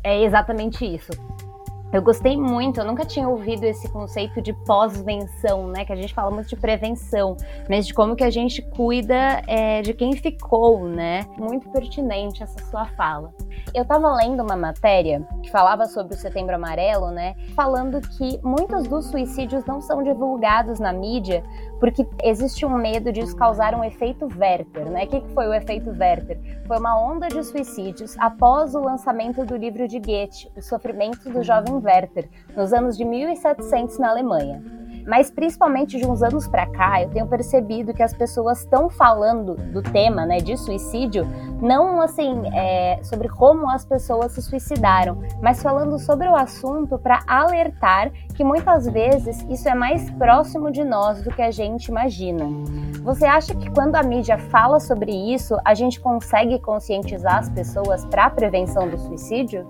É 0.04 0.24
exatamente 0.24 0.84
isso. 0.84 1.10
Eu 1.90 2.02
gostei 2.02 2.36
muito, 2.36 2.80
eu 2.80 2.84
nunca 2.84 3.02
tinha 3.02 3.26
ouvido 3.26 3.64
esse 3.64 3.88
conceito 3.88 4.42
de 4.42 4.52
pós-venção, 4.52 5.68
né? 5.68 5.86
Que 5.86 5.92
a 5.92 5.96
gente 5.96 6.12
fala 6.12 6.30
muito 6.30 6.48
de 6.48 6.56
prevenção, 6.56 7.34
mas 7.68 7.86
de 7.86 7.94
como 7.94 8.14
que 8.14 8.22
a 8.22 8.28
gente 8.28 8.60
cuida 8.60 9.42
é, 9.46 9.80
de 9.80 9.94
quem 9.94 10.12
ficou, 10.12 10.86
né? 10.86 11.24
Muito 11.38 11.70
pertinente 11.70 12.42
essa 12.42 12.62
sua 12.66 12.84
fala. 12.88 13.32
Eu 13.74 13.82
estava 13.82 14.14
lendo 14.16 14.42
uma 14.42 14.56
matéria 14.56 15.26
que 15.42 15.50
falava 15.50 15.86
sobre 15.86 16.14
o 16.14 16.18
Setembro 16.18 16.54
Amarelo, 16.54 17.10
né? 17.10 17.34
Falando 17.54 18.02
que 18.02 18.38
muitos 18.42 18.86
dos 18.86 19.06
suicídios 19.06 19.64
não 19.64 19.80
são 19.80 20.02
divulgados 20.02 20.78
na 20.78 20.92
mídia 20.92 21.42
porque 21.78 22.06
existe 22.22 22.66
um 22.66 22.76
medo 22.76 23.12
de 23.12 23.20
isso 23.20 23.36
causar 23.36 23.74
um 23.74 23.84
efeito 23.84 24.28
Werther, 24.36 24.90
né? 24.90 25.04
O 25.04 25.08
que 25.08 25.22
foi 25.32 25.46
o 25.46 25.54
efeito 25.54 25.90
Werther? 25.90 26.38
Foi 26.66 26.78
uma 26.78 26.98
onda 27.00 27.28
de 27.28 27.42
suicídios 27.44 28.16
após 28.18 28.74
o 28.74 28.80
lançamento 28.80 29.44
do 29.44 29.56
livro 29.56 29.86
de 29.86 29.98
Goethe, 29.98 30.50
Os 30.56 30.66
Sofrimentos 30.66 31.24
do 31.32 31.42
Jovem 31.42 31.74
Werther, 31.74 32.28
nos 32.56 32.72
anos 32.72 32.96
de 32.96 33.04
1700 33.04 33.98
na 33.98 34.10
Alemanha. 34.10 34.62
Mas 35.06 35.30
principalmente 35.30 35.98
de 35.98 36.06
uns 36.06 36.22
anos 36.22 36.46
para 36.46 36.66
cá, 36.66 37.02
eu 37.02 37.10
tenho 37.10 37.26
percebido 37.26 37.94
que 37.94 38.02
as 38.02 38.12
pessoas 38.12 38.60
estão 38.60 38.88
falando 38.88 39.54
do 39.54 39.82
tema, 39.82 40.26
né, 40.26 40.38
de 40.38 40.56
suicídio, 40.56 41.26
não 41.60 42.00
assim 42.00 42.42
é, 42.54 43.00
sobre 43.02 43.28
como 43.28 43.68
as 43.70 43.84
pessoas 43.84 44.32
se 44.32 44.42
suicidaram, 44.42 45.22
mas 45.42 45.62
falando 45.62 45.98
sobre 45.98 46.28
o 46.28 46.36
assunto 46.36 46.98
para 46.98 47.20
alertar 47.26 48.10
que 48.34 48.44
muitas 48.44 48.86
vezes 48.86 49.44
isso 49.48 49.68
é 49.68 49.74
mais 49.74 50.10
próximo 50.12 50.70
de 50.70 50.84
nós 50.84 51.22
do 51.22 51.30
que 51.30 51.42
a 51.42 51.50
gente 51.50 51.86
imagina. 51.86 52.44
Você 53.02 53.26
acha 53.26 53.54
que 53.54 53.70
quando 53.70 53.96
a 53.96 54.02
mídia 54.02 54.38
fala 54.38 54.78
sobre 54.78 55.12
isso, 55.12 55.56
a 55.64 55.74
gente 55.74 56.00
consegue 56.00 56.58
conscientizar 56.58 57.38
as 57.38 57.48
pessoas 57.48 58.04
para 58.04 58.26
a 58.26 58.30
prevenção 58.30 58.88
do 58.88 58.98
suicídio? 58.98 59.66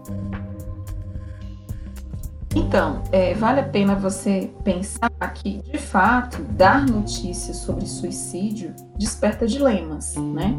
Então, 2.54 3.02
é, 3.12 3.34
vale 3.34 3.60
a 3.60 3.64
pena 3.64 3.94
você 3.94 4.50
pensar 4.64 5.10
que, 5.34 5.62
de 5.62 5.78
fato, 5.78 6.42
dar 6.42 6.86
notícias 6.86 7.58
sobre 7.58 7.86
suicídio 7.86 8.74
desperta 8.96 9.46
dilemas, 9.46 10.14
né? 10.16 10.56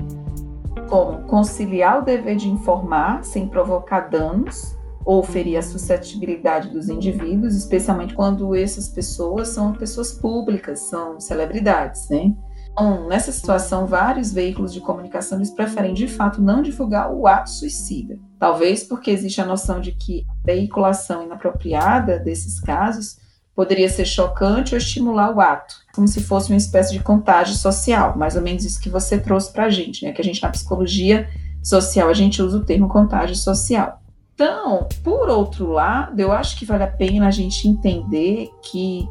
Como 0.88 1.24
conciliar 1.24 2.00
o 2.00 2.06
dever 2.06 2.36
de 2.36 2.50
informar 2.50 3.24
sem 3.24 3.48
provocar 3.48 4.10
danos 4.10 4.78
ou 5.04 5.24
ferir 5.24 5.58
a 5.58 5.62
suscetibilidade 5.62 6.70
dos 6.70 6.90
indivíduos, 6.90 7.56
especialmente 7.56 8.14
quando 8.14 8.56
essas 8.56 8.90
pessoas 8.90 9.50
são 9.50 9.74
pessoas 9.74 10.14
públicas, 10.14 10.82
são 10.82 11.20
celebridades, 11.20 12.08
né? 12.10 12.34
Então, 12.72 13.08
nessa 13.08 13.32
situação, 13.32 13.88
vários 13.88 14.32
veículos 14.32 14.72
de 14.72 14.80
comunicação 14.80 15.40
eles 15.40 15.52
preferem 15.52 15.94
de 15.94 16.08
fato 16.08 16.42
não 16.42 16.62
divulgar 16.62 17.12
o 17.12 17.28
ato 17.28 17.50
suicida. 17.50 18.20
Talvez 18.40 18.84
porque 18.84 19.12
existe 19.12 19.42
a 19.42 19.46
noção 19.46 19.82
de 19.82 19.92
que 19.92 20.26
a 20.30 20.34
veiculação 20.46 21.24
inapropriada 21.24 22.18
desses 22.18 22.60
casos 22.60 23.18
poderia 23.54 23.90
ser 23.90 24.06
chocante 24.06 24.74
ou 24.74 24.78
estimular 24.78 25.36
o 25.36 25.42
ato, 25.42 25.76
como 25.94 26.08
se 26.08 26.24
fosse 26.24 26.50
uma 26.50 26.58
espécie 26.58 26.94
de 26.94 27.04
contágio 27.04 27.54
social, 27.56 28.18
mais 28.18 28.38
ou 28.38 28.42
menos 28.42 28.64
isso 28.64 28.80
que 28.80 28.90
você 28.90 29.20
trouxe 29.20 29.52
para 29.52 29.66
a 29.66 29.70
gente, 29.70 30.06
né? 30.06 30.14
Que 30.14 30.22
a 30.22 30.24
gente 30.24 30.42
na 30.42 30.50
psicologia 30.50 31.28
social 31.62 32.08
a 32.08 32.14
gente 32.14 32.42
usa 32.42 32.58
o 32.58 32.64
termo 32.64 32.88
contágio 32.88 33.36
social. 33.36 34.02
Então, 34.34 34.88
por 35.04 35.28
outro 35.28 35.70
lado, 35.74 36.18
eu 36.18 36.32
acho 36.32 36.58
que 36.58 36.64
vale 36.64 36.84
a 36.84 36.88
pena 36.88 37.28
a 37.28 37.32
gente 37.32 37.68
entender 37.68 38.50
que 38.64 39.06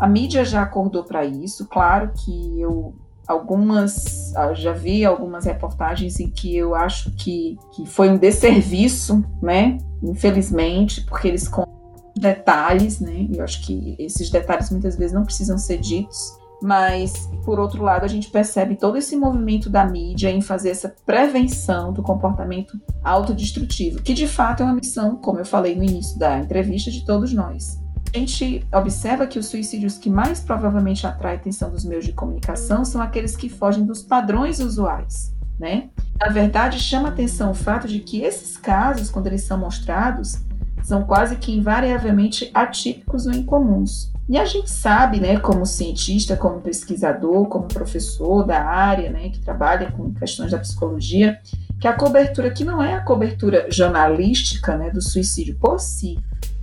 a 0.00 0.08
mídia 0.08 0.44
já 0.44 0.62
acordou 0.62 1.04
para 1.04 1.24
isso. 1.24 1.68
Claro 1.68 2.10
que 2.12 2.60
eu 2.60 2.92
algumas, 3.26 4.34
ah, 4.36 4.52
já 4.54 4.72
vi 4.72 5.04
algumas 5.04 5.44
reportagens 5.44 6.18
em 6.20 6.28
que 6.28 6.56
eu 6.56 6.74
acho 6.74 7.10
que, 7.12 7.58
que 7.72 7.86
foi 7.86 8.10
um 8.10 8.16
desserviço, 8.16 9.24
né? 9.40 9.78
Infelizmente, 10.02 11.02
porque 11.02 11.28
eles 11.28 11.48
contam 11.48 11.72
detalhes, 12.16 13.00
né? 13.00 13.28
Eu 13.32 13.42
acho 13.42 13.62
que 13.62 13.96
esses 13.98 14.30
detalhes 14.30 14.70
muitas 14.70 14.96
vezes 14.96 15.12
não 15.12 15.24
precisam 15.24 15.58
ser 15.58 15.78
ditos. 15.78 16.40
Mas, 16.62 17.28
por 17.44 17.58
outro 17.58 17.82
lado, 17.82 18.04
a 18.04 18.08
gente 18.08 18.30
percebe 18.30 18.76
todo 18.76 18.96
esse 18.96 19.16
movimento 19.16 19.68
da 19.68 19.84
mídia 19.84 20.30
em 20.30 20.40
fazer 20.40 20.70
essa 20.70 20.94
prevenção 21.04 21.92
do 21.92 22.04
comportamento 22.04 22.80
autodestrutivo, 23.02 24.00
que 24.00 24.14
de 24.14 24.28
fato 24.28 24.62
é 24.62 24.66
uma 24.66 24.74
missão, 24.76 25.16
como 25.16 25.40
eu 25.40 25.44
falei 25.44 25.74
no 25.74 25.82
início 25.82 26.16
da 26.20 26.38
entrevista, 26.38 26.88
de 26.88 27.04
todos 27.04 27.32
nós 27.32 27.81
a 28.14 28.18
gente 28.18 28.66
observa 28.72 29.26
que 29.26 29.38
os 29.38 29.46
suicídios 29.46 29.96
que 29.96 30.10
mais 30.10 30.40
provavelmente 30.40 31.06
atraem 31.06 31.36
a 31.36 31.40
atenção 31.40 31.70
dos 31.70 31.84
meios 31.84 32.04
de 32.04 32.12
comunicação 32.12 32.84
são 32.84 33.00
aqueles 33.00 33.34
que 33.34 33.48
fogem 33.48 33.86
dos 33.86 34.02
padrões 34.02 34.60
usuais, 34.60 35.34
né? 35.58 35.88
Na 36.20 36.28
verdade, 36.28 36.78
chama 36.78 37.08
atenção 37.08 37.52
o 37.52 37.54
fato 37.54 37.88
de 37.88 38.00
que 38.00 38.20
esses 38.20 38.56
casos, 38.56 39.10
quando 39.10 39.28
eles 39.28 39.44
são 39.44 39.58
mostrados, 39.58 40.42
são 40.82 41.04
quase 41.04 41.36
que 41.36 41.52
invariavelmente 41.52 42.50
atípicos 42.52 43.26
ou 43.26 43.32
incomuns. 43.32 44.12
E 44.28 44.36
a 44.36 44.44
gente 44.44 44.70
sabe, 44.70 45.18
né, 45.18 45.38
como 45.38 45.64
cientista, 45.64 46.36
como 46.36 46.60
pesquisador, 46.60 47.46
como 47.46 47.66
professor 47.66 48.44
da 48.44 48.62
área, 48.62 49.10
né, 49.10 49.30
que 49.30 49.40
trabalha 49.40 49.90
com 49.90 50.12
questões 50.12 50.52
da 50.52 50.58
psicologia, 50.58 51.40
que 51.80 51.88
a 51.88 51.92
cobertura 51.92 52.50
que 52.50 52.64
não 52.64 52.82
é 52.82 52.94
a 52.94 53.00
cobertura 53.00 53.66
jornalística, 53.70 54.76
né, 54.76 54.90
do 54.90 55.02
suicídio 55.02 55.56
por 55.58 55.80
si, 55.80 56.18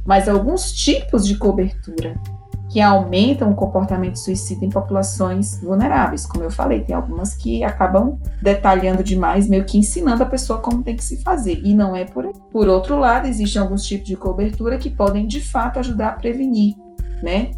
mas 0.06 0.28
alguns 0.28 0.72
tipos 0.72 1.26
de 1.26 1.38
cobertura 1.38 2.16
que 2.70 2.80
aumentam 2.80 3.50
o 3.50 3.56
comportamento 3.56 4.18
suicida 4.18 4.64
em 4.64 4.70
populações 4.70 5.60
vulneráveis. 5.60 6.26
Como 6.26 6.44
eu 6.44 6.52
falei, 6.52 6.82
tem 6.82 6.96
algumas 6.96 7.34
que 7.34 7.64
acabam 7.64 8.20
detalhando 8.42 9.04
demais, 9.04 9.50
meio 9.50 9.66
que 9.66 9.78
ensinando 9.78 10.22
a 10.22 10.26
pessoa 10.28 10.60
como 10.60 10.84
tem 10.84 10.96
que 10.96 11.04
se 11.04 11.22
fazer, 11.24 11.62
e 11.64 11.74
não 11.74 11.96
é 11.96 12.06
por 12.06 12.28
aí. 12.28 12.34
Por 12.52 12.68
outro 12.68 13.00
lado, 13.00 13.28
existem 13.28 13.60
alguns 13.62 13.84
tipos 13.84 14.08
de 14.08 14.16
cobertura 14.16 14.78
que 14.78 14.90
podem 14.90 15.26
de 15.26 15.42
fato 15.42 15.80
ajudar 15.80 16.10
a 16.10 16.14
prevenir 16.14 16.76
né, 17.24 17.50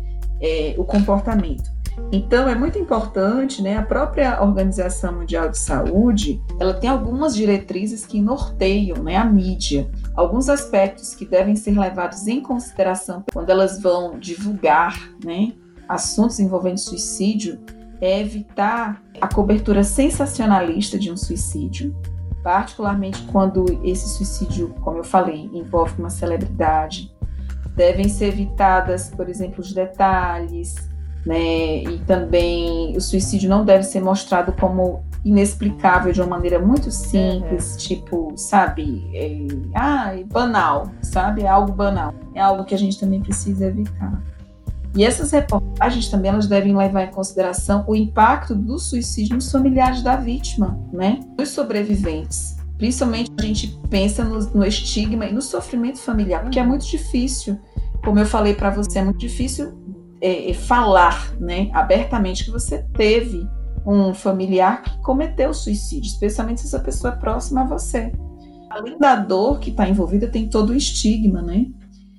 é, 0.42 0.76
o 0.78 0.86
comportamento. 0.86 1.70
Então 2.12 2.48
é 2.48 2.56
muito 2.56 2.80
importante, 2.80 3.62
né? 3.62 3.78
A 3.78 3.84
própria 3.84 4.42
Organização 4.42 5.14
Mundial 5.14 5.50
de 5.50 5.58
Saúde, 5.58 6.42
ela 6.60 6.74
tem 6.74 6.90
algumas 6.90 7.36
diretrizes 7.36 8.06
que 8.06 8.22
norteiam, 8.22 9.04
né, 9.04 9.18
a 9.18 9.26
mídia, 9.26 9.90
alguns 10.16 10.50
aspectos 10.50 11.16
que 11.16 11.26
devem 11.26 11.56
ser 11.56 11.78
levados 11.78 12.28
em 12.28 12.42
consideração 12.42 13.24
quando 13.32 13.50
elas 13.50 13.82
vão 13.82 14.20
divulgar, 14.20 14.98
né, 15.24 15.54
assuntos 15.88 16.40
envolvendo 16.40 16.78
suicídio, 16.78 17.60
é 18.00 18.20
evitar 18.20 19.02
a 19.20 19.28
cobertura 19.28 19.84
sensacionalista 19.84 20.98
de 20.98 21.12
um 21.12 21.18
suicídio, 21.18 21.96
particularmente 22.44 23.22
quando 23.32 23.66
esse 23.84 24.10
suicídio, 24.10 24.74
como 24.82 24.98
eu 24.98 25.04
falei, 25.04 25.50
envolve 25.54 26.00
uma 26.00 26.10
celebridade. 26.10 27.14
Devem 27.76 28.10
ser 28.10 28.30
evitadas, 28.30 29.10
por 29.10 29.30
exemplo, 29.30 29.62
os 29.62 29.72
detalhes, 29.72 30.76
né? 31.26 31.84
E 31.84 32.00
também 32.06 32.98
o 32.98 33.02
suicídio 33.02 33.50
não 33.50 33.64
deve 33.64 33.84
ser 33.84 34.02
mostrado 34.02 34.52
como 34.54 35.04
inexplicável 35.24 36.12
de 36.12 36.22
uma 36.22 36.30
maneira 36.30 36.60
muito 36.60 36.90
simples, 36.92 37.74
uhum. 37.74 37.78
tipo, 37.78 38.34
sabe, 38.36 39.08
é, 39.14 39.48
ah, 39.76 40.14
banal, 40.26 40.92
sabe? 41.02 41.44
É 41.44 41.48
algo 41.48 41.72
banal. 41.72 42.14
É 42.34 42.42
algo 42.42 42.66
que 42.66 42.74
a 42.74 42.78
gente 42.78 43.00
também 43.00 43.22
precisa 43.22 43.66
evitar. 43.66 44.22
E 44.96 45.06
essas 45.06 45.32
reportagens 45.32 46.10
também 46.10 46.32
elas 46.32 46.48
devem 46.48 46.76
levar 46.76 47.04
em 47.04 47.12
consideração 47.12 47.86
o 47.88 47.96
impacto 47.96 48.54
do 48.54 48.78
suicídio 48.78 49.36
nos 49.36 49.50
familiares 49.50 50.02
da 50.02 50.18
vítima, 50.18 50.78
né? 50.92 51.20
Dos 51.38 51.50
sobreviventes. 51.50 52.58
Principalmente 52.78 53.32
a 53.38 53.42
gente 53.42 53.80
pensa 53.90 54.24
no, 54.24 54.40
no 54.40 54.66
estigma 54.66 55.26
e 55.28 55.32
no 55.32 55.42
sofrimento 55.42 56.00
familiar, 56.00 56.42
porque 56.42 56.60
é 56.60 56.64
muito 56.64 56.86
difícil, 56.86 57.58
como 58.04 58.20
eu 58.20 58.26
falei 58.26 58.54
para 58.54 58.72
você, 58.72 59.00
é 59.00 59.04
muito 59.04 59.20
difícil 59.20 59.72
é, 60.20 60.50
é, 60.50 60.54
falar, 60.54 61.32
né, 61.40 61.70
abertamente 61.74 62.44
que 62.44 62.52
você 62.52 62.84
teve 62.94 63.48
um 63.86 64.14
familiar 64.14 64.84
que 64.84 64.98
cometeu 65.00 65.54
suicídio, 65.54 66.08
especialmente 66.08 66.62
se 66.62 66.68
essa 66.68 66.80
pessoa 66.80 67.14
é 67.14 67.18
próxima 67.18 67.62
a 67.62 67.68
você. 67.68 68.12
Além 68.70 68.98
da 68.98 69.16
dor 69.16 69.60
que 69.60 69.70
está 69.70 69.88
envolvida, 69.88 70.28
tem 70.28 70.48
todo 70.48 70.70
o 70.70 70.76
estigma, 70.76 71.42
né? 71.42 71.68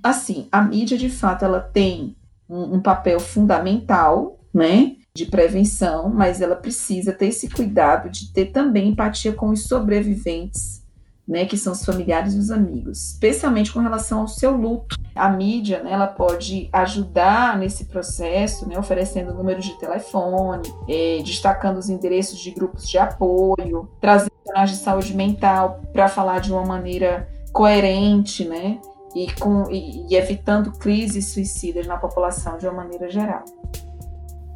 Assim, 0.03 0.49
a 0.51 0.61
mídia, 0.63 0.99
de 0.99 1.09
fato, 1.09 1.45
ela 1.45 1.61
tem 1.61 2.17
um, 2.49 2.77
um 2.77 2.81
papel 2.81 3.21
fundamental, 3.21 4.39
né? 4.53 4.97
de 5.15 5.27
prevenção, 5.27 6.09
mas 6.09 6.41
ela 6.41 6.57
precisa 6.57 7.13
ter 7.13 7.27
esse 7.27 7.47
cuidado 7.47 8.09
de 8.09 8.33
ter 8.33 8.47
também 8.47 8.89
empatia 8.89 9.35
com 9.35 9.51
os 9.51 9.65
sobreviventes 9.65 10.83
né, 11.27 11.45
que 11.47 11.57
são 11.57 11.73
os 11.73 11.85
familiares 11.85 12.35
e 12.35 12.39
os 12.39 12.51
amigos, 12.51 13.13
especialmente 13.13 13.73
com 13.73 13.81
relação 13.81 14.21
ao 14.21 14.29
seu 14.29 14.57
luto. 14.57 14.97
A 15.15 15.29
mídia, 15.29 15.83
né, 15.83 15.93
ela 15.93 16.07
pode 16.07 16.69
ajudar 16.73 17.59
nesse 17.59 17.87
processo, 17.87 18.69
né, 18.69 18.79
oferecendo 18.79 19.35
números 19.35 19.65
de 19.65 19.79
telefone, 19.79 20.73
é, 20.89 21.19
destacando 21.23 21.79
os 21.79 21.89
endereços 21.89 22.39
de 22.39 22.51
grupos 22.51 22.89
de 22.89 22.99
apoio, 22.99 23.89
trazendo 24.01 24.31
profissionais 24.31 24.71
de 24.71 24.77
saúde 24.77 25.15
mental 25.15 25.81
para 25.93 26.09
falar 26.09 26.41
de 26.41 26.53
uma 26.53 26.65
maneira 26.65 27.29
coerente, 27.53 28.45
né, 28.45 28.79
e, 29.15 29.31
com, 29.35 29.71
e, 29.71 30.07
e 30.09 30.17
evitando 30.17 30.73
crises 30.73 31.33
suicidas 31.33 31.87
na 31.87 31.97
população 31.97 32.57
de 32.57 32.67
uma 32.67 32.75
maneira 32.75 33.11
geral. 33.11 33.45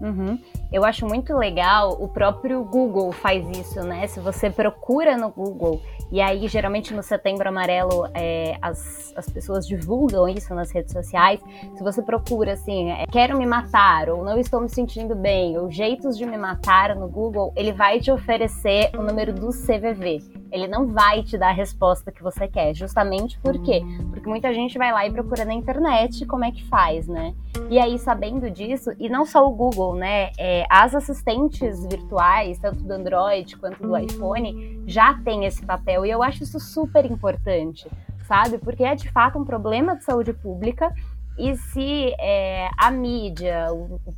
Uhum. 0.01 0.39
Eu 0.73 0.85
acho 0.85 1.07
muito 1.07 1.35
legal, 1.35 1.97
o 2.01 2.09
próprio 2.09 2.63
Google 2.65 3.13
faz 3.13 3.47
isso, 3.57 3.83
né? 3.83 4.07
Se 4.07 4.21
você 4.21 4.51
procura 4.51 5.17
no 5.17 5.31
Google 5.31 5.81
e 6.11 6.21
aí, 6.21 6.47
geralmente 6.47 6.95
no 6.95 7.03
Setembro 7.03 7.49
Amarelo, 7.49 8.09
é, 8.15 8.57
as, 8.63 9.13
as 9.17 9.29
pessoas 9.29 9.67
divulgam 9.67 10.29
isso 10.29 10.55
nas 10.55 10.71
redes 10.71 10.93
sociais. 10.93 11.41
Se 11.75 11.83
você 11.83 12.01
procura 12.01 12.53
assim, 12.53 12.91
é, 12.93 13.07
quero 13.11 13.37
me 13.37 13.45
matar, 13.45 14.09
ou 14.09 14.25
não 14.25 14.39
estou 14.39 14.61
me 14.61 14.69
sentindo 14.69 15.17
bem, 15.17 15.59
ou 15.59 15.71
jeitos 15.71 16.17
de 16.17 16.25
me 16.25 16.39
matar 16.39 16.95
no 16.95 17.09
Google, 17.09 17.53
ele 17.57 17.73
vai 17.73 17.99
te 17.99 18.11
oferecer 18.13 18.91
o 18.97 19.03
número 19.03 19.33
do 19.33 19.49
CVV. 19.49 20.23
Ele 20.53 20.69
não 20.69 20.87
vai 20.87 21.25
te 21.25 21.37
dar 21.37 21.49
a 21.49 21.53
resposta 21.53 22.13
que 22.13 22.23
você 22.23 22.47
quer. 22.47 22.73
Justamente 22.73 23.39
por 23.41 23.61
quê? 23.63 23.83
Porque 24.11 24.29
muita 24.29 24.55
gente 24.55 24.79
vai 24.79 24.93
lá 24.93 25.07
e 25.07 25.11
procura 25.11 25.45
na 25.45 25.53
internet 25.53 26.25
como 26.25 26.45
é 26.45 26.53
que 26.53 26.65
faz, 26.69 27.09
né? 27.09 27.35
E 27.69 27.81
aí, 27.81 27.99
sabendo 27.99 28.49
disso, 28.49 28.93
e 28.99 29.09
não 29.09 29.27
só 29.27 29.45
o 29.45 29.51
Google, 29.51 29.86
né? 29.95 30.31
É, 30.39 30.65
as 30.71 30.95
assistentes 30.95 31.87
virtuais, 31.87 32.59
tanto 32.59 32.83
do 32.83 32.93
Android 32.93 33.57
quanto 33.57 33.83
do 33.83 33.97
iPhone, 33.97 34.83
já 34.87 35.15
tem 35.15 35.45
esse 35.45 35.65
papel 35.65 36.05
e 36.05 36.11
eu 36.11 36.23
acho 36.23 36.43
isso 36.43 36.59
super 36.59 37.05
importante, 37.05 37.89
sabe? 38.27 38.59
Porque 38.59 38.85
é 38.85 38.95
de 38.95 39.11
fato 39.11 39.39
um 39.39 39.45
problema 39.45 39.97
de 39.97 40.05
saúde 40.05 40.33
pública. 40.33 40.93
E 41.39 41.55
se 41.55 42.15
é, 42.19 42.71
a 42.79 42.91
mídia, 42.91 43.67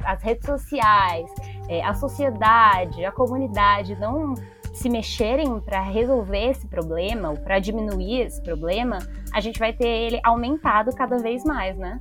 as 0.05 0.23
redes 0.23 0.47
sociais, 0.47 1.29
é, 1.69 1.83
a 1.83 1.93
sociedade, 1.93 3.05
a 3.05 3.11
comunidade 3.11 3.97
não 3.97 4.35
se 4.73 4.89
mexerem 4.89 5.59
para 5.61 5.81
resolver 5.81 6.51
esse 6.51 6.67
problema 6.69 7.31
ou 7.31 7.37
para 7.37 7.59
diminuir 7.59 8.21
esse 8.21 8.41
problema, 8.41 8.99
a 9.33 9.41
gente 9.41 9.59
vai 9.59 9.73
ter 9.73 9.89
ele 9.89 10.21
aumentado 10.23 10.95
cada 10.95 11.19
vez 11.19 11.43
mais, 11.45 11.77
né? 11.77 11.99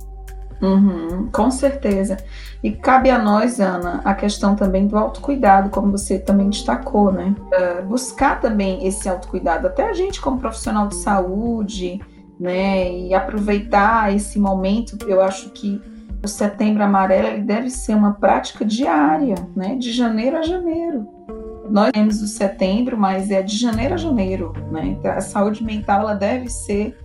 Uhum, 0.60 1.28
com 1.32 1.50
certeza. 1.50 2.16
E 2.62 2.72
cabe 2.72 3.10
a 3.10 3.18
nós, 3.18 3.60
Ana, 3.60 4.00
a 4.04 4.14
questão 4.14 4.56
também 4.56 4.86
do 4.86 4.98
autocuidado, 4.98 5.70
como 5.70 5.92
você 5.92 6.18
também 6.18 6.50
destacou, 6.50 7.12
né? 7.12 7.34
Uh, 7.38 7.86
buscar 7.86 8.40
também 8.40 8.86
esse 8.86 9.08
autocuidado, 9.08 9.68
até 9.68 9.88
a 9.88 9.92
gente 9.92 10.20
como 10.20 10.38
profissional 10.38 10.88
de 10.88 10.96
saúde, 10.96 12.00
né? 12.38 12.92
E 12.92 13.14
aproveitar 13.14 14.14
esse 14.14 14.38
momento, 14.38 14.98
eu 15.08 15.22
acho 15.22 15.50
que 15.50 15.80
o 16.22 16.26
setembro 16.26 16.82
amarelo 16.82 17.28
ele 17.28 17.42
deve 17.42 17.70
ser 17.70 17.94
uma 17.94 18.14
prática 18.14 18.64
diária, 18.64 19.36
né? 19.54 19.76
De 19.76 19.92
janeiro 19.92 20.36
a 20.36 20.42
janeiro. 20.42 21.06
Nós 21.70 21.90
temos 21.92 22.22
o 22.22 22.26
setembro, 22.26 22.96
mas 22.96 23.30
é 23.30 23.42
de 23.42 23.56
janeiro 23.56 23.94
a 23.94 23.98
janeiro, 23.98 24.52
né? 24.72 24.96
Então, 24.98 25.12
a 25.12 25.20
saúde 25.20 25.62
mental 25.62 26.00
ela 26.00 26.14
deve 26.14 26.48
ser 26.48 26.96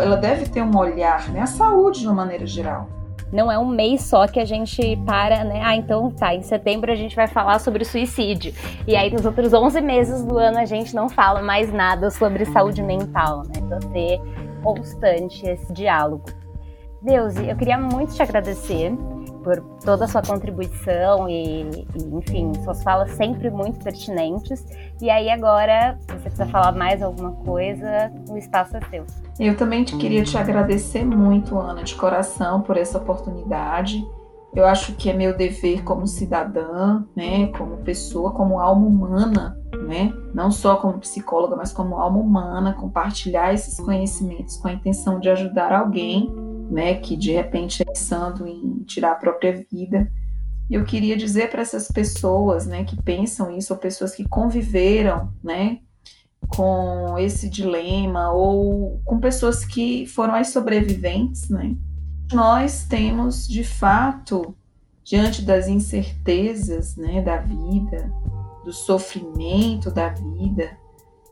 ela 0.00 0.16
deve 0.16 0.48
ter 0.48 0.62
um 0.62 0.76
olhar, 0.76 1.28
né? 1.30 1.40
A 1.40 1.46
saúde 1.46 2.00
de 2.00 2.06
uma 2.06 2.14
maneira 2.14 2.46
geral. 2.46 2.88
Não 3.32 3.50
é 3.50 3.58
um 3.58 3.66
mês 3.66 4.02
só 4.02 4.28
que 4.28 4.38
a 4.38 4.44
gente 4.44 4.96
para, 5.04 5.42
né? 5.42 5.60
Ah, 5.64 5.74
então 5.74 6.10
tá, 6.10 6.34
em 6.34 6.42
setembro 6.42 6.92
a 6.92 6.94
gente 6.94 7.16
vai 7.16 7.26
falar 7.26 7.58
sobre 7.58 7.84
suicídio. 7.84 8.54
E 8.86 8.94
aí 8.94 9.10
nos 9.10 9.24
outros 9.24 9.52
11 9.52 9.80
meses 9.80 10.24
do 10.24 10.38
ano 10.38 10.58
a 10.58 10.64
gente 10.64 10.94
não 10.94 11.08
fala 11.08 11.42
mais 11.42 11.72
nada 11.72 12.10
sobre 12.10 12.44
saúde 12.44 12.82
mental, 12.82 13.42
né? 13.44 13.54
Então 13.58 13.80
ser 13.90 14.20
constante 14.62 15.44
esse 15.46 15.72
diálogo. 15.72 16.24
Deus, 17.02 17.36
eu 17.36 17.56
queria 17.56 17.76
muito 17.76 18.14
te 18.14 18.22
agradecer 18.22 18.92
por 19.44 19.60
toda 19.84 20.06
a 20.06 20.08
sua 20.08 20.22
contribuição 20.22 21.28
e, 21.28 21.62
e, 21.94 22.16
enfim, 22.16 22.52
suas 22.64 22.82
falas 22.82 23.10
sempre 23.10 23.50
muito 23.50 23.78
pertinentes. 23.84 24.64
E 25.00 25.10
aí 25.10 25.28
agora, 25.30 25.98
se 26.00 26.16
você 26.16 26.30
quiser 26.30 26.48
falar 26.48 26.72
mais 26.72 27.02
alguma 27.02 27.32
coisa, 27.32 28.10
o 28.28 28.36
espaço 28.38 28.76
é 28.78 28.80
seu. 28.90 29.04
Eu 29.38 29.56
também 29.56 29.84
te 29.84 29.96
queria 29.96 30.24
te 30.24 30.38
agradecer 30.38 31.04
muito, 31.04 31.58
Ana, 31.58 31.84
de 31.84 31.94
coração, 31.94 32.62
por 32.62 32.76
essa 32.76 32.98
oportunidade. 32.98 34.02
Eu 34.54 34.64
acho 34.64 34.94
que 34.94 35.10
é 35.10 35.12
meu 35.12 35.36
dever 35.36 35.82
como 35.82 36.06
cidadã, 36.06 37.02
né, 37.14 37.48
como 37.58 37.78
pessoa, 37.78 38.30
como 38.30 38.60
alma 38.60 38.86
humana, 38.86 39.58
né, 39.88 40.12
não 40.32 40.48
só 40.48 40.76
como 40.76 41.00
psicóloga, 41.00 41.56
mas 41.56 41.72
como 41.72 41.96
alma 41.96 42.18
humana, 42.18 42.72
compartilhar 42.72 43.52
esses 43.52 43.80
conhecimentos 43.80 44.56
com 44.56 44.68
a 44.68 44.72
intenção 44.72 45.18
de 45.18 45.28
ajudar 45.28 45.72
alguém 45.72 46.32
né, 46.70 46.94
que 46.94 47.16
de 47.16 47.32
repente 47.32 47.82
é 47.82 47.84
pensando 47.84 48.46
em 48.46 48.82
tirar 48.84 49.12
a 49.12 49.16
própria 49.16 49.64
vida. 49.70 50.10
Eu 50.70 50.84
queria 50.84 51.16
dizer 51.16 51.50
para 51.50 51.62
essas 51.62 51.88
pessoas, 51.88 52.66
né, 52.66 52.84
que 52.84 53.00
pensam 53.02 53.50
isso, 53.56 53.72
ou 53.72 53.78
pessoas 53.78 54.14
que 54.14 54.28
conviveram, 54.28 55.32
né, 55.42 55.80
com 56.48 57.18
esse 57.18 57.48
dilema, 57.48 58.32
ou 58.32 59.00
com 59.04 59.18
pessoas 59.18 59.64
que 59.64 60.06
foram 60.06 60.34
as 60.34 60.48
sobreviventes, 60.48 61.48
né, 61.48 61.76
nós 62.32 62.84
temos 62.84 63.46
de 63.46 63.62
fato, 63.62 64.54
diante 65.02 65.42
das 65.42 65.68
incertezas, 65.68 66.96
né, 66.96 67.20
da 67.22 67.38
vida, 67.38 68.10
do 68.64 68.72
sofrimento 68.72 69.90
da 69.90 70.08
vida, 70.08 70.76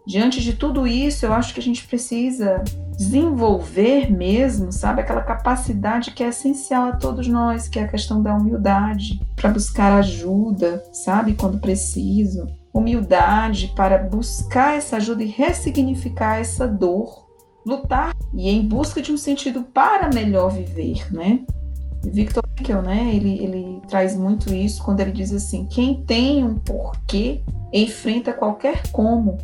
diante 0.06 0.40
de 0.40 0.52
tudo 0.52 0.86
isso, 0.86 1.24
eu 1.24 1.32
acho 1.32 1.54
que 1.54 1.60
a 1.60 1.62
gente 1.62 1.86
precisa 1.86 2.62
desenvolver 2.96 4.12
mesmo, 4.12 4.72
sabe, 4.72 5.00
aquela 5.00 5.22
capacidade 5.22 6.10
que 6.10 6.22
é 6.22 6.28
essencial 6.28 6.88
a 6.88 6.96
todos 6.96 7.26
nós, 7.26 7.68
que 7.68 7.78
é 7.78 7.84
a 7.84 7.88
questão 7.88 8.22
da 8.22 8.34
humildade, 8.34 9.20
para 9.36 9.50
buscar 9.50 9.98
ajuda, 9.98 10.82
sabe, 10.92 11.34
quando 11.34 11.58
preciso. 11.58 12.46
Humildade 12.72 13.72
para 13.76 13.98
buscar 13.98 14.76
essa 14.76 14.96
ajuda 14.96 15.22
e 15.22 15.26
ressignificar 15.26 16.38
essa 16.38 16.66
dor, 16.66 17.28
lutar 17.66 18.14
e 18.32 18.48
em 18.48 18.66
busca 18.66 19.00
de 19.00 19.12
um 19.12 19.16
sentido 19.16 19.62
para 19.62 20.08
melhor 20.08 20.50
viver, 20.50 21.12
né? 21.12 21.40
Victor 22.04 22.42
Frankl, 22.56 22.84
né, 22.84 23.14
ele, 23.14 23.38
ele 23.44 23.80
traz 23.88 24.16
muito 24.16 24.52
isso 24.52 24.82
quando 24.82 25.00
ele 25.00 25.12
diz 25.12 25.32
assim: 25.32 25.66
quem 25.66 26.02
tem 26.02 26.42
um 26.42 26.56
porquê 26.56 27.42
enfrenta 27.72 28.32
qualquer 28.32 28.90
como 28.90 29.38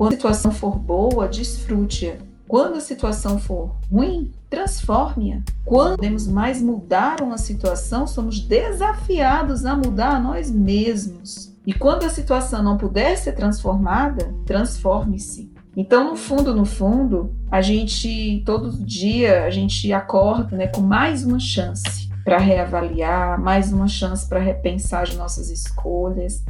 quando 0.00 0.14
a 0.14 0.16
situação 0.16 0.50
for 0.50 0.78
boa, 0.78 1.28
desfrute-a. 1.28 2.14
Quando 2.48 2.76
a 2.78 2.80
situação 2.80 3.38
for 3.38 3.76
ruim, 3.92 4.32
transforme-a. 4.48 5.42
Quando 5.62 5.96
podemos 5.96 6.26
mais 6.26 6.62
mudar 6.62 7.20
uma 7.20 7.36
situação, 7.36 8.06
somos 8.06 8.40
desafiados 8.40 9.66
a 9.66 9.76
mudar 9.76 10.16
a 10.16 10.18
nós 10.18 10.50
mesmos. 10.50 11.54
E 11.66 11.74
quando 11.74 12.04
a 12.04 12.08
situação 12.08 12.62
não 12.62 12.78
puder 12.78 13.14
ser 13.18 13.32
transformada, 13.32 14.34
transforme-se. 14.46 15.52
Então, 15.76 16.12
no 16.12 16.16
fundo, 16.16 16.54
no 16.54 16.64
fundo, 16.64 17.36
a 17.50 17.60
gente 17.60 18.42
todo 18.46 18.72
dia 18.82 19.44
a 19.44 19.50
gente 19.50 19.92
acorda, 19.92 20.56
né, 20.56 20.66
com 20.68 20.80
mais 20.80 21.26
uma 21.26 21.38
chance 21.38 22.08
para 22.24 22.38
reavaliar, 22.38 23.38
mais 23.38 23.70
uma 23.70 23.86
chance 23.86 24.26
para 24.26 24.40
repensar 24.40 25.02
as 25.02 25.14
nossas 25.14 25.50
escolhas, 25.50 26.42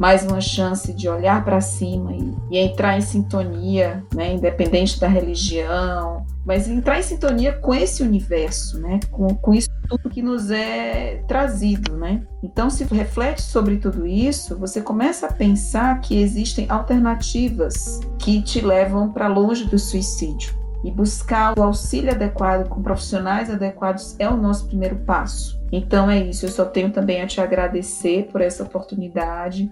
mais 0.00 0.24
uma 0.24 0.40
chance 0.40 0.94
de 0.94 1.10
olhar 1.10 1.44
para 1.44 1.60
cima 1.60 2.14
e, 2.14 2.34
e, 2.50 2.56
entrar 2.58 2.96
em 2.96 3.02
sintonia, 3.02 4.02
né, 4.14 4.32
independente 4.32 4.98
da 4.98 5.06
religião, 5.06 6.24
mas 6.42 6.66
entrar 6.66 6.98
em 6.98 7.02
sintonia 7.02 7.52
com 7.52 7.74
esse 7.74 8.02
universo, 8.02 8.80
né, 8.80 8.98
com, 9.10 9.28
com 9.34 9.52
isso 9.52 9.68
tudo 9.86 10.08
que 10.08 10.22
nos 10.22 10.50
é 10.50 11.22
trazido, 11.28 11.98
né. 11.98 12.22
Então, 12.42 12.70
se 12.70 12.82
reflete 12.84 13.42
sobre 13.42 13.76
tudo 13.76 14.06
isso, 14.06 14.56
você 14.58 14.80
começa 14.80 15.26
a 15.26 15.32
pensar 15.34 16.00
que 16.00 16.18
existem 16.18 16.64
alternativas 16.70 18.00
que 18.18 18.40
te 18.40 18.62
levam 18.62 19.12
para 19.12 19.28
longe 19.28 19.66
do 19.66 19.78
suicídio. 19.78 20.58
E 20.82 20.90
buscar 20.90 21.58
o 21.58 21.62
auxílio 21.62 22.10
adequado 22.10 22.66
com 22.70 22.82
profissionais 22.82 23.50
adequados 23.50 24.16
é 24.18 24.26
o 24.26 24.34
nosso 24.34 24.66
primeiro 24.66 24.96
passo. 25.00 25.60
Então 25.70 26.10
é 26.10 26.18
isso, 26.18 26.46
eu 26.46 26.48
só 26.48 26.64
tenho 26.64 26.90
também 26.90 27.20
a 27.20 27.26
te 27.26 27.38
agradecer 27.38 28.28
por 28.32 28.40
essa 28.40 28.62
oportunidade 28.62 29.70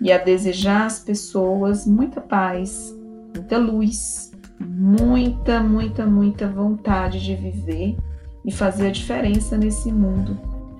e 0.00 0.12
a 0.12 0.18
desejar 0.18 0.86
às 0.86 1.00
pessoas 1.00 1.86
muita 1.86 2.20
paz, 2.20 2.94
muita 3.34 3.58
luz, 3.58 4.32
muita, 4.60 5.60
muita, 5.60 6.06
muita 6.06 6.48
vontade 6.48 7.20
de 7.20 7.34
viver 7.34 7.96
e 8.44 8.52
fazer 8.52 8.88
a 8.88 8.92
diferença 8.92 9.56
nesse 9.56 9.92
mundo. 9.92 10.38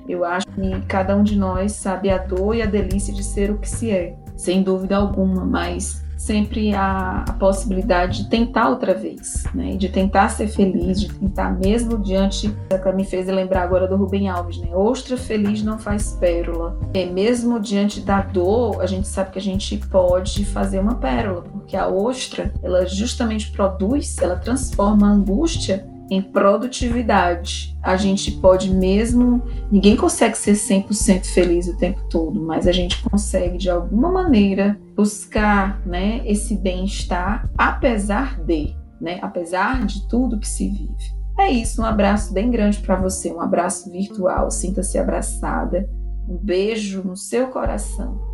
Eu 0.09 0.25
acho 0.25 0.47
que 0.47 0.87
cada 0.87 1.15
um 1.17 1.23
de 1.23 1.37
nós 1.37 1.73
sabe 1.73 2.11
a 2.11 2.19
dor 2.19 2.55
e 2.55 2.63
a 2.63 2.67
delícia 2.67 3.13
de 3.13 3.23
ser 3.23 3.51
o 3.51 3.59
que 3.59 3.69
se 3.69 3.91
é, 3.91 4.17
sem 4.37 4.63
dúvida 4.63 4.97
alguma, 4.97 5.45
mas 5.45 6.03
sempre 6.19 6.75
a, 6.75 7.25
a 7.27 7.33
possibilidade 7.35 8.25
de 8.25 8.29
tentar 8.29 8.69
outra 8.69 8.93
vez, 8.93 9.45
né? 9.55 9.77
De 9.77 9.89
tentar 9.89 10.29
ser 10.29 10.49
feliz, 10.49 11.01
de 11.01 11.09
tentar 11.15 11.51
mesmo 11.59 11.97
diante, 11.97 12.55
que 12.69 12.93
me 12.93 13.05
fez 13.05 13.27
lembrar 13.29 13.63
agora 13.63 13.87
do 13.87 13.97
Rubem 13.97 14.29
Alves, 14.29 14.59
né? 14.59 14.69
Ostra 14.75 15.17
feliz 15.17 15.63
não 15.63 15.79
faz 15.79 16.13
pérola. 16.13 16.79
E 16.93 17.07
mesmo 17.07 17.61
diante 17.61 18.01
da 18.01 18.21
dor, 18.21 18.83
a 18.83 18.87
gente 18.87 19.07
sabe 19.07 19.31
que 19.31 19.39
a 19.39 19.43
gente 19.43 19.79
pode 19.91 20.45
fazer 20.45 20.81
uma 20.81 20.97
pérola, 20.97 21.43
porque 21.43 21.77
a 21.77 21.87
ostra, 21.87 22.53
ela 22.63 22.85
justamente 22.85 23.51
produz, 23.53 24.19
ela 24.19 24.37
transforma 24.37 25.09
a 25.09 25.13
angústia 25.13 25.87
em 26.11 26.23
produtividade. 26.23 27.77
A 27.83 27.97
gente 27.97 28.33
pode 28.33 28.71
mesmo, 28.71 29.43
ninguém 29.71 29.97
consegue 29.97 30.37
ser 30.37 30.53
100% 30.53 31.27
feliz 31.27 31.69
o 31.69 31.77
tempo 31.77 32.01
todo, 32.09 32.41
mas 32.41 32.67
a 32.67 32.73
gente 32.73 33.03
consegue 33.03 33.59
de 33.59 33.71
alguma 33.71 34.11
maneira 34.11 34.79
buscar, 34.97 35.81
né, 35.87 36.23
esse 36.25 36.57
bem-estar 36.57 37.49
apesar 37.57 38.41
de, 38.41 38.75
né, 39.01 39.19
apesar 39.23 39.87
de 39.87 40.09
tudo 40.09 40.41
que 40.41 40.49
se 40.49 40.69
vive. 40.69 41.19
É 41.39 41.51
isso, 41.51 41.81
um 41.81 41.85
abraço 41.85 42.33
bem 42.33 42.51
grande 42.51 42.79
para 42.79 42.97
você, 42.97 43.31
um 43.31 43.41
abraço 43.41 43.91
virtual, 43.93 44.51
sinta-se 44.51 44.99
abraçada. 44.99 45.89
Um 46.29 46.37
beijo 46.37 47.03
no 47.03 47.17
seu 47.17 47.47
coração. 47.47 48.28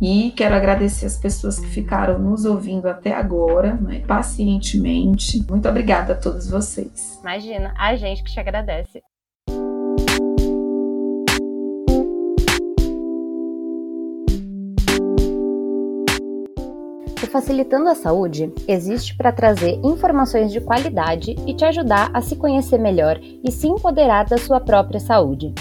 E 0.00 0.30
quero 0.30 0.54
agradecer 0.54 1.06
as 1.06 1.16
pessoas 1.16 1.58
que 1.58 1.66
ficaram 1.66 2.20
nos 2.20 2.44
ouvindo 2.44 2.86
até 2.86 3.12
agora, 3.12 3.74
né, 3.74 4.00
pacientemente. 4.06 5.44
Muito 5.48 5.68
obrigada 5.68 6.12
a 6.12 6.16
todos 6.16 6.48
vocês. 6.48 7.18
Imagina, 7.20 7.74
a 7.76 7.96
gente 7.96 8.22
que 8.22 8.30
te 8.30 8.38
agradece. 8.38 9.02
O 17.20 17.26
Facilitando 17.30 17.88
a 17.88 17.94
Saúde 17.96 18.52
existe 18.68 19.16
para 19.16 19.32
trazer 19.32 19.80
informações 19.84 20.52
de 20.52 20.60
qualidade 20.60 21.34
e 21.46 21.54
te 21.54 21.64
ajudar 21.64 22.10
a 22.14 22.22
se 22.22 22.36
conhecer 22.36 22.78
melhor 22.78 23.18
e 23.20 23.50
se 23.50 23.66
empoderar 23.66 24.26
da 24.26 24.38
sua 24.38 24.60
própria 24.60 25.00
saúde. 25.00 25.52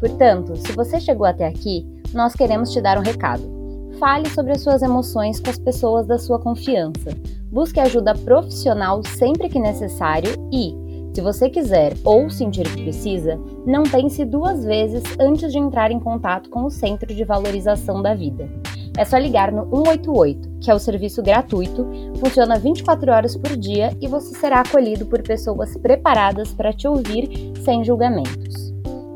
Portanto, 0.00 0.56
se 0.56 0.72
você 0.72 1.00
chegou 1.00 1.24
até 1.24 1.46
aqui, 1.46 1.86
nós 2.12 2.34
queremos 2.34 2.72
te 2.72 2.80
dar 2.80 2.98
um 2.98 3.02
recado. 3.02 3.55
Fale 3.98 4.28
sobre 4.28 4.52
as 4.52 4.60
suas 4.60 4.82
emoções 4.82 5.40
com 5.40 5.48
as 5.48 5.58
pessoas 5.58 6.06
da 6.06 6.18
sua 6.18 6.38
confiança. 6.38 7.10
Busque 7.50 7.80
ajuda 7.80 8.14
profissional 8.14 9.00
sempre 9.16 9.48
que 9.48 9.58
necessário 9.58 10.30
e, 10.52 10.74
se 11.14 11.22
você 11.22 11.48
quiser 11.48 11.94
ou 12.04 12.28
sentir 12.28 12.68
que 12.68 12.82
precisa, 12.82 13.40
não 13.64 13.84
pense 13.84 14.22
duas 14.22 14.64
vezes 14.64 15.02
antes 15.18 15.50
de 15.50 15.58
entrar 15.58 15.90
em 15.90 15.98
contato 15.98 16.50
com 16.50 16.64
o 16.64 16.70
Centro 16.70 17.14
de 17.14 17.24
Valorização 17.24 18.02
da 18.02 18.14
Vida. 18.14 18.50
É 18.98 19.04
só 19.04 19.16
ligar 19.16 19.50
no 19.50 19.62
188, 19.74 20.58
que 20.60 20.70
é 20.70 20.74
o 20.74 20.78
serviço 20.78 21.22
gratuito, 21.22 21.86
funciona 22.18 22.58
24 22.58 23.10
horas 23.10 23.34
por 23.34 23.56
dia 23.56 23.96
e 24.00 24.08
você 24.08 24.34
será 24.34 24.60
acolhido 24.60 25.06
por 25.06 25.22
pessoas 25.22 25.74
preparadas 25.78 26.52
para 26.52 26.72
te 26.72 26.86
ouvir 26.86 27.30
sem 27.64 27.82
julgamentos. 27.82 28.65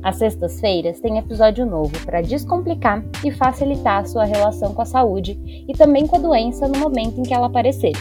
Às 0.03 0.17
sextas-feiras 0.17 1.01
tem 1.01 1.17
episódio 1.17 1.65
novo 1.65 1.99
para 2.05 2.21
descomplicar 2.21 3.03
e 3.25 3.31
facilitar 3.31 4.03
a 4.03 4.05
sua 4.05 4.25
relação 4.25 4.75
com 4.75 4.83
a 4.83 4.87
saúde 4.87 5.41
e 5.67 5.73
também 5.73 6.07
com 6.07 6.17
a 6.17 6.21
doença 6.21 6.69
no 6.69 6.79
momento 6.79 7.19
em 7.19 7.23
que 7.23 7.33
ela 7.33 7.47
aparecer. 7.47 7.95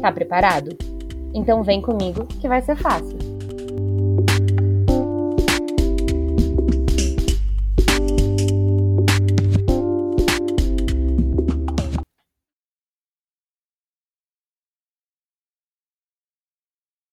Tá 0.00 0.12
preparado? 0.12 0.76
Então 1.36 1.62
vem 1.62 1.82
comigo 1.82 2.24
que 2.40 2.48
vai 2.48 2.62
ser 2.62 2.76
fácil. 2.76 3.15